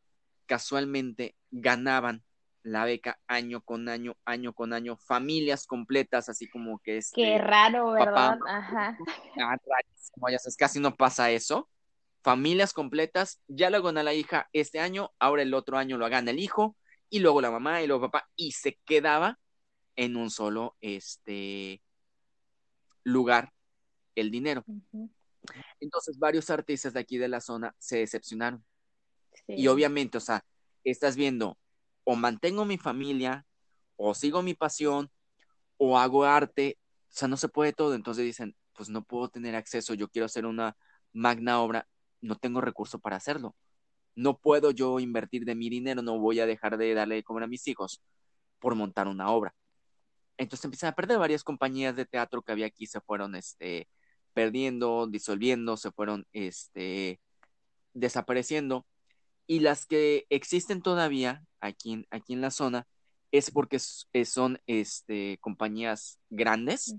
casualmente 0.47 1.37
ganaban 1.51 2.25
la 2.67 2.85
beca 2.85 3.21
año 3.29 3.61
con 3.61 3.89
año, 3.89 4.17
año 4.25 4.53
con 4.53 4.73
año, 4.73 4.97
familias 4.97 5.67
completas, 5.67 6.29
así 6.29 6.49
como 6.49 6.81
que 6.81 6.99
es. 6.99 7.13
Qué 7.15 7.39
raro, 7.39 7.93
¿verdad? 7.93 8.39
Ajá. 8.47 8.99
Ah, 10.19 10.31
ya 10.31 10.39
sabes, 10.39 10.57
casi 10.57 10.81
no 10.81 10.97
pasa 10.97 11.31
eso. 11.31 11.69
Familias 12.23 12.73
completas, 12.73 13.41
ya 13.49 13.69
lo 13.69 13.83
gana 13.83 14.03
la 14.03 14.15
hija 14.15 14.49
este 14.53 14.81
año, 14.81 15.13
ahora 15.19 15.43
el 15.43 15.53
otro 15.53 15.77
año 15.77 15.99
lo 15.99 16.09
gana 16.09 16.31
el 16.31 16.41
hijo, 16.41 16.75
y 17.11 17.19
luego 17.19 17.41
la 17.43 17.51
mamá 17.51 17.83
y 17.83 17.87
luego 17.87 18.11
papá, 18.11 18.29
y 18.35 18.53
se 18.53 18.79
quedaba 18.87 19.39
en 19.95 20.17
un 20.17 20.31
solo 20.31 20.77
este, 20.81 21.83
lugar 23.05 23.53
el 24.15 24.31
dinero. 24.31 24.65
Entonces, 25.79 26.19
varios 26.19 26.49
artistas 26.49 26.95
de 26.95 27.01
aquí 27.01 27.19
de 27.19 27.29
la 27.29 27.41
zona 27.41 27.75
se 27.79 27.99
decepcionaron. 27.99 28.65
Y 29.47 29.69
obviamente, 29.69 30.17
o 30.19 30.21
sea, 30.21 30.43
estás 30.83 31.15
viendo 31.15 31.59
o 32.07 32.17
mantengo 32.17 32.65
mi 32.65 32.79
familia, 32.79 33.47
o 33.97 34.15
sigo 34.15 34.43
mi 34.43 34.55
pasión, 34.55 35.11
o 35.79 35.99
hago 35.99 36.25
arte, 36.25 36.79
o 37.11 37.15
sea, 37.15 37.29
no 37.29 37.37
se 37.37 37.49
puede 37.49 37.73
todo. 37.73 37.95
Entonces 37.95 38.25
dicen, 38.25 38.57
pues 38.75 38.89
no 38.91 39.05
puedo 39.05 39.29
tener 39.29 39.57
acceso, 39.57 39.95
yo 39.95 40.09
quiero 40.09 40.27
hacer 40.27 40.47
una 40.47 40.77
magna 41.13 41.61
obra, 41.61 41.89
no 42.21 42.37
tengo 42.37 42.61
recurso 42.61 43.01
para 43.01 43.17
hacerlo. 43.17 43.57
No 44.15 44.39
puedo 44.39 44.71
yo 44.71 45.01
invertir 45.01 45.45
de 45.45 45.57
mi 45.57 45.69
dinero, 45.69 46.03
no 46.03 46.19
voy 46.19 46.41
a 46.41 46.47
dejar 46.47 46.79
de 46.79 46.95
darle 46.95 47.17
de 47.17 47.25
comer 47.25 47.45
a 47.45 47.49
mis 47.49 47.67
hijos 47.69 48.01
por 48.61 48.77
montar 48.77 49.09
una 49.09 49.31
obra. 49.31 49.55
Entonces 50.39 50.65
empiezan 50.65 50.91
a 50.91 50.95
perder 50.95 51.19
varias 51.19 51.45
compañías 51.45 51.97
de 51.97 52.07
teatro 52.07 52.43
que 52.43 52.53
había 52.53 52.67
aquí, 52.67 52.87
se 52.87 53.01
fueron 53.01 53.35
este, 53.35 53.89
perdiendo, 54.33 55.09
disolviendo, 55.09 55.77
se 55.77 55.91
fueron 55.93 56.27
este, 56.33 57.21
desapareciendo. 57.95 58.87
Y 59.47 59.61
las 59.61 59.87
que 59.87 60.27
existen 60.31 60.83
todavía 60.83 61.45
aquí 61.61 61.93
en, 61.93 62.07
aquí 62.11 62.33
en 62.33 62.41
la 62.41 62.51
zona 62.51 62.87
es 63.33 63.51
porque 63.51 63.79
son 63.79 64.61
este, 64.67 65.39
compañías 65.39 66.19
grandes 66.31 66.97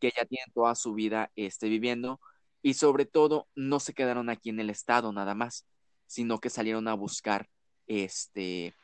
que 0.00 0.12
ya 0.16 0.24
tienen 0.24 0.52
toda 0.52 0.74
su 0.74 0.94
vida 0.94 1.30
este, 1.36 1.68
viviendo 1.68 2.20
y 2.62 2.74
sobre 2.74 3.04
todo 3.06 3.48
no 3.54 3.80
se 3.80 3.94
quedaron 3.94 4.30
aquí 4.30 4.50
en 4.50 4.60
el 4.60 4.70
estado 4.70 5.12
nada 5.12 5.34
más, 5.34 5.66
sino 6.06 6.38
que 6.38 6.50
salieron 6.50 6.88
a 6.88 6.94
buscar 6.94 7.48
este, 7.86 8.74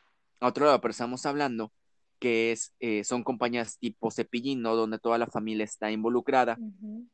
a 0.40 0.48
otro 0.48 0.66
lado, 0.66 0.80
pero 0.80 0.92
estamos 0.92 1.26
hablando 1.26 1.72
que 2.18 2.52
es, 2.52 2.74
eh, 2.80 3.04
son 3.04 3.22
compañías 3.22 3.78
tipo 3.78 4.10
Cepillín, 4.10 4.62
Donde 4.62 4.98
toda 4.98 5.18
la 5.18 5.28
familia 5.28 5.64
está 5.64 5.90
involucrada 5.90 6.58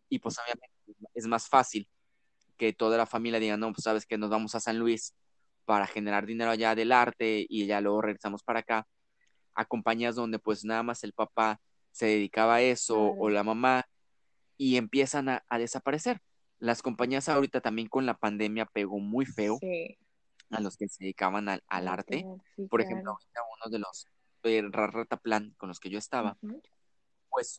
y 0.09 0.19
pues 0.19 0.39
obviamente 0.39 0.75
es 1.15 1.27
más 1.27 1.49
fácil 1.49 1.89
que 2.57 2.73
toda 2.73 2.97
la 2.97 3.07
familia 3.07 3.41
diga, 3.41 3.57
no, 3.57 3.73
pues 3.73 3.85
sabes 3.85 4.07
que 4.07 4.17
nos 4.17 4.31
vamos 4.31 4.55
a 4.55 4.61
San 4.61 4.79
Luis 4.79 5.15
para 5.65 5.87
generar 5.87 6.27
dinero 6.27 6.51
allá 6.51 6.75
del 6.75 6.93
arte 6.93 7.47
y 7.49 7.67
ya 7.67 7.81
luego 7.81 8.03
regresamos 8.03 8.43
para 8.43 8.61
acá 8.61 8.87
a 9.55 9.65
compañías 9.65 10.15
donde 10.17 10.39
pues 10.39 10.65
nada 10.65 10.83
más 10.83 11.05
el 11.05 11.13
papá 11.13 11.61
se 11.91 12.07
dedicaba 12.07 12.57
a 12.57 12.61
eso 12.61 12.99
o 13.01 13.31
la 13.31 13.45
mamá 13.45 13.85
y 14.57 14.77
empiezan 14.77 15.29
a, 15.29 15.43
desaparecer. 15.59 16.21
Las 16.59 16.83
compañías 16.83 17.29
ahorita 17.29 17.61
también 17.61 17.89
con 17.89 18.07
la 18.07 18.15
pandemia 18.15 18.67
pegó 18.67 18.99
muy 18.99 19.27
feo 19.27 19.59
a 20.51 20.61
los 20.61 20.77
que 20.77 20.89
se 20.89 21.05
dedicaban 21.05 21.49
al, 21.49 21.89
arte. 21.89 22.25
Por 22.69 22.81
ejemplo, 22.81 23.17
uno 23.57 23.71
de 23.71 23.79
los 23.79 24.07
eh, 24.45 24.63
Plan 25.23 25.55
con 25.57 25.69
los 25.69 25.81
que 25.81 25.91
yo 25.91 25.99
estaba, 25.99 26.37
pues 27.35 27.59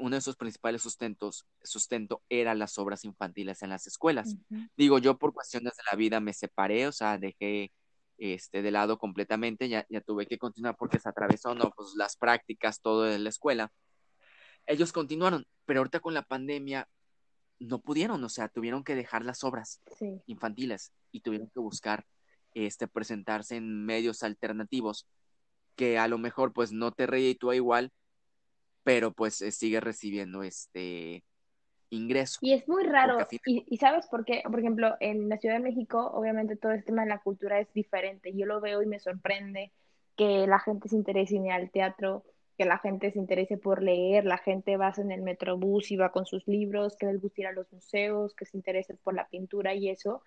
uno 0.00 0.16
de 0.16 0.20
sus 0.20 0.34
principales 0.34 0.82
sustentos, 0.82 1.46
sustento 1.62 2.22
era 2.28 2.56
las 2.56 2.76
obras 2.76 3.04
infantiles 3.04 3.62
en 3.62 3.70
las 3.70 3.86
escuelas. 3.86 4.34
Digo, 4.76 4.98
yo 4.98 5.16
por 5.16 5.32
cuestiones 5.32 5.74
de 5.76 5.84
la 5.88 5.96
vida 5.96 6.18
me 6.18 6.32
separé, 6.32 6.88
o 6.88 6.92
sea, 6.92 7.16
dejé 7.16 7.70
este 8.18 8.62
de 8.62 8.70
lado 8.72 8.98
completamente, 8.98 9.68
ya, 9.68 9.86
ya 9.88 10.00
tuve 10.00 10.26
que 10.26 10.38
continuar 10.38 10.76
porque 10.76 10.98
se 10.98 11.08
atravesó, 11.08 11.54
no, 11.54 11.70
pues 11.70 11.94
las 11.94 12.16
prácticas, 12.16 12.80
todo 12.80 13.04
de 13.04 13.20
la 13.20 13.28
escuela. 13.28 13.70
Ellos 14.66 14.92
continuaron, 14.92 15.46
pero 15.66 15.78
ahorita 15.80 16.00
con 16.00 16.12
la 16.12 16.22
pandemia 16.22 16.88
no 17.60 17.78
pudieron, 17.78 18.24
o 18.24 18.28
sea, 18.28 18.48
tuvieron 18.48 18.82
que 18.82 18.96
dejar 18.96 19.24
las 19.24 19.44
obras 19.44 19.80
infantiles 20.26 20.90
y 21.12 21.20
tuvieron 21.20 21.48
que 21.50 21.60
buscar 21.60 22.04
este 22.54 22.88
presentarse 22.88 23.54
en 23.54 23.86
medios 23.86 24.24
alternativos 24.24 25.06
que 25.76 25.96
a 25.96 26.08
lo 26.08 26.18
mejor 26.18 26.52
pues 26.52 26.72
no 26.72 26.90
te 26.90 27.06
reditúa 27.06 27.54
igual, 27.54 27.92
pero 28.86 29.10
pues 29.10 29.42
eh, 29.42 29.50
sigue 29.50 29.80
recibiendo 29.80 30.44
este 30.44 31.24
ingreso. 31.90 32.38
Y 32.40 32.52
es 32.52 32.68
muy 32.68 32.84
raro, 32.84 33.18
y, 33.44 33.76
sabes 33.78 34.06
por 34.06 34.24
qué, 34.24 34.44
por 34.44 34.60
ejemplo, 34.60 34.94
en 35.00 35.28
la 35.28 35.38
Ciudad 35.38 35.56
de 35.56 35.60
México, 35.60 36.08
obviamente 36.14 36.54
todo 36.54 36.70
este 36.70 36.86
tema 36.86 37.02
de 37.02 37.08
la 37.08 37.18
cultura 37.18 37.58
es 37.58 37.72
diferente, 37.72 38.32
yo 38.32 38.46
lo 38.46 38.60
veo 38.60 38.84
y 38.84 38.86
me 38.86 39.00
sorprende 39.00 39.72
que 40.16 40.46
la 40.46 40.60
gente 40.60 40.88
se 40.88 40.94
interese 40.94 41.34
en 41.34 41.46
ir 41.46 41.52
al 41.52 41.72
teatro, 41.72 42.22
que 42.56 42.64
la 42.64 42.78
gente 42.78 43.10
se 43.10 43.18
interese 43.18 43.56
por 43.56 43.82
leer, 43.82 44.24
la 44.24 44.38
gente 44.38 44.76
va 44.76 44.94
en 44.96 45.10
el 45.10 45.22
metrobús 45.22 45.90
y 45.90 45.96
va 45.96 46.12
con 46.12 46.24
sus 46.24 46.46
libros, 46.46 46.96
que 46.96 47.06
les 47.06 47.20
gusta 47.20 47.40
ir 47.40 47.46
a 47.48 47.52
los 47.52 47.70
museos, 47.72 48.36
que 48.36 48.46
se 48.46 48.56
interese 48.56 48.94
por 49.02 49.14
la 49.14 49.26
pintura 49.26 49.74
y 49.74 49.88
eso. 49.88 50.22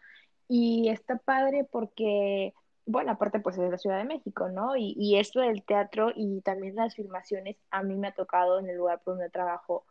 Y 0.49 0.89
está 0.89 1.17
padre 1.17 1.63
porque, 1.63 2.53
bueno, 2.89 3.11
aparte 3.11 3.39
pues 3.39 3.55
es 3.57 3.69
la 3.69 3.77
Ciudad 3.77 3.99
de 3.99 4.03
México, 4.03 4.49
¿no? 4.49 4.75
Y, 4.75 4.95
y 4.97 5.17
esto 5.17 5.41
del 5.41 5.63
teatro 5.63 6.11
y 6.15 6.41
también 6.41 6.75
las 6.75 6.95
filmaciones, 6.95 7.55
a 7.69 7.83
mí 7.83 7.95
me 7.95 8.07
ha 8.07 8.13
tocado 8.13 8.59
en 8.59 8.67
el 8.67 8.77
lugar 8.77 9.01
por 9.03 9.13
donde 9.13 9.29
trabajo, 9.29 9.85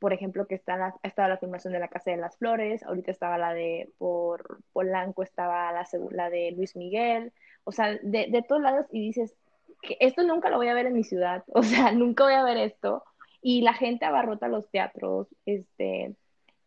por 0.00 0.12
ejemplo, 0.12 0.46
que 0.48 0.56
está 0.56 0.76
la, 0.76 0.94
estaba 1.04 1.28
la 1.28 1.38
filmación 1.38 1.72
de 1.72 1.78
la 1.78 1.86
Casa 1.86 2.10
de 2.10 2.16
las 2.16 2.36
Flores, 2.36 2.82
ahorita 2.82 3.12
estaba 3.12 3.38
la 3.38 3.54
de 3.54 3.92
por 3.96 4.58
Polanco, 4.72 5.22
estaba 5.22 5.70
la, 5.70 5.86
la 6.10 6.30
de 6.30 6.50
Luis 6.50 6.74
Miguel, 6.74 7.32
o 7.62 7.70
sea, 7.70 7.96
de, 8.02 8.26
de 8.28 8.42
todos 8.42 8.60
lados 8.60 8.86
y 8.90 9.00
dices, 9.06 9.36
que 9.80 9.96
esto 10.00 10.24
nunca 10.24 10.50
lo 10.50 10.56
voy 10.56 10.66
a 10.66 10.74
ver 10.74 10.86
en 10.86 10.94
mi 10.94 11.04
ciudad, 11.04 11.44
o 11.54 11.62
sea, 11.62 11.92
nunca 11.92 12.24
voy 12.24 12.34
a 12.34 12.44
ver 12.44 12.56
esto. 12.56 13.04
Y 13.40 13.62
la 13.62 13.74
gente 13.74 14.04
abarrota 14.04 14.48
los 14.48 14.68
teatros, 14.70 15.28
este, 15.46 16.16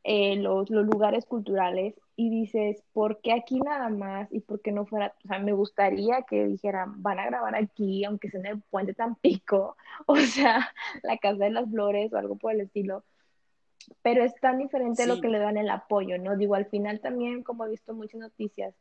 eh, 0.04 0.36
los, 0.38 0.70
los, 0.70 0.86
lugares 0.86 1.26
culturales 1.26 1.96
y 2.16 2.30
dices, 2.30 2.82
¿por 2.94 3.20
qué 3.22 3.34
aquí 3.34 3.60
nada 3.60 3.90
más? 3.90 4.32
Y 4.32 4.40
por 4.40 4.62
qué 4.62 4.72
no 4.72 4.86
fuera, 4.86 5.14
o 5.24 5.28
sea, 5.28 5.40
me 5.40 5.52
gustaría 5.54 6.22
que 6.24 6.46
dijeran, 6.46 7.02
van 7.04 7.20
a 7.20 7.26
grabar 7.26 7.56
aquí, 7.56 8.06
aunque 8.06 8.30
sea 8.30 8.40
en 8.40 8.46
el 8.46 8.62
puente 8.62 8.94
Tampico, 8.94 9.76
o 10.06 10.16
sea, 10.16 10.74
la 11.04 11.18
Casa 11.18 11.46
de 11.46 11.52
las 11.52 11.70
Flores 11.70 12.14
o 12.14 12.18
algo 12.18 12.38
por 12.38 12.54
el 12.54 12.62
estilo. 12.62 13.04
Pero 14.02 14.24
es 14.24 14.34
tan 14.36 14.58
diferente 14.58 15.06
lo 15.06 15.22
que 15.22 15.28
le 15.28 15.38
dan 15.38 15.58
el 15.58 15.70
apoyo, 15.70 16.18
¿no? 16.18 16.36
Digo, 16.38 16.56
al 16.56 16.66
final 16.66 17.02
también, 17.02 17.44
como 17.44 17.66
he 17.66 17.70
visto 17.70 17.94
muchas 17.94 18.20
noticias, 18.20 18.74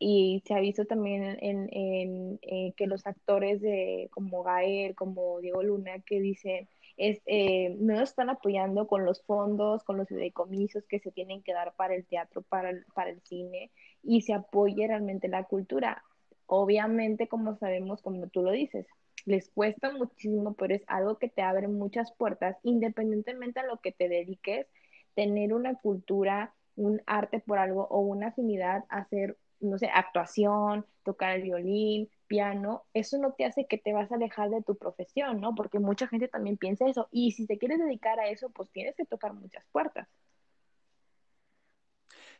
y 0.00 0.42
se 0.46 0.54
ha 0.54 0.60
visto 0.60 0.84
también 0.84 1.24
en, 1.40 1.68
en, 1.72 2.38
eh, 2.42 2.72
que 2.76 2.86
los 2.86 3.06
actores 3.06 3.60
de, 3.60 4.08
como 4.12 4.42
Gael, 4.42 4.94
como 4.94 5.40
Diego 5.40 5.62
Luna, 5.62 5.98
que 6.00 6.20
dicen, 6.20 6.68
es, 6.98 7.22
eh, 7.26 7.76
no 7.78 8.00
están 8.00 8.28
apoyando 8.28 8.86
con 8.86 9.04
los 9.04 9.22
fondos, 9.22 9.84
con 9.84 9.96
los 9.96 10.08
decomisos 10.08 10.84
que 10.86 10.98
se 11.00 11.12
tienen 11.12 11.42
que 11.42 11.54
dar 11.54 11.74
para 11.74 11.94
el 11.94 12.04
teatro, 12.06 12.42
para 12.42 12.70
el, 12.70 12.84
para 12.94 13.10
el 13.10 13.20
cine, 13.22 13.70
y 14.02 14.22
se 14.22 14.34
apoye 14.34 14.86
realmente 14.86 15.28
la 15.28 15.44
cultura. 15.44 16.04
Obviamente, 16.46 17.28
como 17.28 17.56
sabemos, 17.56 18.02
como 18.02 18.26
tú 18.28 18.42
lo 18.42 18.50
dices, 18.50 18.86
les 19.24 19.48
cuesta 19.50 19.92
muchísimo, 19.92 20.54
pero 20.54 20.74
es 20.74 20.82
algo 20.88 21.18
que 21.18 21.28
te 21.28 21.42
abre 21.42 21.68
muchas 21.68 22.12
puertas, 22.12 22.56
independientemente 22.62 23.60
a 23.60 23.66
lo 23.66 23.78
que 23.78 23.92
te 23.92 24.08
dediques, 24.08 24.66
tener 25.14 25.54
una 25.54 25.74
cultura, 25.76 26.54
un 26.76 27.02
arte 27.06 27.40
por 27.40 27.58
algo 27.58 27.86
o 27.88 28.00
una 28.00 28.28
afinidad 28.28 28.84
hacer 28.88 29.36
no 29.60 29.78
sé, 29.78 29.88
actuación, 29.92 30.86
tocar 31.04 31.36
el 31.36 31.42
violín, 31.42 32.08
piano, 32.28 32.86
eso 32.94 33.18
no 33.18 33.32
te 33.32 33.44
hace 33.46 33.66
que 33.66 33.78
te 33.78 33.92
vas 33.92 34.12
a 34.12 34.16
alejar 34.16 34.50
de 34.50 34.62
tu 34.62 34.76
profesión, 34.78 35.40
¿no? 35.40 35.54
Porque 35.56 35.80
mucha 35.80 36.06
gente 36.08 36.28
también 36.28 36.58
piensa 36.58 36.88
eso. 36.88 37.08
Y 37.10 37.32
si 37.32 37.46
te 37.46 37.58
quieres 37.58 37.80
dedicar 37.80 38.20
a 38.20 38.28
eso, 38.28 38.50
pues 38.50 38.70
tienes 38.72 38.94
que 38.96 39.06
tocar 39.06 39.34
muchas 39.34 39.64
puertas. 39.72 40.08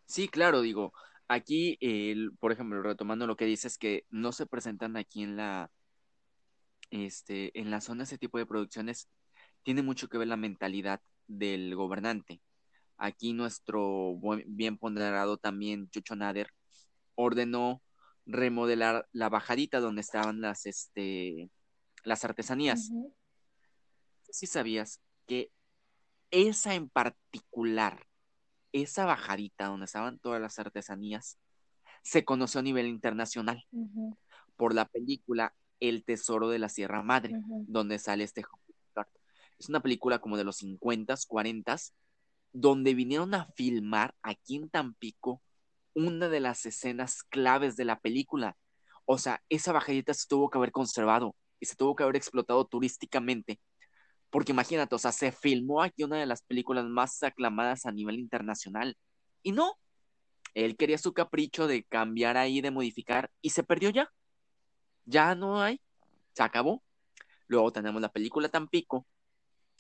Sí, 0.07 0.29
claro, 0.29 0.63
digo, 0.63 0.93
aquí, 1.29 1.79
por 2.41 2.53
ejemplo, 2.53 2.83
retomando 2.83 3.27
lo 3.27 3.37
que 3.37 3.45
dices, 3.47 3.79
que 3.79 4.07
no 4.11 4.33
se 4.33 4.47
presentan 4.47 4.97
aquí 4.97 5.23
en 5.23 5.37
la, 5.37 5.71
este, 6.91 7.59
en 7.59 7.71
la 7.71 7.81
zona 7.81 8.05
ese 8.05 8.19
tipo 8.19 8.39
de 8.39 8.47
producciones, 8.47 9.09
tiene 9.63 9.83
mucho 9.83 10.09
que 10.09 10.19
ver 10.19 10.29
la 10.29 10.37
mentalidad 10.37 11.01
del 11.27 11.75
gobernante. 11.77 12.41
Aquí 12.97 13.33
nuestro 13.33 14.19
bien 14.47 14.79
ponderado 14.79 15.37
también 15.39 15.91
Chucho 15.91 16.17
Nader 16.17 16.49
ordenó 17.15 17.83
remodelar 18.29 19.09
la 19.13 19.31
bajadita 19.31 19.81
donde 19.81 20.03
estaban 20.03 20.41
las, 20.41 20.67
este, 20.67 21.51
las 22.05 22.25
artesanías. 22.25 22.93
Si 24.31 24.47
sabías 24.47 25.01
que 25.27 25.51
esa 26.31 26.75
en 26.75 26.91
particular, 26.91 28.07
esa 28.73 29.07
bajadita 29.07 29.67
donde 29.67 29.87
estaban 29.87 30.19
todas 30.19 30.43
las 30.43 30.59
artesanías, 30.59 31.39
se 32.03 32.25
conoció 32.25 32.61
a 32.61 32.63
nivel 32.63 32.87
internacional 32.87 33.67
por 34.57 34.75
la 34.75 34.85
película 34.85 35.55
El 35.81 36.05
Tesoro 36.05 36.51
de 36.51 36.59
la 36.59 36.69
Sierra 36.69 37.03
Madre, 37.03 37.35
donde 37.67 37.99
sale 37.99 38.25
este 38.25 38.45
Es 39.59 39.71
una 39.71 39.81
película 39.81 40.19
como 40.19 40.37
de 40.37 40.45
los 40.45 40.57
50, 40.59 41.15
40, 41.27 41.77
donde 42.53 42.95
vinieron 42.95 43.35
a 43.35 43.47
filmar 43.57 44.15
aquí 44.23 44.57
en 44.57 44.69
Tampico 44.69 45.43
una 45.99 46.29
de 46.29 46.41
las 46.41 46.65
escenas 46.67 47.23
claves 47.25 47.77
de 47.77 47.85
la 47.85 47.99
película. 47.99 48.57
O 49.05 49.19
sea, 49.19 49.43
esa 49.49 49.73
bajadita 49.73 50.15
se 50.15 50.29
tuvo 50.29 50.51
que 50.51 50.59
haber 50.59 50.73
conservado 50.73 51.35
y 51.61 51.67
se 51.67 51.77
tuvo 51.77 51.97
que 51.97 52.05
haber 52.05 52.17
explotado 52.17 52.65
turísticamente. 52.67 53.61
Porque 54.31 54.53
imagínate, 54.53 54.95
o 54.95 54.99
sea, 54.99 55.13
se 55.13 55.33
filmó 55.33 55.83
aquí 55.83 56.05
una 56.05 56.19
de 56.19 56.27
las 56.27 56.43
películas 56.43 56.85
más 56.85 57.23
aclamadas 57.23 57.87
a 57.87 57.93
nivel 57.93 58.19
internacional. 58.19 58.97
Y 59.43 59.53
no, 59.53 59.75
él 60.55 60.77
quería 60.77 60.99
su 60.99 61.13
capricho 61.13 61.67
de 61.67 61.85
cambiar 61.85 62.37
ahí, 62.37 62.61
de 62.61 62.71
modificar, 62.71 63.31
y 63.41 63.51
se 63.51 63.65
perdió 63.65 63.91
ya. 63.91 64.13
Ya 65.07 65.35
no 65.35 65.61
hay, 65.61 65.81
se 66.35 66.43
acabó. 66.43 66.85
Luego 67.49 67.73
tenemos 67.73 68.01
la 68.03 68.11
película 68.11 68.49
Tampico, 68.51 69.07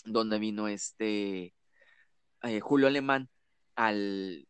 donde 0.05 0.39
vino 0.39 0.69
este 0.69 1.55
eh, 2.43 2.61
Julio 2.61 2.87
Alemán 2.87 3.29
al 3.77 4.48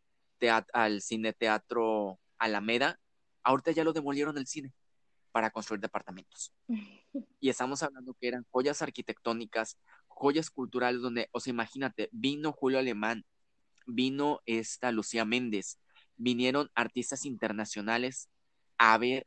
al 0.73 1.01
cine 1.01 1.33
teatro 1.33 2.19
Alameda, 2.37 2.99
ahorita 3.43 3.71
ya 3.71 3.83
lo 3.83 3.93
demolieron 3.93 4.37
el 4.37 4.47
cine 4.47 4.73
para 5.31 5.51
construir 5.51 5.81
departamentos. 5.81 6.53
Y 7.41 7.49
estamos 7.49 7.81
hablando 7.81 8.13
que 8.13 8.27
eran 8.27 8.45
joyas 8.51 8.81
arquitectónicas, 8.81 9.79
joyas 10.07 10.51
culturales, 10.51 11.01
donde, 11.01 11.27
o 11.31 11.39
sea, 11.39 11.51
imagínate, 11.51 12.09
vino 12.11 12.51
Julio 12.51 12.77
Alemán, 12.77 13.25
vino 13.87 14.41
esta 14.45 14.91
Lucía 14.91 15.25
Méndez, 15.25 15.79
vinieron 16.17 16.69
artistas 16.75 17.25
internacionales 17.25 18.29
a 18.77 18.97
ver 18.97 19.25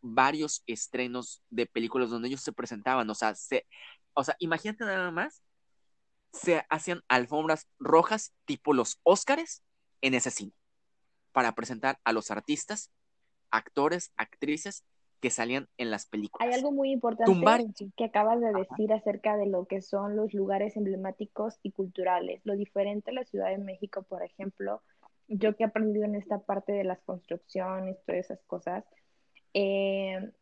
varios 0.00 0.64
estrenos 0.66 1.42
de 1.50 1.66
películas 1.66 2.10
donde 2.10 2.28
ellos 2.28 2.40
se 2.40 2.52
presentaban, 2.52 3.08
o 3.08 3.14
sea, 3.14 3.34
se, 3.34 3.66
o 4.14 4.24
sea, 4.24 4.34
imagínate 4.40 4.84
nada 4.84 5.10
más, 5.12 5.42
se 6.32 6.64
hacían 6.70 7.02
alfombras 7.08 7.68
rojas 7.78 8.34
tipo 8.46 8.72
los 8.72 8.98
Óscares 9.04 9.62
en 10.02 10.14
ese 10.14 10.30
cine 10.30 10.52
para 11.32 11.52
presentar 11.52 11.98
a 12.04 12.12
los 12.12 12.30
artistas, 12.30 12.90
actores, 13.50 14.12
actrices 14.16 14.84
que 15.20 15.30
salían 15.30 15.68
en 15.78 15.90
las 15.90 16.06
películas. 16.06 16.46
Hay 16.46 16.52
algo 16.52 16.72
muy 16.72 16.90
importante 16.90 17.32
que 17.96 18.04
acabas 18.04 18.40
de 18.40 18.52
decir 18.52 18.92
acerca 18.92 19.36
de 19.36 19.46
lo 19.46 19.66
que 19.66 19.80
son 19.80 20.16
los 20.16 20.34
lugares 20.34 20.76
emblemáticos 20.76 21.58
y 21.62 21.70
culturales. 21.70 22.40
Lo 22.44 22.56
diferente 22.56 23.12
a 23.12 23.14
la 23.14 23.24
Ciudad 23.24 23.48
de 23.50 23.58
México, 23.58 24.02
por 24.02 24.22
ejemplo, 24.24 24.82
yo 25.28 25.54
que 25.56 25.62
he 25.62 25.66
aprendido 25.66 26.04
en 26.04 26.16
esta 26.16 26.40
parte 26.40 26.72
de 26.72 26.84
las 26.84 27.00
construcciones, 27.02 27.96
todas 28.04 28.24
esas 28.24 28.40
cosas, 28.46 28.84
eh, 29.54 30.32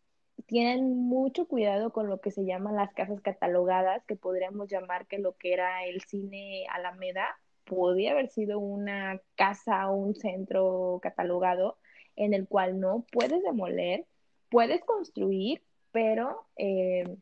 tienen 0.46 0.96
mucho 0.96 1.46
cuidado 1.46 1.92
con 1.92 2.08
lo 2.08 2.22
que 2.22 2.30
se 2.30 2.46
llaman 2.46 2.76
las 2.76 2.92
casas 2.94 3.20
catalogadas, 3.20 4.02
que 4.06 4.16
podríamos 4.16 4.68
llamar 4.68 5.06
que 5.06 5.18
lo 5.18 5.36
que 5.36 5.52
era 5.52 5.84
el 5.84 6.00
cine 6.02 6.66
Alameda 6.70 7.38
podía 7.70 8.10
haber 8.10 8.28
sido 8.30 8.58
una 8.58 9.20
casa 9.36 9.88
o 9.88 9.94
un 9.94 10.16
centro 10.16 10.98
catalogado 11.00 11.78
en 12.16 12.34
el 12.34 12.48
cual 12.48 12.80
no 12.80 13.06
puedes 13.12 13.42
demoler, 13.44 14.06
puedes 14.50 14.84
construir, 14.84 15.62
pero 15.92 16.46
eh, 16.56 17.16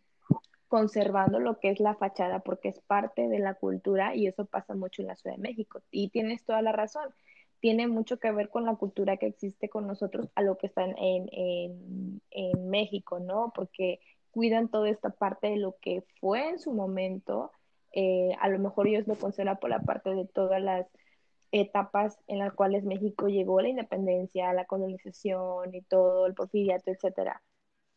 conservando 0.66 1.38
lo 1.38 1.60
que 1.60 1.68
es 1.68 1.80
la 1.80 1.94
fachada, 1.94 2.40
porque 2.40 2.70
es 2.70 2.80
parte 2.80 3.28
de 3.28 3.38
la 3.40 3.54
cultura 3.54 4.16
y 4.16 4.26
eso 4.26 4.46
pasa 4.46 4.74
mucho 4.74 5.02
en 5.02 5.08
la 5.08 5.16
Ciudad 5.16 5.36
de 5.36 5.42
México. 5.42 5.82
Y 5.90 6.08
tienes 6.08 6.44
toda 6.44 6.62
la 6.62 6.72
razón, 6.72 7.10
tiene 7.60 7.86
mucho 7.86 8.18
que 8.18 8.32
ver 8.32 8.48
con 8.48 8.64
la 8.64 8.76
cultura 8.76 9.18
que 9.18 9.26
existe 9.26 9.68
con 9.68 9.86
nosotros 9.86 10.28
a 10.34 10.40
lo 10.40 10.56
que 10.56 10.68
está 10.68 10.84
en, 10.84 10.96
en, 10.96 12.22
en 12.30 12.70
México, 12.70 13.20
¿no? 13.20 13.52
Porque 13.54 14.00
cuidan 14.30 14.68
toda 14.68 14.88
esta 14.88 15.10
parte 15.10 15.48
de 15.48 15.58
lo 15.58 15.76
que 15.78 16.04
fue 16.20 16.48
en 16.48 16.58
su 16.58 16.72
momento 16.72 17.52
eh, 17.92 18.30
a 18.40 18.48
lo 18.48 18.58
mejor 18.58 18.88
ellos 18.88 19.06
lo 19.08 19.16
consideran 19.16 19.58
por 19.58 19.70
la 19.70 19.80
parte 19.80 20.10
de 20.10 20.26
todas 20.26 20.62
las 20.62 20.86
etapas 21.52 22.18
en 22.26 22.38
las 22.38 22.54
cuales 22.54 22.84
México 22.84 23.28
llegó 23.28 23.60
la 23.60 23.68
independencia, 23.70 24.52
la 24.54 24.66
colonización 24.66 25.74
y 25.74 25.82
todo, 25.82 26.26
el 26.26 26.34
porfiriato, 26.34 26.90
etcétera. 26.90 27.42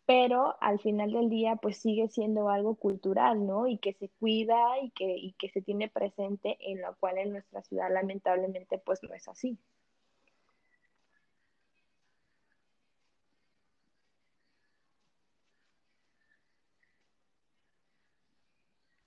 Pero 0.05 0.57
al 0.61 0.79
final 0.79 1.11
del 1.13 1.29
día, 1.29 1.55
pues 1.57 1.77
sigue 1.79 2.07
siendo 2.09 2.49
algo 2.49 2.75
cultural, 2.75 3.47
¿no? 3.47 3.67
Y 3.67 3.79
que 3.79 3.93
se 3.93 4.09
cuida 4.19 4.79
y 4.83 4.91
que, 4.91 5.05
y 5.17 5.33
que 5.33 5.49
se 5.49 5.61
tiene 5.63 5.89
presente, 5.89 6.57
en 6.61 6.81
lo 6.81 6.95
cual 6.99 7.17
en 7.19 7.31
nuestra 7.33 7.63
ciudad 7.63 7.91
lamentablemente 7.91 8.77
pues 8.79 9.01
no 9.03 9.13
es 9.15 9.27
así. 9.27 9.59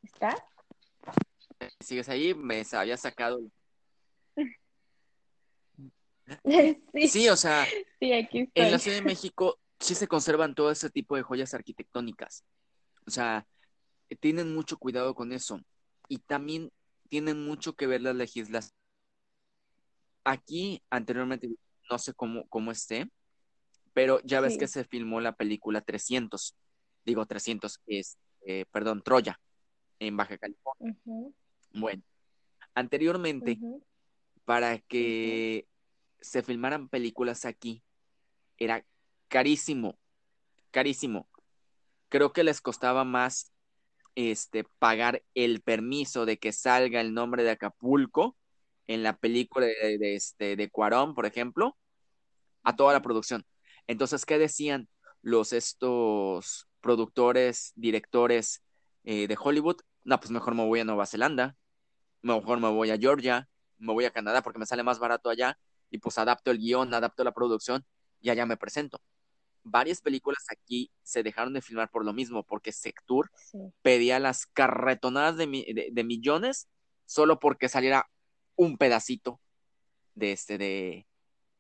¿Está? 0.03 0.30
Sigues 1.85 2.09
ahí, 2.09 2.35
me 2.35 2.64
había 2.72 2.97
sacado. 2.97 3.41
Sí, 7.09 7.28
o 7.28 7.37
sea, 7.37 7.66
en 8.01 8.70
la 8.70 8.78
Ciudad 8.78 8.97
de 8.97 9.05
México 9.05 9.61
sí 9.78 9.95
se 9.95 10.09
conservan 10.09 10.55
todo 10.55 10.70
ese 10.70 10.89
tipo 10.89 11.16
de 11.16 11.22
joyas 11.22 11.53
arquitectónicas. 11.53 12.45
O 13.07 13.11
sea, 13.11 13.47
tienen 14.20 14.55
mucho 14.55 14.78
cuidado 14.78 15.14
con 15.14 15.32
eso 15.32 15.61
y 16.09 16.18
también 16.18 16.72
tienen 17.09 17.45
mucho 17.45 17.74
que 17.74 17.87
ver 17.87 18.01
las 18.01 18.16
legislaciones. 18.16 18.74
Aquí 20.24 20.82
anteriormente, 20.89 21.51
no 21.91 21.99
sé 21.99 22.14
cómo, 22.14 22.47
cómo 22.49 22.72
esté, 22.72 23.11
pero 23.93 24.20
ya 24.24 24.41
ves 24.41 24.57
que 24.57 24.66
se 24.66 24.85
filmó 24.85 25.20
la 25.20 25.37
película 25.37 25.82
300, 25.82 26.57
digo 27.05 27.26
300, 27.26 27.80
es, 27.87 28.16
eh, 28.47 28.64
perdón, 28.72 29.03
Troya, 29.03 29.39
en 29.99 30.16
Baja 30.16 30.39
California. 30.39 30.97
Bueno, 31.75 32.03
anteriormente, 32.75 33.59
para 34.45 34.79
que 34.79 35.66
se 36.20 36.43
filmaran 36.43 36.89
películas 36.89 37.45
aquí, 37.45 37.83
era 38.57 38.85
carísimo, 39.29 39.99
carísimo. 40.70 41.29
Creo 42.09 42.33
que 42.33 42.45
les 42.45 42.61
costaba 42.61 43.05
más 43.05 43.53
este, 44.14 44.64
pagar 44.79 45.22
el 45.35 45.61
permiso 45.62 46.27
de 46.27 46.39
que 46.39 46.53
salga 46.53 47.01
el 47.01 47.12
nombre 47.12 47.43
de 47.43 47.51
Acapulco 47.51 48.37
en 48.87 49.03
la 49.03 49.16
película 49.16 49.66
de, 49.66 50.14
este, 50.14 50.57
de 50.57 50.70
Cuarón, 50.70 51.14
por 51.14 51.27
ejemplo, 51.27 51.77
a 52.62 52.77
toda 52.77 52.93
la 52.93 53.03
producción. 53.03 53.45
Entonces, 53.87 54.25
¿qué 54.25 54.39
decían 54.39 54.89
los 55.22 55.53
estos 55.53 56.68
productores, 56.81 57.72
directores 57.75 58.62
eh, 59.05 59.27
de 59.27 59.37
Hollywood? 59.39 59.79
No, 60.05 60.20
pues 60.20 60.31
mejor 60.31 60.55
me 60.55 60.64
voy 60.64 60.81
a 60.81 60.85
Nueva 60.85 61.07
Zelanda, 61.07 61.57
mejor 62.25 62.61
me 62.61 62.68
voy 62.68 62.91
a 62.91 62.99
Georgia, 62.99 63.49
me 63.79 63.93
voy 63.93 64.05
a 64.05 64.11
Canadá 64.11 64.43
porque 64.43 64.59
me 64.59 64.66
sale 64.66 64.83
más 64.83 64.99
barato 64.99 65.31
allá 65.31 65.59
y 65.91 65.99
pues 65.99 66.18
adapto 66.18 66.51
el 66.51 66.59
guion, 66.59 66.93
adapto 66.95 67.25
la 67.25 67.33
producción 67.33 67.85
y 68.20 68.31
allá 68.31 68.47
me 68.47 68.57
presento 68.57 69.01
varias 69.64 70.01
películas 70.01 70.45
aquí 70.51 70.93
se 71.03 71.22
dejaron 71.22 71.55
de 71.55 71.62
filmar 71.62 71.91
por 71.91 72.05
lo 72.05 72.12
mismo, 72.12 72.45
porque 72.45 72.70
Sectur 72.70 73.31
pedía 73.83 74.20
las 74.20 74.47
carretonadas 74.47 75.37
de, 75.37 75.91
de, 75.91 76.05
millones 76.05 76.68
solo 77.07 77.41
porque 77.41 77.68
saliera 77.68 78.09
un 78.57 78.77
pedacito 78.77 79.41
de, 80.14 80.33
este, 80.33 80.59
de, 80.59 81.07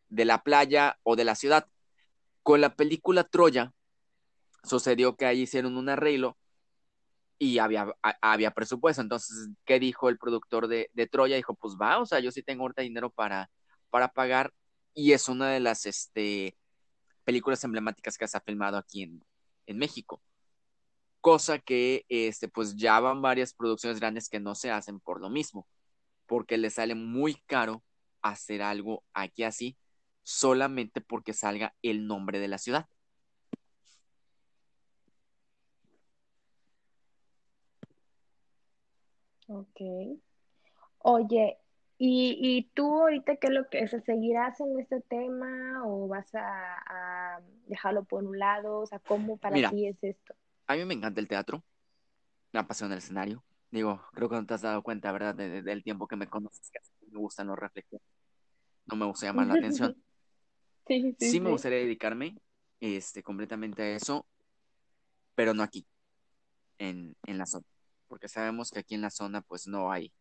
de 0.08 0.24
la 0.24 0.42
playa 0.42 0.98
o 1.02 1.16
de 1.16 1.24
la 1.24 1.34
ciudad. 1.34 1.66
Con 2.42 2.60
la 2.60 2.76
película 2.76 3.24
Troya 3.24 3.72
sucedió 4.62 5.16
que 5.16 5.26
ahí 5.26 5.42
hicieron 5.42 5.76
un 5.76 5.88
arreglo 5.88 6.36
y 7.38 7.58
había, 7.58 7.86
había 8.20 8.50
presupuesto. 8.52 9.02
Entonces, 9.02 9.48
¿qué 9.64 9.78
dijo 9.80 10.08
el 10.08 10.18
productor 10.18 10.68
de, 10.68 10.90
de, 10.94 11.06
Troya? 11.06 11.36
Dijo, 11.36 11.54
pues 11.54 11.74
va, 11.80 12.00
o 12.00 12.06
sea, 12.06 12.20
yo 12.20 12.30
sí 12.30 12.42
tengo 12.42 12.62
ahorita 12.62 12.82
dinero 12.82 13.10
para, 13.10 13.50
para 13.90 14.08
pagar. 14.08 14.52
Y 14.94 15.12
es 15.12 15.28
una 15.28 15.48
de 15.50 15.60
las, 15.60 15.86
este, 15.86 16.56
películas 17.24 17.64
emblemáticas 17.64 18.16
que 18.16 18.28
se 18.28 18.36
ha 18.36 18.40
filmado 18.40 18.76
aquí 18.76 19.02
en, 19.02 19.24
en 19.66 19.78
México. 19.78 20.22
Cosa 21.20 21.58
que, 21.58 22.04
este, 22.08 22.48
pues 22.48 22.76
ya 22.76 23.00
van 23.00 23.22
varias 23.22 23.54
producciones 23.54 23.98
grandes 23.98 24.28
que 24.28 24.40
no 24.40 24.54
se 24.54 24.70
hacen 24.70 25.00
por 25.00 25.20
lo 25.20 25.30
mismo, 25.30 25.66
porque 26.26 26.58
le 26.58 26.70
sale 26.70 26.94
muy 26.94 27.34
caro 27.46 27.82
hacer 28.22 28.62
algo 28.62 29.04
aquí 29.14 29.42
así, 29.42 29.76
solamente 30.22 31.00
porque 31.00 31.32
salga 31.32 31.74
el 31.82 32.06
nombre 32.06 32.38
de 32.40 32.48
la 32.48 32.58
ciudad. 32.58 32.88
Ok. 39.46 39.80
Oye, 40.98 41.58
¿Y, 41.96 42.36
y 42.40 42.62
tú 42.74 43.02
ahorita 43.02 43.36
qué 43.36 43.46
es 43.46 43.52
lo 43.52 43.68
que, 43.68 43.86
seguirás 43.86 44.58
en 44.60 44.80
este 44.80 45.00
tema 45.02 45.84
o 45.86 46.08
vas 46.08 46.28
a, 46.34 47.40
dejarlo 47.66 48.04
por 48.04 48.24
un 48.24 48.38
lado? 48.38 48.80
O 48.80 48.86
sea, 48.86 48.98
¿cómo 48.98 49.36
para 49.36 49.70
ti 49.70 49.86
es 49.86 50.02
esto? 50.02 50.34
A 50.66 50.74
mí 50.74 50.84
me 50.84 50.94
encanta 50.94 51.20
el 51.20 51.28
teatro, 51.28 51.62
me 52.52 52.60
apasiona 52.60 52.94
el 52.94 52.98
escenario. 52.98 53.44
Digo, 53.70 54.00
creo 54.12 54.28
que 54.28 54.36
no 54.36 54.46
te 54.46 54.54
has 54.54 54.62
dado 54.62 54.82
cuenta, 54.82 55.12
¿verdad? 55.12 55.34
del 55.34 55.82
tiempo 55.82 56.06
que 56.06 56.16
me 56.16 56.26
conoces, 56.26 56.70
que 56.70 56.78
me 57.10 57.18
gustan 57.18 57.46
los 57.46 57.58
reflexiones. 57.58 58.06
No 58.86 58.96
me 58.96 59.06
gusta 59.06 59.26
llamar 59.26 59.46
la 59.46 59.54
atención. 59.54 59.96
sí, 60.86 61.16
sí, 61.18 61.30
sí, 61.30 61.40
me 61.40 61.50
gustaría 61.50 61.78
dedicarme 61.78 62.36
este, 62.80 63.22
completamente 63.22 63.82
a 63.82 63.96
eso, 63.96 64.26
pero 65.34 65.54
no 65.54 65.62
aquí, 65.62 65.86
en, 66.78 67.16
en 67.26 67.38
la 67.38 67.46
zona 67.46 67.64
porque 68.08 68.28
sabemos 68.28 68.70
que 68.70 68.80
aquí 68.80 68.94
en 68.94 69.02
la 69.02 69.10
zona 69.10 69.42
pues 69.42 69.66
no 69.66 69.90
hay 69.90 70.12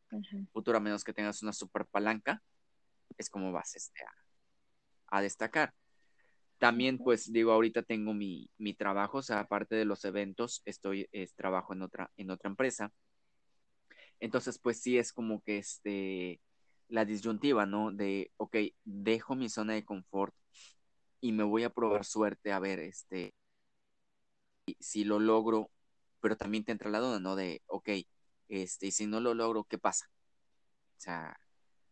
futuro 0.52 0.78
a 0.78 0.82
menos 0.82 1.04
que 1.04 1.14
tengas 1.14 1.42
una 1.44 1.54
super 1.54 1.86
palanca, 1.86 2.42
es 3.18 3.30
como 3.30 3.52
vas 3.52 3.76
este, 3.76 4.02
a, 5.08 5.22
destacar. 5.22 5.74
También 6.58 6.98
pues 6.98 7.32
digo, 7.32 7.52
ahorita 7.52 7.84
tengo 7.84 8.14
mi, 8.14 8.50
mi, 8.58 8.74
trabajo, 8.74 9.20
o 9.20 9.22
sea, 9.22 9.40
aparte 9.40 9.76
de 9.76 9.86
los 9.86 10.06
eventos, 10.06 10.62
estoy, 10.66 11.08
es, 11.12 11.34
trabajo 11.36 11.74
en 11.74 11.82
otra, 11.82 12.12
en 12.18 12.32
otra 12.32 12.50
empresa. 12.50 12.92
Entonces 14.20 14.60
pues 14.60 14.82
sí 14.82 14.98
es 14.98 15.12
como 15.12 15.42
que 15.42 15.58
este, 15.58 16.40
la 16.88 17.06
disyuntiva, 17.06 17.66
¿no? 17.66 17.92
De, 17.92 18.32
ok, 18.38 18.58
dejo 18.84 19.36
mi 19.36 19.50
zona 19.50 19.74
de 19.74 19.84
confort 19.84 20.34
y 21.20 21.32
me 21.32 21.44
voy 21.44 21.64
a 21.64 21.70
probar 21.70 22.06
suerte 22.06 22.52
a 22.52 22.60
ver, 22.60 22.80
este, 22.80 23.34
si 24.80 25.04
lo 25.04 25.20
logro 25.20 25.70
pero 26.24 26.38
también 26.38 26.64
te 26.64 26.72
entra 26.72 26.90
la 26.90 27.00
duda, 27.00 27.20
¿no? 27.20 27.36
De, 27.36 27.62
ok, 27.68 27.90
este, 28.48 28.92
si 28.92 29.06
no 29.08 29.20
lo 29.20 29.34
logro, 29.34 29.66
¿qué 29.66 29.78
pasa? 29.78 30.10
O 30.98 31.02
sea, 31.02 31.38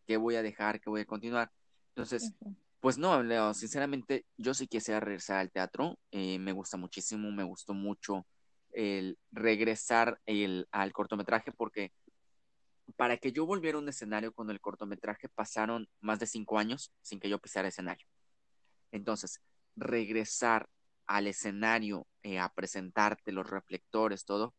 ¿qué 0.06 0.16
voy 0.16 0.36
a 0.36 0.42
dejar? 0.42 0.80
¿Qué 0.80 0.88
voy 0.88 1.02
a 1.02 1.04
continuar? 1.04 1.52
Entonces, 1.88 2.32
pues 2.80 2.96
no, 2.96 3.22
Leo, 3.22 3.52
sinceramente, 3.52 4.24
yo 4.38 4.54
sí 4.54 4.66
quisiera 4.68 5.00
regresar 5.00 5.36
al 5.36 5.52
teatro, 5.52 5.98
eh, 6.12 6.38
me 6.38 6.52
gusta 6.52 6.78
muchísimo, 6.78 7.30
me 7.30 7.42
gustó 7.42 7.74
mucho 7.74 8.26
el 8.70 9.18
regresar 9.32 10.18
el, 10.24 10.66
al 10.70 10.94
cortometraje 10.94 11.52
porque 11.52 11.92
para 12.96 13.18
que 13.18 13.32
yo 13.32 13.44
volviera 13.44 13.76
a 13.76 13.82
un 13.82 13.88
escenario 13.90 14.32
con 14.32 14.48
el 14.48 14.62
cortometraje 14.62 15.28
pasaron 15.28 15.90
más 16.00 16.18
de 16.20 16.26
cinco 16.26 16.58
años 16.58 16.90
sin 17.02 17.20
que 17.20 17.28
yo 17.28 17.38
pisara 17.38 17.68
escenario. 17.68 18.06
Entonces, 18.92 19.42
regresar 19.76 20.70
al 21.12 21.26
escenario 21.26 22.06
eh, 22.22 22.38
a 22.38 22.48
presentarte 22.48 23.32
los 23.32 23.48
reflectores, 23.48 24.24
todo, 24.24 24.54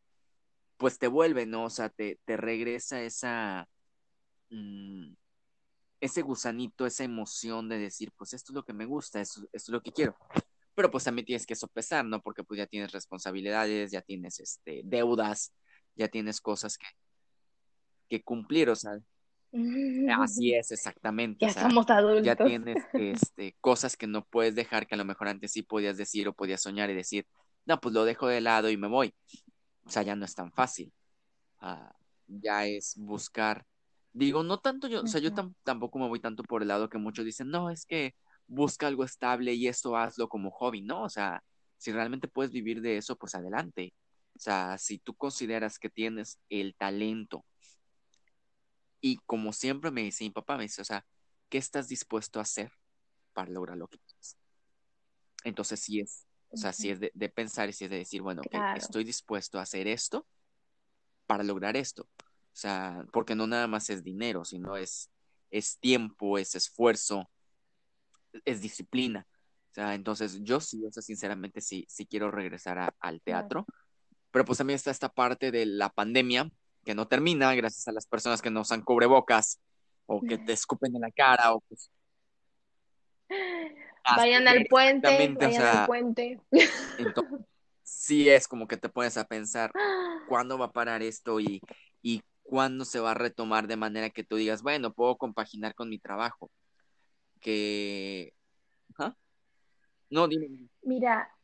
pues 0.76 0.98
te 0.98 1.08
vuelve, 1.08 1.46
¿no? 1.46 1.64
O 1.64 1.70
sea, 1.70 1.88
te, 1.88 2.20
te 2.24 2.36
regresa 2.36 3.02
esa, 3.02 3.68
mm, 4.50 5.14
ese 6.00 6.22
gusanito, 6.22 6.86
esa 6.86 7.04
emoción 7.04 7.68
de 7.68 7.78
decir, 7.78 8.12
pues 8.16 8.34
esto 8.34 8.52
es 8.52 8.54
lo 8.54 8.64
que 8.64 8.72
me 8.72 8.86
gusta, 8.86 9.20
esto, 9.20 9.42
es 9.52 9.68
lo 9.68 9.82
que 9.82 9.92
quiero. 9.92 10.16
Pero 10.76 10.90
pues 10.90 11.04
también 11.04 11.26
tienes 11.26 11.46
que 11.46 11.56
sopesar, 11.56 12.04
¿no? 12.04 12.20
Porque 12.22 12.44
pues 12.44 12.58
ya 12.58 12.66
tienes 12.66 12.92
responsabilidades, 12.92 13.90
ya 13.90 14.02
tienes 14.02 14.38
este, 14.38 14.82
deudas, 14.84 15.52
ya 15.96 16.08
tienes 16.08 16.40
cosas 16.40 16.78
que, 16.78 16.86
que 18.08 18.22
cumplir, 18.22 18.70
o 18.70 18.76
sea, 18.76 18.92
Así 20.18 20.54
es, 20.54 20.72
exactamente. 20.72 21.46
Ya 21.46 21.52
somos 21.52 21.88
adultos. 21.90 22.24
Ya 22.24 22.36
tienes 22.36 22.82
este, 22.94 23.56
cosas 23.60 23.96
que 23.96 24.06
no 24.06 24.24
puedes 24.24 24.54
dejar 24.54 24.86
que 24.86 24.94
a 24.94 24.98
lo 24.98 25.04
mejor 25.04 25.28
antes 25.28 25.52
sí 25.52 25.62
podías 25.62 25.96
decir 25.96 26.28
o 26.28 26.34
podías 26.34 26.62
soñar 26.62 26.90
y 26.90 26.94
decir, 26.94 27.26
no, 27.66 27.80
pues 27.80 27.94
lo 27.94 28.04
dejo 28.04 28.26
de 28.26 28.40
lado 28.40 28.70
y 28.70 28.76
me 28.76 28.88
voy. 28.88 29.14
O 29.84 29.90
sea, 29.90 30.02
ya 30.02 30.16
no 30.16 30.24
es 30.24 30.34
tan 30.34 30.52
fácil. 30.52 30.92
Ah, 31.60 31.94
ya 32.26 32.66
es 32.66 32.94
buscar. 32.96 33.64
Digo, 34.12 34.42
no 34.42 34.58
tanto 34.58 34.86
yo, 34.86 35.02
o 35.02 35.06
sea, 35.06 35.20
yo 35.20 35.32
tampoco 35.64 35.98
me 35.98 36.08
voy 36.08 36.20
tanto 36.20 36.44
por 36.44 36.62
el 36.62 36.68
lado 36.68 36.88
que 36.88 36.98
muchos 36.98 37.24
dicen, 37.24 37.48
no, 37.50 37.70
es 37.70 37.84
que 37.84 38.14
busca 38.46 38.86
algo 38.86 39.02
estable 39.04 39.54
y 39.54 39.66
esto 39.66 39.96
hazlo 39.96 40.28
como 40.28 40.50
hobby, 40.50 40.82
¿no? 40.82 41.02
O 41.02 41.08
sea, 41.08 41.42
si 41.78 41.90
realmente 41.90 42.28
puedes 42.28 42.52
vivir 42.52 42.80
de 42.80 42.96
eso, 42.96 43.16
pues 43.16 43.34
adelante. 43.34 43.92
O 44.36 44.38
sea, 44.38 44.78
si 44.78 44.98
tú 44.98 45.14
consideras 45.14 45.78
que 45.78 45.90
tienes 45.90 46.38
el 46.48 46.74
talento 46.76 47.44
y 49.04 49.18
como 49.26 49.52
siempre 49.52 49.90
me 49.90 50.00
dice 50.00 50.24
mi 50.24 50.30
papá, 50.30 50.56
me 50.56 50.62
dice, 50.62 50.80
o 50.80 50.84
sea, 50.84 51.04
¿qué 51.50 51.58
estás 51.58 51.88
dispuesto 51.88 52.38
a 52.38 52.42
hacer 52.42 52.72
para 53.34 53.50
lograr 53.50 53.76
lo 53.76 53.86
que 53.86 53.98
quieres? 53.98 54.38
Entonces, 55.44 55.78
sí 55.80 56.00
es, 56.00 56.26
o 56.48 56.56
sea, 56.56 56.72
sí 56.72 56.88
es 56.88 57.00
de, 57.00 57.28
pensar 57.28 57.68
y 57.68 57.74
sí 57.74 57.84
es 57.84 57.90
de 57.90 57.98
decir, 57.98 58.22
bueno, 58.22 58.40
estoy 58.74 59.04
dispuesto 59.04 59.58
a 59.58 59.62
hacer 59.62 59.88
esto 59.88 60.26
para 61.26 61.44
lograr 61.44 61.76
esto. 61.76 62.08
O 62.14 62.56
sea, 62.56 63.04
porque 63.12 63.34
no 63.34 63.46
nada 63.46 63.66
más 63.66 63.90
es 63.90 64.02
dinero, 64.02 64.42
sino 64.46 64.74
es, 64.74 65.10
es 65.50 65.78
tiempo, 65.80 66.38
es 66.38 66.54
esfuerzo, 66.54 67.30
es 68.46 68.62
disciplina. 68.62 69.26
O 69.70 69.74
sea, 69.74 69.94
entonces 69.94 70.38
yo 70.44 70.60
sí, 70.60 70.82
o 70.82 70.90
sea, 70.90 71.02
sinceramente 71.02 71.60
sí, 71.60 71.84
sí 71.90 72.06
quiero 72.06 72.30
regresar 72.30 72.94
al 72.98 73.20
teatro. 73.20 73.66
Pero 74.30 74.46
pues 74.46 74.56
también 74.56 74.76
está 74.76 74.90
esta 74.90 75.10
parte 75.10 75.50
de 75.50 75.66
la 75.66 75.90
pandemia, 75.90 76.50
que 76.84 76.94
no 76.94 77.08
termina 77.08 77.54
gracias 77.54 77.88
a 77.88 77.92
las 77.92 78.06
personas 78.06 78.42
que 78.42 78.50
no 78.50 78.60
usan 78.60 78.82
cubrebocas 78.82 79.60
o 80.06 80.20
que 80.20 80.38
te 80.38 80.52
escupen 80.52 80.94
en 80.94 81.00
la 81.00 81.10
cara 81.10 81.54
o 81.54 81.60
pues 81.60 81.90
vayan 84.16 84.46
al 84.48 84.66
puente, 84.68 85.34
vayan 85.34 85.62
al 85.62 85.86
puente. 85.86 86.40
Entonces, 86.98 87.40
sí 87.82 88.28
es 88.28 88.46
como 88.46 88.68
que 88.68 88.76
te 88.76 88.88
pones 88.88 89.16
a 89.16 89.24
pensar 89.24 89.72
cuándo 90.28 90.58
va 90.58 90.66
a 90.66 90.72
parar 90.72 91.02
esto 91.02 91.40
y, 91.40 91.60
y 92.02 92.22
cuándo 92.42 92.84
se 92.84 93.00
va 93.00 93.12
a 93.12 93.14
retomar 93.14 93.66
de 93.66 93.76
manera 93.76 94.10
que 94.10 94.24
tú 94.24 94.36
digas, 94.36 94.62
bueno, 94.62 94.92
puedo 94.92 95.16
compaginar 95.16 95.74
con 95.74 95.88
mi 95.88 95.98
trabajo. 95.98 96.50
Que... 97.40 98.34
¿Ah? 98.98 99.14
No, 100.10 100.28
dime. 100.28 100.68
Mira, 100.82 101.34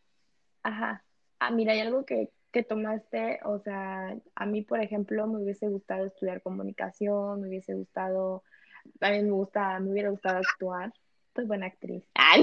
ajá. 0.62 1.04
Ah, 1.38 1.50
mira, 1.50 1.72
hay 1.72 1.80
algo 1.80 2.04
que, 2.04 2.30
que 2.52 2.62
tomaste, 2.62 3.40
o 3.44 3.58
sea, 3.60 4.16
a 4.34 4.46
mí, 4.46 4.62
por 4.62 4.80
ejemplo, 4.80 5.26
me 5.26 5.42
hubiese 5.42 5.68
gustado 5.68 6.06
estudiar 6.06 6.42
comunicación, 6.42 7.40
me 7.40 7.48
hubiese 7.48 7.74
gustado, 7.74 8.42
también 8.98 9.26
me 9.26 9.32
gusta, 9.32 9.78
me 9.78 9.92
hubiera 9.92 10.10
gustado 10.10 10.38
actuar, 10.38 10.92
soy 11.34 11.44
buena 11.46 11.66
actriz. 11.66 12.04
Ah, 12.14 12.36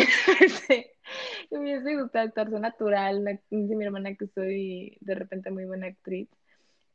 me 1.51 1.59
hubiese 1.59 1.95
gustado 1.95 2.27
actuar, 2.27 2.49
soy 2.49 2.59
natural, 2.59 3.41
dice 3.49 3.75
mi 3.75 3.85
hermana 3.85 4.15
que 4.15 4.27
soy 4.27 4.97
de 4.99 5.15
repente 5.15 5.49
muy 5.49 5.65
buena 5.65 5.87
actriz. 5.87 6.27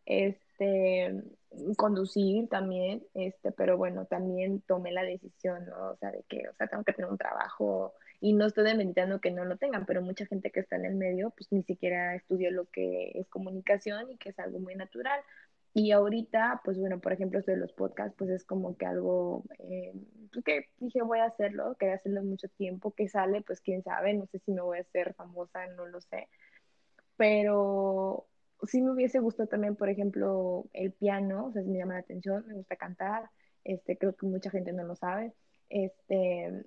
Este, 0.04 1.22
conducir 1.76 2.48
también, 2.48 3.02
este, 3.14 3.52
pero 3.52 3.76
bueno, 3.76 4.04
también 4.06 4.60
tomé 4.62 4.92
la 4.92 5.02
decisión, 5.02 5.64
¿no? 5.66 5.92
O 5.92 5.96
sea, 5.96 6.10
de 6.10 6.24
que, 6.28 6.48
o 6.48 6.54
sea, 6.54 6.66
tengo 6.66 6.84
que 6.84 6.92
tener 6.92 7.10
un 7.10 7.18
trabajo 7.18 7.94
y 8.22 8.34
no 8.34 8.46
estoy 8.46 8.62
demeritando 8.64 9.20
que 9.20 9.32
no 9.32 9.44
lo 9.44 9.56
tengan, 9.56 9.84
pero 9.84 10.00
mucha 10.00 10.26
gente 10.26 10.52
que 10.52 10.60
está 10.60 10.76
en 10.76 10.84
el 10.84 10.94
medio, 10.94 11.30
pues 11.30 11.50
ni 11.50 11.64
siquiera 11.64 12.14
estudió 12.14 12.52
lo 12.52 12.66
que 12.66 13.10
es 13.16 13.28
comunicación 13.28 14.12
y 14.12 14.16
que 14.16 14.28
es 14.28 14.38
algo 14.38 14.60
muy 14.60 14.76
natural. 14.76 15.20
Y 15.74 15.90
ahorita, 15.90 16.60
pues 16.64 16.78
bueno, 16.78 17.00
por 17.00 17.12
ejemplo, 17.12 17.40
esto 17.40 17.50
de 17.50 17.56
los 17.56 17.72
podcasts, 17.72 18.14
pues 18.16 18.30
es 18.30 18.44
como 18.44 18.76
que 18.76 18.86
algo 18.86 19.44
eh, 19.58 19.92
pues 20.32 20.44
que 20.44 20.68
dije 20.78 21.02
voy 21.02 21.18
a 21.18 21.24
hacerlo, 21.24 21.74
quería 21.80 21.96
hacerlo 21.96 22.22
mucho 22.22 22.46
tiempo, 22.50 22.92
que 22.94 23.08
sale, 23.08 23.42
pues 23.42 23.60
quién 23.60 23.82
sabe, 23.82 24.14
no 24.14 24.26
sé 24.26 24.38
si 24.38 24.52
me 24.52 24.62
voy 24.62 24.78
a 24.78 24.82
hacer 24.82 25.14
famosa, 25.14 25.66
no 25.76 25.86
lo 25.86 26.00
sé. 26.00 26.28
Pero 27.16 28.28
sí 28.68 28.82
me 28.82 28.92
hubiese 28.92 29.18
gustado 29.18 29.48
también, 29.48 29.74
por 29.74 29.88
ejemplo, 29.88 30.66
el 30.74 30.92
piano, 30.92 31.46
o 31.46 31.52
sea, 31.52 31.62
me 31.62 31.78
llama 31.78 31.94
la 31.94 32.00
atención, 32.00 32.46
me 32.46 32.54
gusta 32.54 32.76
cantar, 32.76 33.30
este, 33.64 33.98
creo 33.98 34.14
que 34.14 34.26
mucha 34.26 34.50
gente 34.50 34.72
no 34.72 34.84
lo 34.84 34.94
sabe, 34.94 35.32
este, 35.70 36.64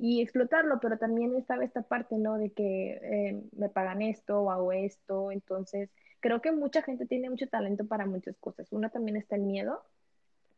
y 0.00 0.22
explotarlo, 0.22 0.80
pero 0.80 0.96
también 0.98 1.36
estaba 1.36 1.62
esta 1.62 1.82
parte, 1.82 2.16
¿no? 2.16 2.38
De 2.38 2.50
que 2.52 2.92
eh, 3.02 3.42
me 3.52 3.68
pagan 3.68 4.00
esto 4.00 4.40
o 4.40 4.50
hago 4.50 4.72
esto, 4.72 5.30
entonces 5.30 5.90
creo 6.20 6.40
que 6.40 6.52
mucha 6.52 6.82
gente 6.82 7.06
tiene 7.06 7.28
mucho 7.28 7.48
talento 7.48 7.86
para 7.86 8.06
muchas 8.06 8.38
cosas. 8.38 8.72
Una 8.72 8.88
también 8.88 9.16
está 9.18 9.36
el 9.36 9.42
miedo 9.42 9.84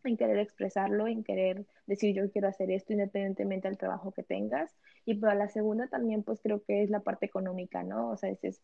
en 0.04 0.16
querer 0.16 0.38
expresarlo, 0.38 1.08
en 1.08 1.24
querer 1.24 1.66
decir 1.86 2.14
yo 2.14 2.30
quiero 2.30 2.48
hacer 2.48 2.70
esto 2.70 2.92
independientemente 2.92 3.68
del 3.68 3.78
trabajo 3.78 4.12
que 4.12 4.22
tengas. 4.22 4.70
Y 5.04 5.14
para 5.14 5.34
la 5.34 5.48
segunda 5.48 5.88
también, 5.88 6.22
pues 6.22 6.40
creo 6.40 6.62
que 6.62 6.84
es 6.84 6.90
la 6.90 7.00
parte 7.00 7.26
económica, 7.26 7.82
¿no? 7.82 8.10
O 8.10 8.16
sea, 8.16 8.30
es, 8.30 8.62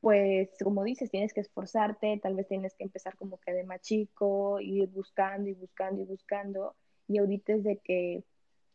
pues 0.00 0.50
como 0.62 0.84
dices, 0.84 1.10
tienes 1.10 1.32
que 1.34 1.40
esforzarte, 1.40 2.20
tal 2.22 2.36
vez 2.36 2.46
tienes 2.46 2.74
que 2.76 2.84
empezar 2.84 3.16
como 3.16 3.38
que 3.38 3.52
de 3.52 3.64
más 3.64 3.80
chico, 3.80 4.60
ir 4.60 4.88
buscando 4.90 5.48
y 5.48 5.54
buscando 5.54 6.02
y 6.02 6.04
buscando. 6.04 6.76
Y 7.08 7.18
ahorita 7.18 7.54
es 7.54 7.64
de 7.64 7.78
que 7.78 8.24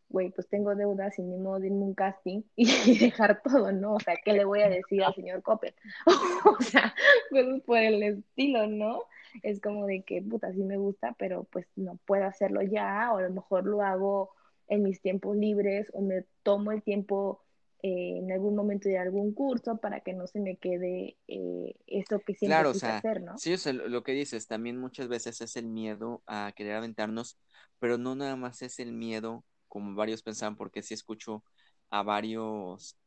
güey, 0.09 0.31
pues 0.31 0.47
tengo 0.49 0.75
deudas 0.75 1.17
y 1.19 1.21
ni 1.21 1.37
modo 1.37 1.59
de 1.59 1.67
irme 1.67 1.83
un 1.83 1.93
casting 1.93 2.41
y 2.55 2.97
dejar 2.97 3.41
todo, 3.41 3.71
¿no? 3.71 3.93
O 3.93 3.99
sea, 3.99 4.15
¿qué 4.23 4.33
le 4.33 4.43
voy 4.43 4.61
a 4.61 4.69
decir 4.69 5.03
al 5.03 5.13
señor 5.13 5.41
Coppel? 5.43 5.73
o 6.59 6.61
sea, 6.61 6.93
pues 7.29 7.45
por 7.63 7.77
el 7.77 8.01
estilo, 8.01 8.67
¿no? 8.67 9.03
Es 9.43 9.61
como 9.61 9.85
de 9.85 10.01
que, 10.01 10.21
puta, 10.21 10.51
sí 10.51 10.63
me 10.63 10.77
gusta, 10.77 11.15
pero 11.17 11.43
pues 11.45 11.67
no 11.75 11.97
puedo 12.05 12.25
hacerlo 12.25 12.61
ya, 12.63 13.11
o 13.13 13.17
a 13.17 13.21
lo 13.21 13.29
mejor 13.31 13.65
lo 13.65 13.81
hago 13.83 14.31
en 14.67 14.83
mis 14.83 15.01
tiempos 15.01 15.37
libres, 15.37 15.87
o 15.93 16.01
me 16.01 16.25
tomo 16.43 16.71
el 16.71 16.81
tiempo 16.81 17.43
eh, 17.81 18.17
en 18.17 18.31
algún 18.31 18.55
momento 18.55 18.89
de 18.89 18.97
algún 18.97 19.33
curso 19.33 19.77
para 19.77 20.01
que 20.01 20.13
no 20.13 20.27
se 20.27 20.39
me 20.39 20.57
quede 20.57 21.17
eh, 21.27 21.75
eso 21.87 22.19
que 22.19 22.33
siempre 22.33 22.47
claro, 22.47 22.71
o 22.71 22.73
sea, 22.73 22.97
hacer, 22.97 23.21
¿no? 23.21 23.37
Sí, 23.37 23.53
o 23.53 23.73
lo 23.73 24.03
que 24.03 24.11
dices, 24.11 24.47
también 24.47 24.77
muchas 24.77 25.07
veces 25.07 25.39
es 25.41 25.55
el 25.55 25.67
miedo 25.67 26.21
a 26.25 26.51
querer 26.55 26.75
aventarnos, 26.75 27.39
pero 27.79 27.97
no 27.97 28.15
nada 28.15 28.35
más 28.35 28.61
es 28.63 28.79
el 28.79 28.91
miedo 28.91 29.45
como 29.69 29.95
varios 29.95 30.21
pensaban, 30.21 30.57
porque 30.57 30.81
sí 30.81 30.93
escucho 30.93 31.43
a 31.89 32.03
varios 32.03 32.97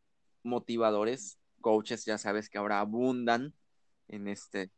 motivadores, 0.42 1.38
coaches, 1.60 2.04
ya 2.04 2.16
sabes 2.16 2.48
que 2.48 2.58
ahora 2.58 2.80
abundan 2.80 3.54
en 4.08 4.28
este 4.28 4.70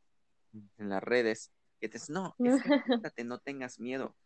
en 0.79 0.89
las 0.89 1.03
redes, 1.03 1.53
que 1.81 1.89
te 1.89 1.99
dicen, 1.99 2.15
no, 2.15 2.37
es 3.05 3.25
no 3.25 3.39
tengas 3.39 3.79
miedo. 3.79 4.17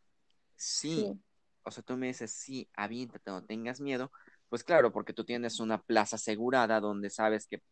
Sí. 0.57 1.19
O 1.63 1.71
sea, 1.71 1.83
tú 1.83 1.97
me 1.97 2.09
dices, 2.09 2.33
sí, 2.33 2.69
aviéntate, 2.75 3.31
no 3.31 3.45
tengas 3.45 3.81
miedo. 3.81 4.11
Pues 4.49 4.65
claro, 4.65 4.93
porque 4.93 5.13
tú 5.13 5.25
tienes 5.25 5.61
una 5.61 5.83
plaza 5.83 6.17
asegurada 6.17 6.81
donde 6.81 7.11
sabes 7.11 7.47
que 7.47 7.63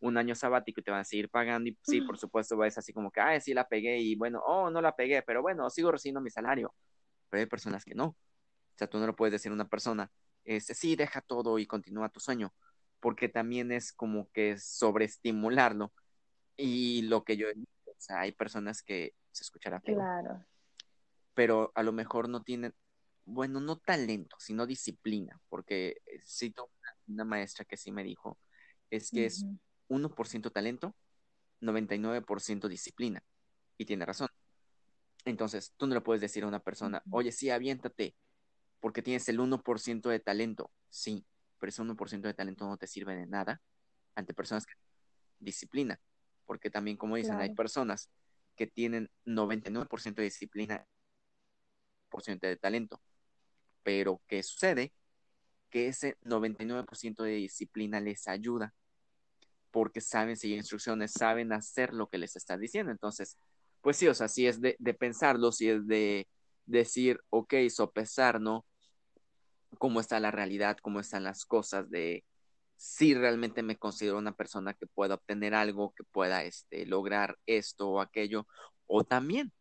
un 0.00 0.16
año 0.16 0.34
sabático 0.34 0.80
y 0.80 0.84
te 0.84 0.90
van 0.90 1.00
a 1.00 1.04
seguir 1.04 1.28
pagando 1.28 1.68
y 1.68 1.78
sí, 1.82 2.00
por 2.00 2.18
supuesto, 2.18 2.56
vas 2.56 2.78
así 2.78 2.92
como 2.92 3.10
que, 3.10 3.20
ay, 3.20 3.40
sí 3.40 3.54
la 3.54 3.68
pegué 3.68 3.98
y 3.98 4.16
bueno, 4.16 4.40
oh, 4.44 4.70
no 4.70 4.80
la 4.80 4.96
pegué, 4.96 5.22
pero 5.22 5.42
bueno, 5.42 5.68
sigo 5.70 5.92
recibiendo 5.92 6.20
mi 6.20 6.30
salario. 6.30 6.74
Pero 7.28 7.42
hay 7.42 7.46
personas 7.46 7.84
que 7.84 7.94
no, 7.94 8.16
sea, 8.80 8.88
tú 8.88 8.98
no 8.98 9.06
lo 9.06 9.14
puedes 9.14 9.32
decir 9.32 9.50
a 9.50 9.54
una 9.54 9.68
persona, 9.68 10.10
este, 10.44 10.74
sí, 10.74 10.96
deja 10.96 11.20
todo 11.20 11.58
y 11.58 11.66
continúa 11.66 12.08
tu 12.08 12.18
sueño, 12.18 12.54
porque 12.98 13.28
también 13.28 13.72
es 13.72 13.92
como 13.92 14.30
que 14.30 14.58
sobreestimularlo. 14.58 15.92
Y 16.56 17.02
lo 17.02 17.24
que 17.24 17.36
yo, 17.36 17.48
o 17.48 17.94
sea, 17.98 18.20
hay 18.20 18.32
personas 18.32 18.82
que 18.82 19.14
se 19.32 19.44
escuchará 19.44 19.80
Claro. 19.80 20.44
Pero 21.34 21.72
a 21.74 21.82
lo 21.82 21.92
mejor 21.92 22.28
no 22.28 22.42
tienen, 22.42 22.74
bueno, 23.24 23.60
no 23.60 23.78
talento, 23.78 24.36
sino 24.38 24.66
disciplina, 24.66 25.40
porque 25.48 26.02
cito 26.24 26.70
una 27.06 27.24
maestra 27.24 27.64
que 27.64 27.76
sí 27.76 27.92
me 27.92 28.02
dijo, 28.02 28.38
es 28.90 29.10
que 29.10 29.26
es 29.26 29.46
1% 29.88 30.50
talento, 30.50 30.94
99% 31.60 32.68
disciplina. 32.68 33.22
Y 33.76 33.84
tiene 33.84 34.04
razón. 34.04 34.28
Entonces, 35.24 35.74
tú 35.76 35.86
no 35.86 35.94
le 35.94 36.00
puedes 36.00 36.20
decir 36.20 36.44
a 36.44 36.48
una 36.48 36.60
persona, 36.60 37.02
oye, 37.10 37.32
sí, 37.32 37.50
aviéntate, 37.50 38.16
porque 38.80 39.02
tienes 39.02 39.28
el 39.28 39.38
1% 39.38 40.08
de 40.08 40.20
talento, 40.20 40.70
sí, 40.88 41.24
pero 41.58 41.70
ese 41.70 41.82
1% 41.82 42.28
de 42.28 42.34
talento 42.34 42.66
no 42.66 42.76
te 42.76 42.86
sirve 42.86 43.14
de 43.14 43.26
nada 43.26 43.60
ante 44.14 44.34
personas 44.34 44.66
que 44.66 44.74
disciplina, 45.38 46.00
porque 46.46 46.70
también 46.70 46.96
como 46.96 47.16
dicen, 47.16 47.36
hay 47.36 47.54
personas 47.54 48.10
que 48.56 48.66
tienen 48.66 49.10
99% 49.24 50.14
de 50.16 50.24
disciplina, 50.24 50.86
por 52.08 52.22
ciento 52.22 52.46
de 52.46 52.56
talento, 52.56 53.00
pero 53.82 54.20
¿qué 54.26 54.42
sucede? 54.42 54.92
Que 55.70 55.88
ese 55.88 56.16
99% 56.22 57.22
de 57.22 57.32
disciplina 57.32 58.00
les 58.00 58.26
ayuda 58.26 58.74
porque 59.70 60.00
saben 60.00 60.36
seguir 60.36 60.56
instrucciones, 60.56 61.12
saben 61.12 61.52
hacer 61.52 61.94
lo 61.94 62.08
que 62.08 62.18
les 62.18 62.36
está 62.36 62.56
diciendo. 62.58 62.90
Entonces, 62.90 63.38
pues 63.80 63.96
sí, 63.96 64.08
o 64.08 64.14
sea, 64.14 64.28
si 64.28 64.46
es 64.46 64.60
de, 64.60 64.76
de 64.78 64.94
pensarlo, 64.94 65.52
si 65.52 65.70
es 65.70 65.86
de 65.86 66.28
decir, 66.66 67.20
ok, 67.30 67.54
sopesar, 67.70 68.40
¿no? 68.40 68.66
Cómo 69.78 70.00
está 70.00 70.20
la 70.20 70.30
realidad, 70.30 70.78
cómo 70.82 71.00
están 71.00 71.24
las 71.24 71.44
cosas 71.44 71.90
de 71.90 72.24
si 72.76 73.14
realmente 73.14 73.62
me 73.62 73.76
considero 73.76 74.16
una 74.18 74.32
persona 74.32 74.72
que 74.72 74.86
pueda 74.86 75.14
obtener 75.14 75.54
algo, 75.54 75.92
que 75.94 76.04
pueda 76.04 76.44
este, 76.44 76.86
lograr 76.86 77.38
esto 77.44 77.90
o 77.90 78.00
aquello, 78.00 78.46
o 78.86 79.04
también 79.04 79.52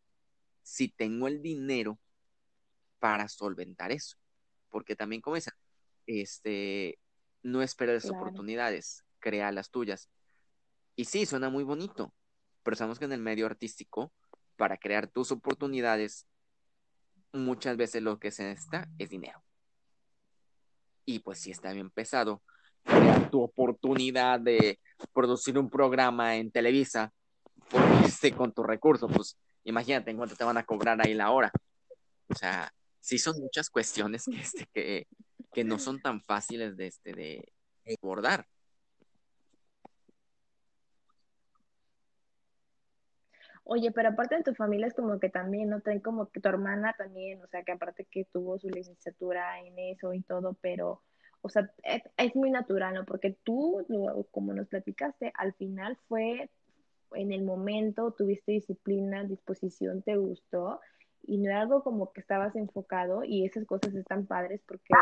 si 0.63 0.87
tengo 0.87 1.27
el 1.27 1.41
dinero 1.41 1.99
para 2.99 3.27
solventar 3.27 3.91
eso, 3.91 4.17
porque 4.69 4.95
también 4.95 5.21
como 5.21 5.35
dicen, 5.35 5.53
este, 6.05 6.97
no 7.43 7.61
esperes 7.61 8.09
oportunidades, 8.09 9.03
crea 9.19 9.51
las 9.51 9.69
tuyas. 9.69 10.09
Y 10.95 11.05
sí, 11.05 11.25
suena 11.25 11.49
muy 11.49 11.63
bonito, 11.63 12.13
pero 12.63 12.77
sabemos 12.77 12.99
que 12.99 13.05
en 13.05 13.13
el 13.13 13.21
medio 13.21 13.45
artístico, 13.45 14.13
para 14.55 14.77
crear 14.77 15.07
tus 15.07 15.31
oportunidades, 15.31 16.25
muchas 17.33 17.77
veces 17.77 18.01
lo 18.01 18.19
que 18.19 18.31
se 18.31 18.43
necesita 18.43 18.89
es 18.97 19.09
dinero. 19.09 19.43
Y 21.09 21.17
pues 21.17 21.39
si 21.39 21.49
está 21.49 21.73
bien 21.73 21.89
pesado. 21.89 22.43
Tu 23.31 23.41
oportunidad 23.41 24.39
de 24.39 24.79
producir 25.11 25.57
un 25.57 25.67
programa 25.67 26.35
en 26.35 26.51
Televisa 26.51 27.11
este, 28.05 28.31
con 28.31 28.51
tus 28.51 28.65
recursos, 28.65 29.11
pues 29.11 29.35
imagínate 29.63 30.11
en 30.11 30.17
cuánto 30.17 30.35
te 30.35 30.43
van 30.43 30.57
a 30.57 30.63
cobrar 30.63 30.99
ahí 31.01 31.15
la 31.15 31.31
hora. 31.31 31.51
O 32.27 32.35
sea, 32.35 32.71
sí 32.99 33.17
son 33.17 33.39
muchas 33.39 33.71
cuestiones 33.71 34.25
que, 34.25 34.39
este, 34.39 34.67
que, 34.71 35.07
que 35.51 35.63
no 35.63 35.79
son 35.79 35.99
tan 35.99 36.21
fáciles 36.21 36.77
de, 36.77 36.87
este, 36.87 37.13
de 37.13 37.53
abordar. 37.99 38.45
Oye, 43.71 43.91
pero 43.91 44.09
aparte 44.09 44.35
de 44.35 44.41
tu 44.41 44.55
familia 44.55 44.87
es 44.87 44.95
como 44.95 45.19
que 45.19 45.29
también, 45.29 45.69
¿no? 45.69 45.79
Traen 45.81 45.99
como 45.99 46.31
que 46.31 46.39
tu 46.39 46.49
hermana 46.49 46.95
también, 46.97 47.39
o 47.43 47.47
sea, 47.49 47.61
que 47.61 47.73
aparte 47.73 48.03
que 48.09 48.25
tuvo 48.25 48.57
su 48.57 48.67
licenciatura 48.67 49.59
en 49.59 49.77
eso 49.77 50.11
y 50.11 50.23
todo, 50.23 50.57
pero, 50.59 51.03
o 51.41 51.49
sea, 51.49 51.71
es, 52.17 52.35
muy 52.35 52.49
natural, 52.49 52.95
¿no? 52.95 53.05
Porque 53.05 53.37
tú, 53.43 53.85
como 54.31 54.53
nos 54.53 54.67
platicaste, 54.69 55.31
al 55.35 55.53
final 55.53 55.99
fue 56.07 56.49
en 57.13 57.31
el 57.31 57.43
momento, 57.43 58.09
tuviste 58.17 58.53
disciplina, 58.53 59.23
disposición, 59.23 60.01
te 60.01 60.17
gustó, 60.17 60.79
y 61.21 61.37
no 61.37 61.51
era 61.51 61.61
algo 61.61 61.83
como 61.83 62.11
que 62.11 62.21
estabas 62.21 62.55
enfocado, 62.55 63.23
y 63.23 63.45
esas 63.45 63.67
cosas 63.67 63.93
están 63.93 64.25
padres 64.25 64.61
porque 64.65 64.95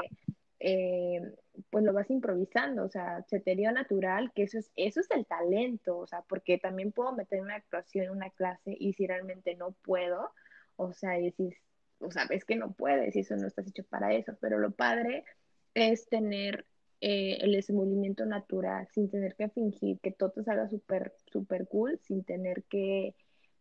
eh, 0.59 1.21
pues 1.69 1.83
lo 1.83 1.93
vas 1.93 2.09
improvisando, 2.09 2.83
o 2.85 2.89
sea, 2.89 3.23
se 3.27 3.39
te 3.39 3.55
dio 3.55 3.71
natural, 3.71 4.31
que 4.33 4.43
eso 4.43 4.59
es, 4.59 4.71
eso 4.75 4.99
es 4.99 5.09
el 5.11 5.25
talento, 5.25 5.97
o 5.97 6.07
sea, 6.07 6.23
porque 6.27 6.57
también 6.57 6.91
puedo 6.91 7.13
meter 7.13 7.41
una 7.41 7.55
actuación 7.55 8.05
en 8.05 8.11
una 8.11 8.29
clase 8.31 8.75
y 8.79 8.93
si 8.93 9.07
realmente 9.07 9.55
no 9.55 9.71
puedo, 9.83 10.31
o 10.75 10.93
sea, 10.93 11.11
decir, 11.11 11.57
o 11.99 12.11
sea, 12.11 12.23
es 12.29 12.45
que 12.45 12.55
no 12.55 12.73
puedes 12.73 13.15
y 13.15 13.19
eso 13.19 13.35
no 13.35 13.47
estás 13.47 13.67
hecho 13.67 13.83
para 13.85 14.13
eso, 14.13 14.33
pero 14.41 14.59
lo 14.59 14.71
padre 14.71 15.25
es 15.73 16.07
tener 16.09 16.65
eh, 17.01 17.37
el 17.41 17.51
desenvolvimiento 17.51 18.25
natural, 18.25 18.87
sin 18.93 19.09
tener 19.09 19.35
que 19.35 19.49
fingir, 19.49 19.99
que 19.99 20.11
todo 20.11 20.31
te 20.31 20.43
salga 20.43 20.67
súper, 20.69 21.13
súper 21.31 21.67
cool, 21.67 21.99
sin 22.03 22.23
tener 22.23 22.63
que, 22.63 23.15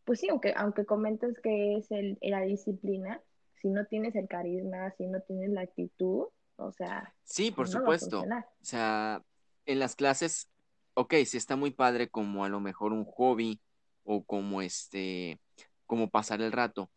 pues 0.04 0.20
sí, 0.20 0.28
aunque, 0.30 0.54
aunque 0.56 0.86
comentes 0.86 1.38
que 1.40 1.76
es 1.76 1.90
el, 1.90 2.18
la 2.22 2.42
disciplina, 2.42 3.20
si 3.56 3.68
no 3.68 3.86
tienes 3.86 4.14
el 4.16 4.28
carisma, 4.28 4.90
si 4.92 5.06
no 5.06 5.20
tienes 5.20 5.50
la 5.50 5.62
actitud, 5.62 6.28
o 6.56 6.72
sea... 6.72 7.14
Sí, 7.24 7.50
por 7.50 7.68
supuesto. 7.68 8.22
O 8.22 8.64
sea, 8.64 9.22
en 9.64 9.78
las 9.78 9.94
clases, 9.96 10.48
ok, 10.94 11.14
sí 11.24 11.36
está 11.36 11.56
muy 11.56 11.70
padre 11.70 12.08
como 12.08 12.44
a 12.44 12.48
lo 12.48 12.60
mejor 12.60 12.92
un 12.92 13.04
hobby 13.04 13.60
o 14.04 14.24
como 14.24 14.62
este, 14.62 15.40
como 15.86 16.10
pasar 16.10 16.40
el 16.40 16.52
rato, 16.52 16.90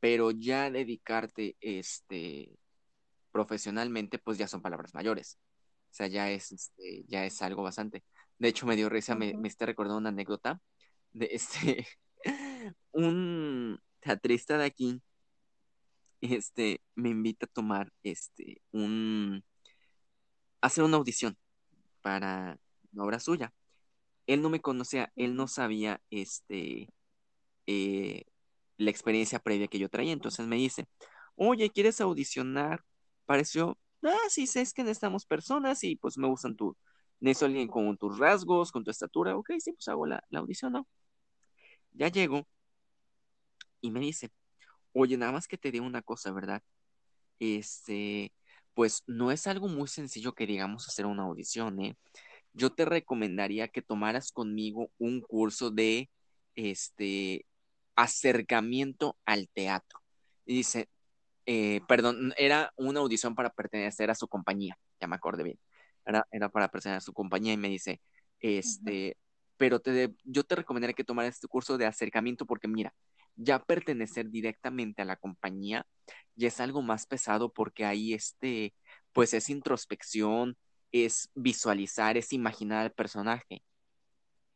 pero 0.00 0.30
ya 0.30 0.70
dedicarte, 0.70 1.56
este, 1.60 2.58
profesionalmente, 3.30 4.18
pues 4.18 4.38
ya 4.38 4.48
son 4.48 4.62
palabras 4.62 4.94
mayores. 4.94 5.38
O 5.90 5.94
sea, 5.96 6.08
ya 6.08 6.30
es, 6.30 6.52
este, 6.52 7.04
ya 7.06 7.24
es 7.24 7.40
algo 7.42 7.62
bastante. 7.62 8.04
De 8.38 8.48
hecho, 8.48 8.66
me 8.66 8.76
dio 8.76 8.88
risa, 8.88 9.14
me, 9.14 9.34
me 9.34 9.48
está 9.48 9.66
recordando 9.66 9.98
una 9.98 10.10
anécdota 10.10 10.60
de 11.12 11.28
este, 11.32 11.86
un 12.92 13.80
teatrista 14.00 14.58
de 14.58 14.64
aquí, 14.64 15.02
este, 16.20 16.82
me 16.94 17.10
invita 17.10 17.46
a 17.46 17.48
tomar, 17.48 17.92
este, 18.02 18.62
un, 18.72 19.44
hacer 20.60 20.84
una 20.84 20.96
audición 20.98 21.36
para 22.02 22.58
una 22.92 23.04
obra 23.04 23.20
suya. 23.20 23.52
Él 24.26 24.42
no 24.42 24.50
me 24.50 24.60
conocía, 24.60 25.12
él 25.16 25.36
no 25.36 25.48
sabía, 25.48 26.00
este, 26.10 26.88
eh, 27.66 28.24
la 28.78 28.90
experiencia 28.90 29.38
previa 29.40 29.68
que 29.68 29.78
yo 29.78 29.88
traía. 29.88 30.12
Entonces 30.12 30.46
me 30.46 30.56
dice, 30.56 30.88
oye, 31.36 31.70
¿quieres 31.70 32.00
audicionar? 32.00 32.84
Pareció, 33.26 33.78
ah, 34.02 34.16
sí, 34.30 34.46
sé 34.46 34.62
es 34.62 34.72
que 34.74 34.82
necesitamos 34.84 35.26
personas 35.26 35.84
y 35.84 35.96
pues 35.96 36.18
me 36.18 36.28
gustan 36.28 36.56
tú. 36.56 36.76
Necesito 37.20 37.46
alguien 37.46 37.68
con 37.68 37.96
tus 37.98 38.18
rasgos, 38.18 38.72
con 38.72 38.84
tu 38.84 38.90
estatura. 38.90 39.36
Ok, 39.36 39.52
sí, 39.58 39.72
pues 39.72 39.88
hago 39.88 40.06
la, 40.06 40.22
la 40.30 40.40
audición, 40.40 40.72
¿no? 40.72 40.88
Ya 41.92 42.08
llego 42.08 42.46
y 43.80 43.90
me 43.90 44.00
dice, 44.00 44.30
oye, 44.96 45.16
nada 45.16 45.32
más 45.32 45.48
que 45.48 45.58
te 45.58 45.70
diga 45.70 45.84
una 45.84 46.02
cosa, 46.02 46.32
¿verdad? 46.32 46.62
Este, 47.38 48.32
pues 48.74 49.02
no 49.06 49.30
es 49.30 49.46
algo 49.46 49.68
muy 49.68 49.88
sencillo 49.88 50.34
que 50.34 50.46
digamos 50.46 50.88
hacer 50.88 51.06
una 51.06 51.24
audición, 51.24 51.80
¿eh? 51.80 51.96
Yo 52.54 52.70
te 52.72 52.86
recomendaría 52.86 53.68
que 53.68 53.82
tomaras 53.82 54.32
conmigo 54.32 54.90
un 54.98 55.20
curso 55.20 55.70
de, 55.70 56.10
este, 56.54 57.46
acercamiento 57.96 59.16
al 59.26 59.48
teatro. 59.48 60.00
Y 60.46 60.56
dice, 60.56 60.88
eh, 61.46 61.80
perdón, 61.88 62.32
era 62.36 62.72
una 62.76 63.00
audición 63.00 63.34
para 63.34 63.50
pertenecer 63.50 64.10
a 64.10 64.14
su 64.14 64.28
compañía, 64.28 64.78
ya 65.00 65.08
me 65.08 65.16
acordé 65.16 65.44
bien, 65.44 65.58
era, 66.06 66.26
era 66.30 66.48
para 66.48 66.68
pertenecer 66.70 66.98
a 66.98 67.00
su 67.00 67.12
compañía 67.12 67.52
y 67.52 67.56
me 67.56 67.68
dice, 67.68 68.00
este, 68.40 69.16
pero 69.56 69.80
te 69.80 70.14
yo 70.24 70.44
te 70.44 70.56
recomendaría 70.56 70.94
que 70.94 71.04
tomaras 71.04 71.34
este 71.34 71.48
curso 71.48 71.78
de 71.78 71.86
acercamiento 71.86 72.46
porque 72.46 72.68
mira, 72.68 72.94
ya 73.36 73.58
pertenecer 73.58 74.30
directamente 74.30 75.02
a 75.02 75.04
la 75.04 75.16
compañía 75.16 75.86
ya 76.36 76.48
es 76.48 76.60
algo 76.60 76.82
más 76.82 77.06
pesado 77.06 77.52
porque 77.52 77.84
ahí 77.84 78.14
este, 78.14 78.74
pues 79.12 79.34
es 79.34 79.48
introspección, 79.50 80.56
es 80.92 81.30
visualizar, 81.34 82.16
es 82.16 82.32
imaginar 82.32 82.84
al 82.84 82.92
personaje. 82.92 83.62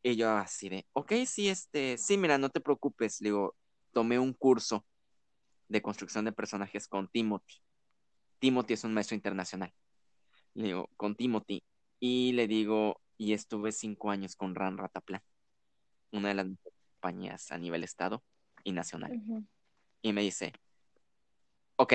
Y 0.03 0.15
yo 0.15 0.31
así 0.31 0.69
de, 0.69 0.85
ok, 0.93 1.13
sí, 1.25 1.49
este, 1.49 1.97
sí, 1.97 2.17
mira, 2.17 2.37
no 2.37 2.49
te 2.49 2.61
preocupes. 2.61 3.21
Le 3.21 3.29
digo, 3.29 3.55
tomé 3.91 4.19
un 4.19 4.33
curso 4.33 4.85
de 5.67 5.81
construcción 5.81 6.25
de 6.25 6.31
personajes 6.31 6.87
con 6.87 7.07
Timothy. 7.09 7.55
Timothy 8.39 8.73
es 8.73 8.83
un 8.83 8.93
maestro 8.93 9.15
internacional. 9.15 9.73
Le 10.53 10.65
digo, 10.67 10.89
con 10.97 11.15
Timothy. 11.15 11.63
Y 11.99 12.33
le 12.33 12.47
digo, 12.47 13.01
y 13.17 13.33
estuve 13.33 13.71
cinco 13.71 14.09
años 14.11 14.35
con 14.35 14.55
Ran 14.55 14.77
Rataplan, 14.77 15.21
una 16.11 16.29
de 16.29 16.35
las 16.35 16.47
compañías 16.99 17.51
a 17.51 17.57
nivel 17.57 17.83
estado 17.83 18.23
y 18.63 18.71
nacional. 18.71 19.21
Y 20.01 20.13
me 20.13 20.21
dice, 20.21 20.53
ok, 21.75 21.93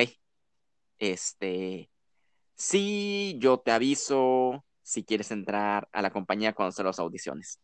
este, 0.98 1.90
sí, 2.54 3.36
yo 3.38 3.58
te 3.58 3.72
aviso 3.72 4.64
si 4.82 5.04
quieres 5.04 5.30
entrar 5.30 5.88
a 5.92 6.02
la 6.02 6.10
compañía 6.10 6.52
cuando 6.52 6.72
se 6.72 6.84
las 6.84 6.98
audiciones. 6.98 7.60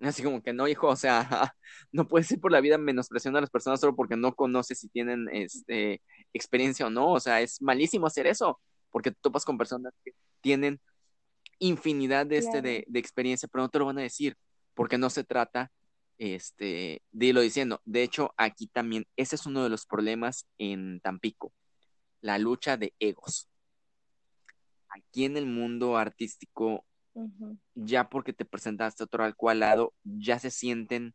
Así 0.00 0.22
como 0.22 0.42
que 0.42 0.52
no, 0.52 0.66
hijo, 0.68 0.88
o 0.88 0.96
sea, 0.96 1.20
no 1.92 2.08
puedes 2.08 2.30
ir 2.30 2.40
por 2.40 2.52
la 2.52 2.60
vida 2.60 2.78
menospreciando 2.78 3.38
a 3.38 3.40
las 3.40 3.50
personas 3.50 3.80
solo 3.80 3.94
porque 3.94 4.16
no 4.16 4.34
conoces 4.34 4.78
si 4.78 4.88
tienen 4.88 5.28
este, 5.32 6.02
experiencia 6.32 6.86
o 6.86 6.90
no. 6.90 7.12
O 7.12 7.20
sea, 7.20 7.40
es 7.40 7.62
malísimo 7.62 8.06
hacer 8.06 8.26
eso, 8.26 8.60
porque 8.90 9.10
te 9.10 9.18
topas 9.20 9.44
con 9.44 9.58
personas 9.58 9.92
que 10.04 10.12
tienen 10.40 10.80
infinidad 11.58 12.26
de, 12.26 12.38
este, 12.38 12.60
de, 12.60 12.84
de, 12.86 12.98
experiencia, 12.98 13.48
pero 13.50 13.62
no 13.62 13.68
te 13.68 13.78
lo 13.78 13.86
van 13.86 13.98
a 13.98 14.02
decir, 14.02 14.36
porque 14.74 14.98
no 14.98 15.08
se 15.08 15.24
trata 15.24 15.70
este, 16.18 17.02
de 17.12 17.26
irlo 17.26 17.40
diciendo. 17.40 17.80
De 17.84 18.02
hecho, 18.02 18.34
aquí 18.36 18.66
también, 18.66 19.06
ese 19.16 19.36
es 19.36 19.46
uno 19.46 19.62
de 19.62 19.70
los 19.70 19.86
problemas 19.86 20.46
en 20.58 21.00
Tampico, 21.00 21.52
la 22.20 22.38
lucha 22.38 22.76
de 22.76 22.94
egos. 22.98 23.48
Aquí 24.88 25.24
en 25.24 25.36
el 25.36 25.46
mundo 25.46 25.96
artístico 25.96 26.84
ya 27.74 28.08
porque 28.08 28.32
te 28.32 28.44
presentaste 28.44 29.04
otro 29.04 29.24
al 29.24 29.36
cual 29.36 29.60
lado, 29.60 29.94
ya 30.02 30.38
se 30.38 30.50
sienten 30.50 31.14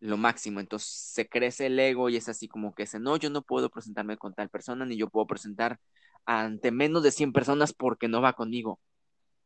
lo 0.00 0.16
máximo. 0.16 0.60
Entonces 0.60 0.88
se 0.88 1.28
crece 1.28 1.66
el 1.66 1.78
ego 1.78 2.08
y 2.08 2.16
es 2.16 2.28
así 2.28 2.48
como 2.48 2.74
que 2.74 2.84
dice, 2.84 3.00
no, 3.00 3.16
yo 3.16 3.30
no 3.30 3.42
puedo 3.42 3.70
presentarme 3.70 4.16
con 4.16 4.34
tal 4.34 4.48
persona, 4.50 4.84
ni 4.84 4.96
yo 4.96 5.08
puedo 5.08 5.26
presentar 5.26 5.78
ante 6.26 6.70
menos 6.70 7.02
de 7.02 7.10
100 7.10 7.32
personas 7.32 7.72
porque 7.72 8.08
no 8.08 8.20
va 8.20 8.34
conmigo. 8.34 8.80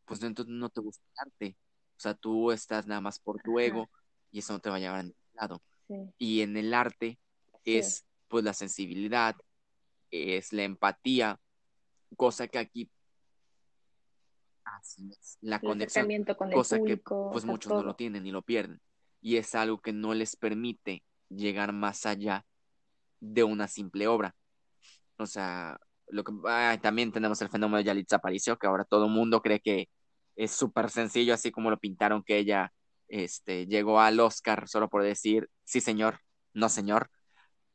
Pues 0.05 0.23
entonces 0.23 0.53
no 0.55 0.69
te 0.71 0.81
gusta 0.81 1.05
el 1.05 1.29
arte. 1.29 1.57
O 1.97 2.01
sea, 2.01 2.15
tú 2.15 2.51
estás 2.51 2.87
nada 2.87 3.01
más 3.01 3.19
por 3.21 3.41
tu 3.43 3.59
ego 3.59 3.89
y 4.35 4.41
eso 4.41 4.53
no 4.53 4.59
te 4.59 4.69
va 4.69 4.77
a 4.77 4.81
llevar 4.81 4.99
a 4.99 5.03
ningún 5.05 5.17
lado. 5.35 5.63
Y 6.19 6.41
en 6.41 6.57
el 6.57 6.75
arte 6.75 7.21
es 7.65 8.05
pues 8.27 8.43
la 8.43 8.53
sensibilidad, 8.53 9.37
es 10.11 10.53
la 10.53 10.65
empatía, 10.65 11.41
cosa 12.17 12.49
que 12.49 12.59
aquí 12.59 12.91
Así 14.65 15.11
es. 15.11 15.39
La 15.43 15.61
conexión, 15.61 16.07
con 16.37 16.49
el 16.49 16.55
cosa 16.55 16.83
que 16.83 16.97
pues 16.97 17.45
muchos 17.45 17.73
no 17.73 17.85
lo 17.85 17.95
tienen 17.95 18.27
y 18.27 18.33
lo 18.33 18.43
pierden. 18.43 18.81
Y 19.21 19.37
es 19.37 19.55
algo 19.55 19.81
que 19.81 19.93
no 19.93 20.15
les 20.15 20.35
permite 20.35 21.05
llegar 21.29 21.73
más 21.73 22.07
allá 22.07 22.45
de 23.21 23.45
una 23.45 23.69
simple 23.69 24.09
obra. 24.09 24.35
O 25.19 25.27
sea, 25.27 25.79
lo 26.09 26.25
que 26.25 26.33
también 26.83 27.13
tenemos 27.13 27.41
el 27.41 27.51
fenómeno 27.51 27.77
de 27.77 27.85
Yalitza 27.85 28.17
Aparicio, 28.17 28.59
que 28.59 28.67
ahora 28.67 28.85
todo 28.85 29.05
el 29.05 29.13
mundo 29.13 29.41
cree 29.43 29.61
que 29.61 29.89
es 30.35 30.51
súper 30.51 30.91
sencillo, 30.91 31.35
así 31.35 31.53
como 31.53 31.71
lo 31.71 31.79
pintaron 31.79 32.25
que 32.25 32.39
ella 32.39 32.73
este, 33.09 33.67
llegó 33.67 34.01
al 34.01 34.21
Oscar 34.21 34.69
solo 34.69 34.89
por 34.89 35.03
decir 35.03 35.49
sí 35.65 35.81
señor, 35.81 36.21
no 36.53 36.69
señor, 36.69 37.11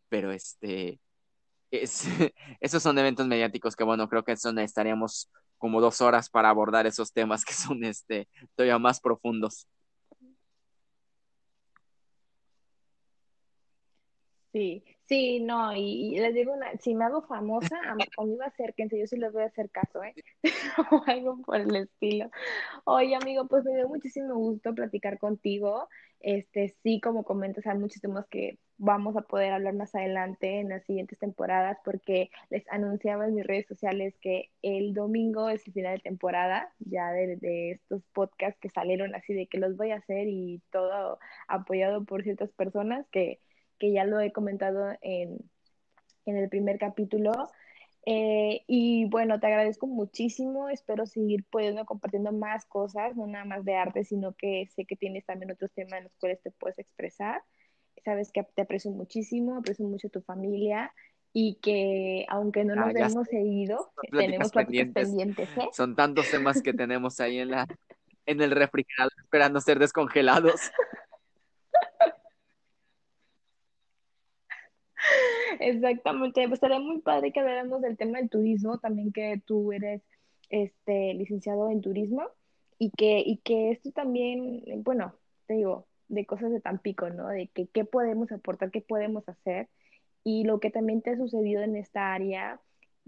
pero 0.10 0.32
este 0.32 1.00
es, 1.72 2.06
esos 2.62 2.84
son 2.84 2.98
eventos 3.00 3.28
mediáticos 3.28 3.76
que 3.76 3.84
bueno, 3.84 4.10
creo 4.10 4.24
que 4.24 4.34
eso 4.34 4.52
estaríamos 4.60 5.30
como 5.58 5.82
dos 5.82 6.02
horas 6.02 6.30
para 6.30 6.50
abordar 6.50 6.88
esos 6.88 7.14
temas 7.14 7.46
que 7.46 7.54
son 7.54 7.84
este, 7.84 8.28
todavía 8.56 8.80
más 8.80 9.00
profundos. 9.02 9.68
Sí, 14.52 14.84
sí, 15.10 15.40
no, 15.42 15.76
y, 15.76 16.18
les 16.20 16.34
digo, 16.34 16.54
una, 16.54 16.78
si 16.78 16.96
me 16.96 17.06
hago 17.06 17.24
famosa, 17.24 17.76
a, 17.88 17.96
va 17.96 18.46
a 18.46 18.52
ser 18.52 18.74
que 18.76 18.88
yo 18.92 19.08
sí 19.08 19.18
les 19.18 19.34
voy 19.34 19.44
a 19.44 19.48
hacer 19.48 19.70
caso, 19.72 20.04
¿eh? 20.04 20.14
o 20.92 21.04
algo 21.08 21.42
por 21.42 21.58
el 21.58 21.76
estilo. 21.76 22.30
Oye, 22.86 23.16
amigo, 23.16 23.48
pues 23.48 23.66
me 23.66 23.76
dio 23.76 23.90
muchísimo 23.90 24.36
gusto 24.36 24.74
platicar 24.76 25.20
contigo. 25.20 25.90
Este, 26.20 26.76
sí, 26.84 27.02
como 27.02 27.24
comentas, 27.24 27.66
hay 27.68 27.78
muchos 27.78 28.02
temas 28.02 28.28
que 28.28 28.60
vamos 28.78 29.18
a 29.18 29.22
poder 29.22 29.52
hablar 29.54 29.74
más 29.74 29.94
adelante 29.96 30.60
en 30.60 30.70
las 30.70 30.86
siguientes 30.86 31.20
temporadas 31.20 31.78
porque 31.84 32.30
les 32.50 32.68
anunciaba 32.70 33.28
en 33.28 33.36
mis 33.36 33.46
redes 33.46 33.68
sociales 33.68 34.16
que 34.22 34.52
el 34.62 34.94
domingo 34.94 35.50
es 35.50 35.68
el 35.68 35.74
final 35.74 35.98
de 35.98 36.04
temporada 36.04 36.74
ya 36.80 37.12
de, 37.12 37.36
de, 37.38 37.72
estos 37.72 38.04
podcasts 38.14 38.60
que 38.62 38.70
salieron 38.70 39.16
así 39.16 39.34
de 39.34 39.48
que 39.48 39.58
los 39.58 39.76
voy 39.76 39.92
a 39.92 39.98
hacer 39.98 40.28
y 40.30 40.62
todo 40.72 41.20
apoyado 41.48 42.06
por 42.06 42.24
ciertas 42.24 42.52
personas 42.52 43.06
que, 43.12 43.40
que 43.80 43.92
ya 43.92 44.04
lo 44.04 44.20
he 44.20 44.32
comentado 44.32 44.92
en, 45.02 45.40
en 46.26 46.38
el 46.38 46.50
primer 46.50 46.78
capítulo. 46.78 47.32
Eh, 48.06 48.64
y 48.68 49.06
bueno, 49.06 49.40
te 49.40 49.48
agradezco 49.48 49.88
muchísimo, 49.88 50.70
espero 50.70 51.06
seguir 51.06 51.46
pudiendo 51.50 51.86
compartiendo 51.86 52.32
más 52.32 52.66
cosas, 52.66 53.16
no 53.16 53.28
nada 53.28 53.46
más 53.46 53.66
de 53.66 53.76
arte, 53.76 54.04
sino 54.04 54.34
que 54.34 54.68
sé 54.68 54.86
que 54.86 54.96
tienes 54.96 55.26
también 55.26 55.52
otros 55.52 55.72
temas 55.74 56.00
en 56.00 56.04
los 56.06 56.16
cuales 56.18 56.42
te 56.42 56.52
puedes 56.52 56.80
expresar 56.80 57.42
sabes 58.04 58.32
que 58.32 58.44
te 58.56 58.62
aprecio 58.62 58.92
muchísimo, 58.92 59.58
aprecio 59.58 59.86
mucho 59.86 60.10
tu 60.10 60.22
familia 60.22 60.94
y 61.32 61.60
que 61.62 62.26
aunque 62.30 62.66
no 62.66 62.76
nos 62.76 62.96
hemos 62.96 63.28
seguido, 63.28 63.92
tenemos 64.12 64.52
pendientes, 64.52 65.08
pendientes 65.08 65.50
¿eh? 65.58 65.70
Son 65.74 65.96
tantos 65.96 66.30
temas 66.32 66.62
que 66.62 66.74
tenemos 66.74 67.20
ahí 67.20 67.40
en 67.40 67.52
la 67.52 67.68
en 68.26 68.42
el 68.42 68.52
refrigerador 68.52 69.14
esperando 69.18 69.60
ser 69.60 69.80
descongelados. 69.80 70.60
Exactamente, 75.60 76.42
pues 76.48 76.54
estaría 76.58 76.80
muy 76.80 77.02
padre 77.02 77.32
que 77.32 77.40
habláramos 77.40 77.82
del 77.82 77.98
tema 77.98 78.20
del 78.20 78.30
turismo, 78.30 78.78
también 78.80 79.12
que 79.12 79.42
tú 79.46 79.72
eres 79.72 80.02
este, 80.50 81.14
licenciado 81.14 81.70
en 81.70 81.82
turismo 81.82 82.24
y 82.78 82.92
que, 82.92 83.20
y 83.26 83.38
que 83.38 83.72
esto 83.72 83.92
también, 83.92 84.64
bueno, 84.84 85.16
te 85.48 85.56
digo, 85.56 85.88
de 86.08 86.26
cosas 86.26 86.52
de 86.52 86.62
Tampico, 86.62 87.10
¿no? 87.10 87.28
De 87.28 87.48
que 87.50 87.68
qué 87.68 87.86
podemos 87.86 88.32
aportar, 88.32 88.72
qué 88.72 88.82
podemos 88.82 89.28
hacer 89.30 89.70
y 90.24 90.44
lo 90.46 90.60
que 90.60 90.72
también 90.72 91.02
te 91.02 91.12
ha 91.12 91.18
sucedido 91.18 91.62
en 91.64 91.76
esta 91.76 92.14
área, 92.14 92.62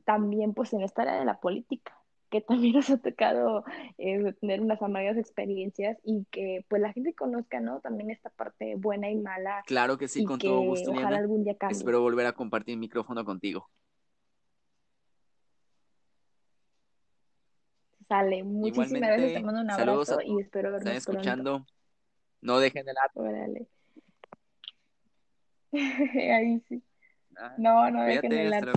también 0.06 0.54
pues 0.54 0.74
en 0.74 0.82
esta 0.82 1.04
área 1.04 1.20
de 1.20 1.26
la 1.26 1.40
política, 1.40 1.98
que 2.32 2.42
también 2.42 2.74
nos 2.76 2.90
ha 2.90 2.98
tocado 2.98 3.64
eh, 4.00 4.34
tener 4.40 4.62
unas 4.62 4.82
amargas 4.82 5.18
experiencias 5.18 6.00
y 6.04 6.26
que 6.32 6.66
pues 6.68 6.82
la 6.82 6.92
gente 6.94 7.14
conozca, 7.14 7.60
¿no? 7.60 7.82
También 7.82 8.10
esta 8.10 8.32
parte 8.32 8.76
buena 8.78 9.12
y 9.12 9.18
mala. 9.18 9.62
Claro 9.68 10.00
que 10.00 10.08
sí, 10.08 10.24
con 10.24 10.40
todo 10.40 10.62
gusto. 10.62 10.92
Ojalá 10.92 11.18
algún 11.18 11.44
día 11.44 11.56
cambie. 11.56 11.78
Espero 11.78 12.02
volver 12.02 12.26
a 12.26 12.34
compartir 12.34 12.78
micrófono 12.78 13.24
contigo. 13.24 13.70
Sale, 18.08 18.44
muchísimas 18.44 19.10
gracias, 19.10 19.34
te 19.34 19.40
mando 19.42 19.62
un 19.62 19.72
abrazo 19.72 20.20
y 20.22 20.42
espero 20.42 20.72
vernos 20.72 20.94
Están 20.94 20.98
escuchando. 20.98 21.66
No 22.42 22.60
dejen 22.60 22.86
de 22.86 22.94
lado. 22.94 23.12
Órale. 23.14 23.68
Ahí 26.36 26.62
sí. 26.68 26.84
No, 27.58 27.90
no 27.90 28.04
dejen 28.04 28.30
de 28.30 28.44
lado. 28.46 28.66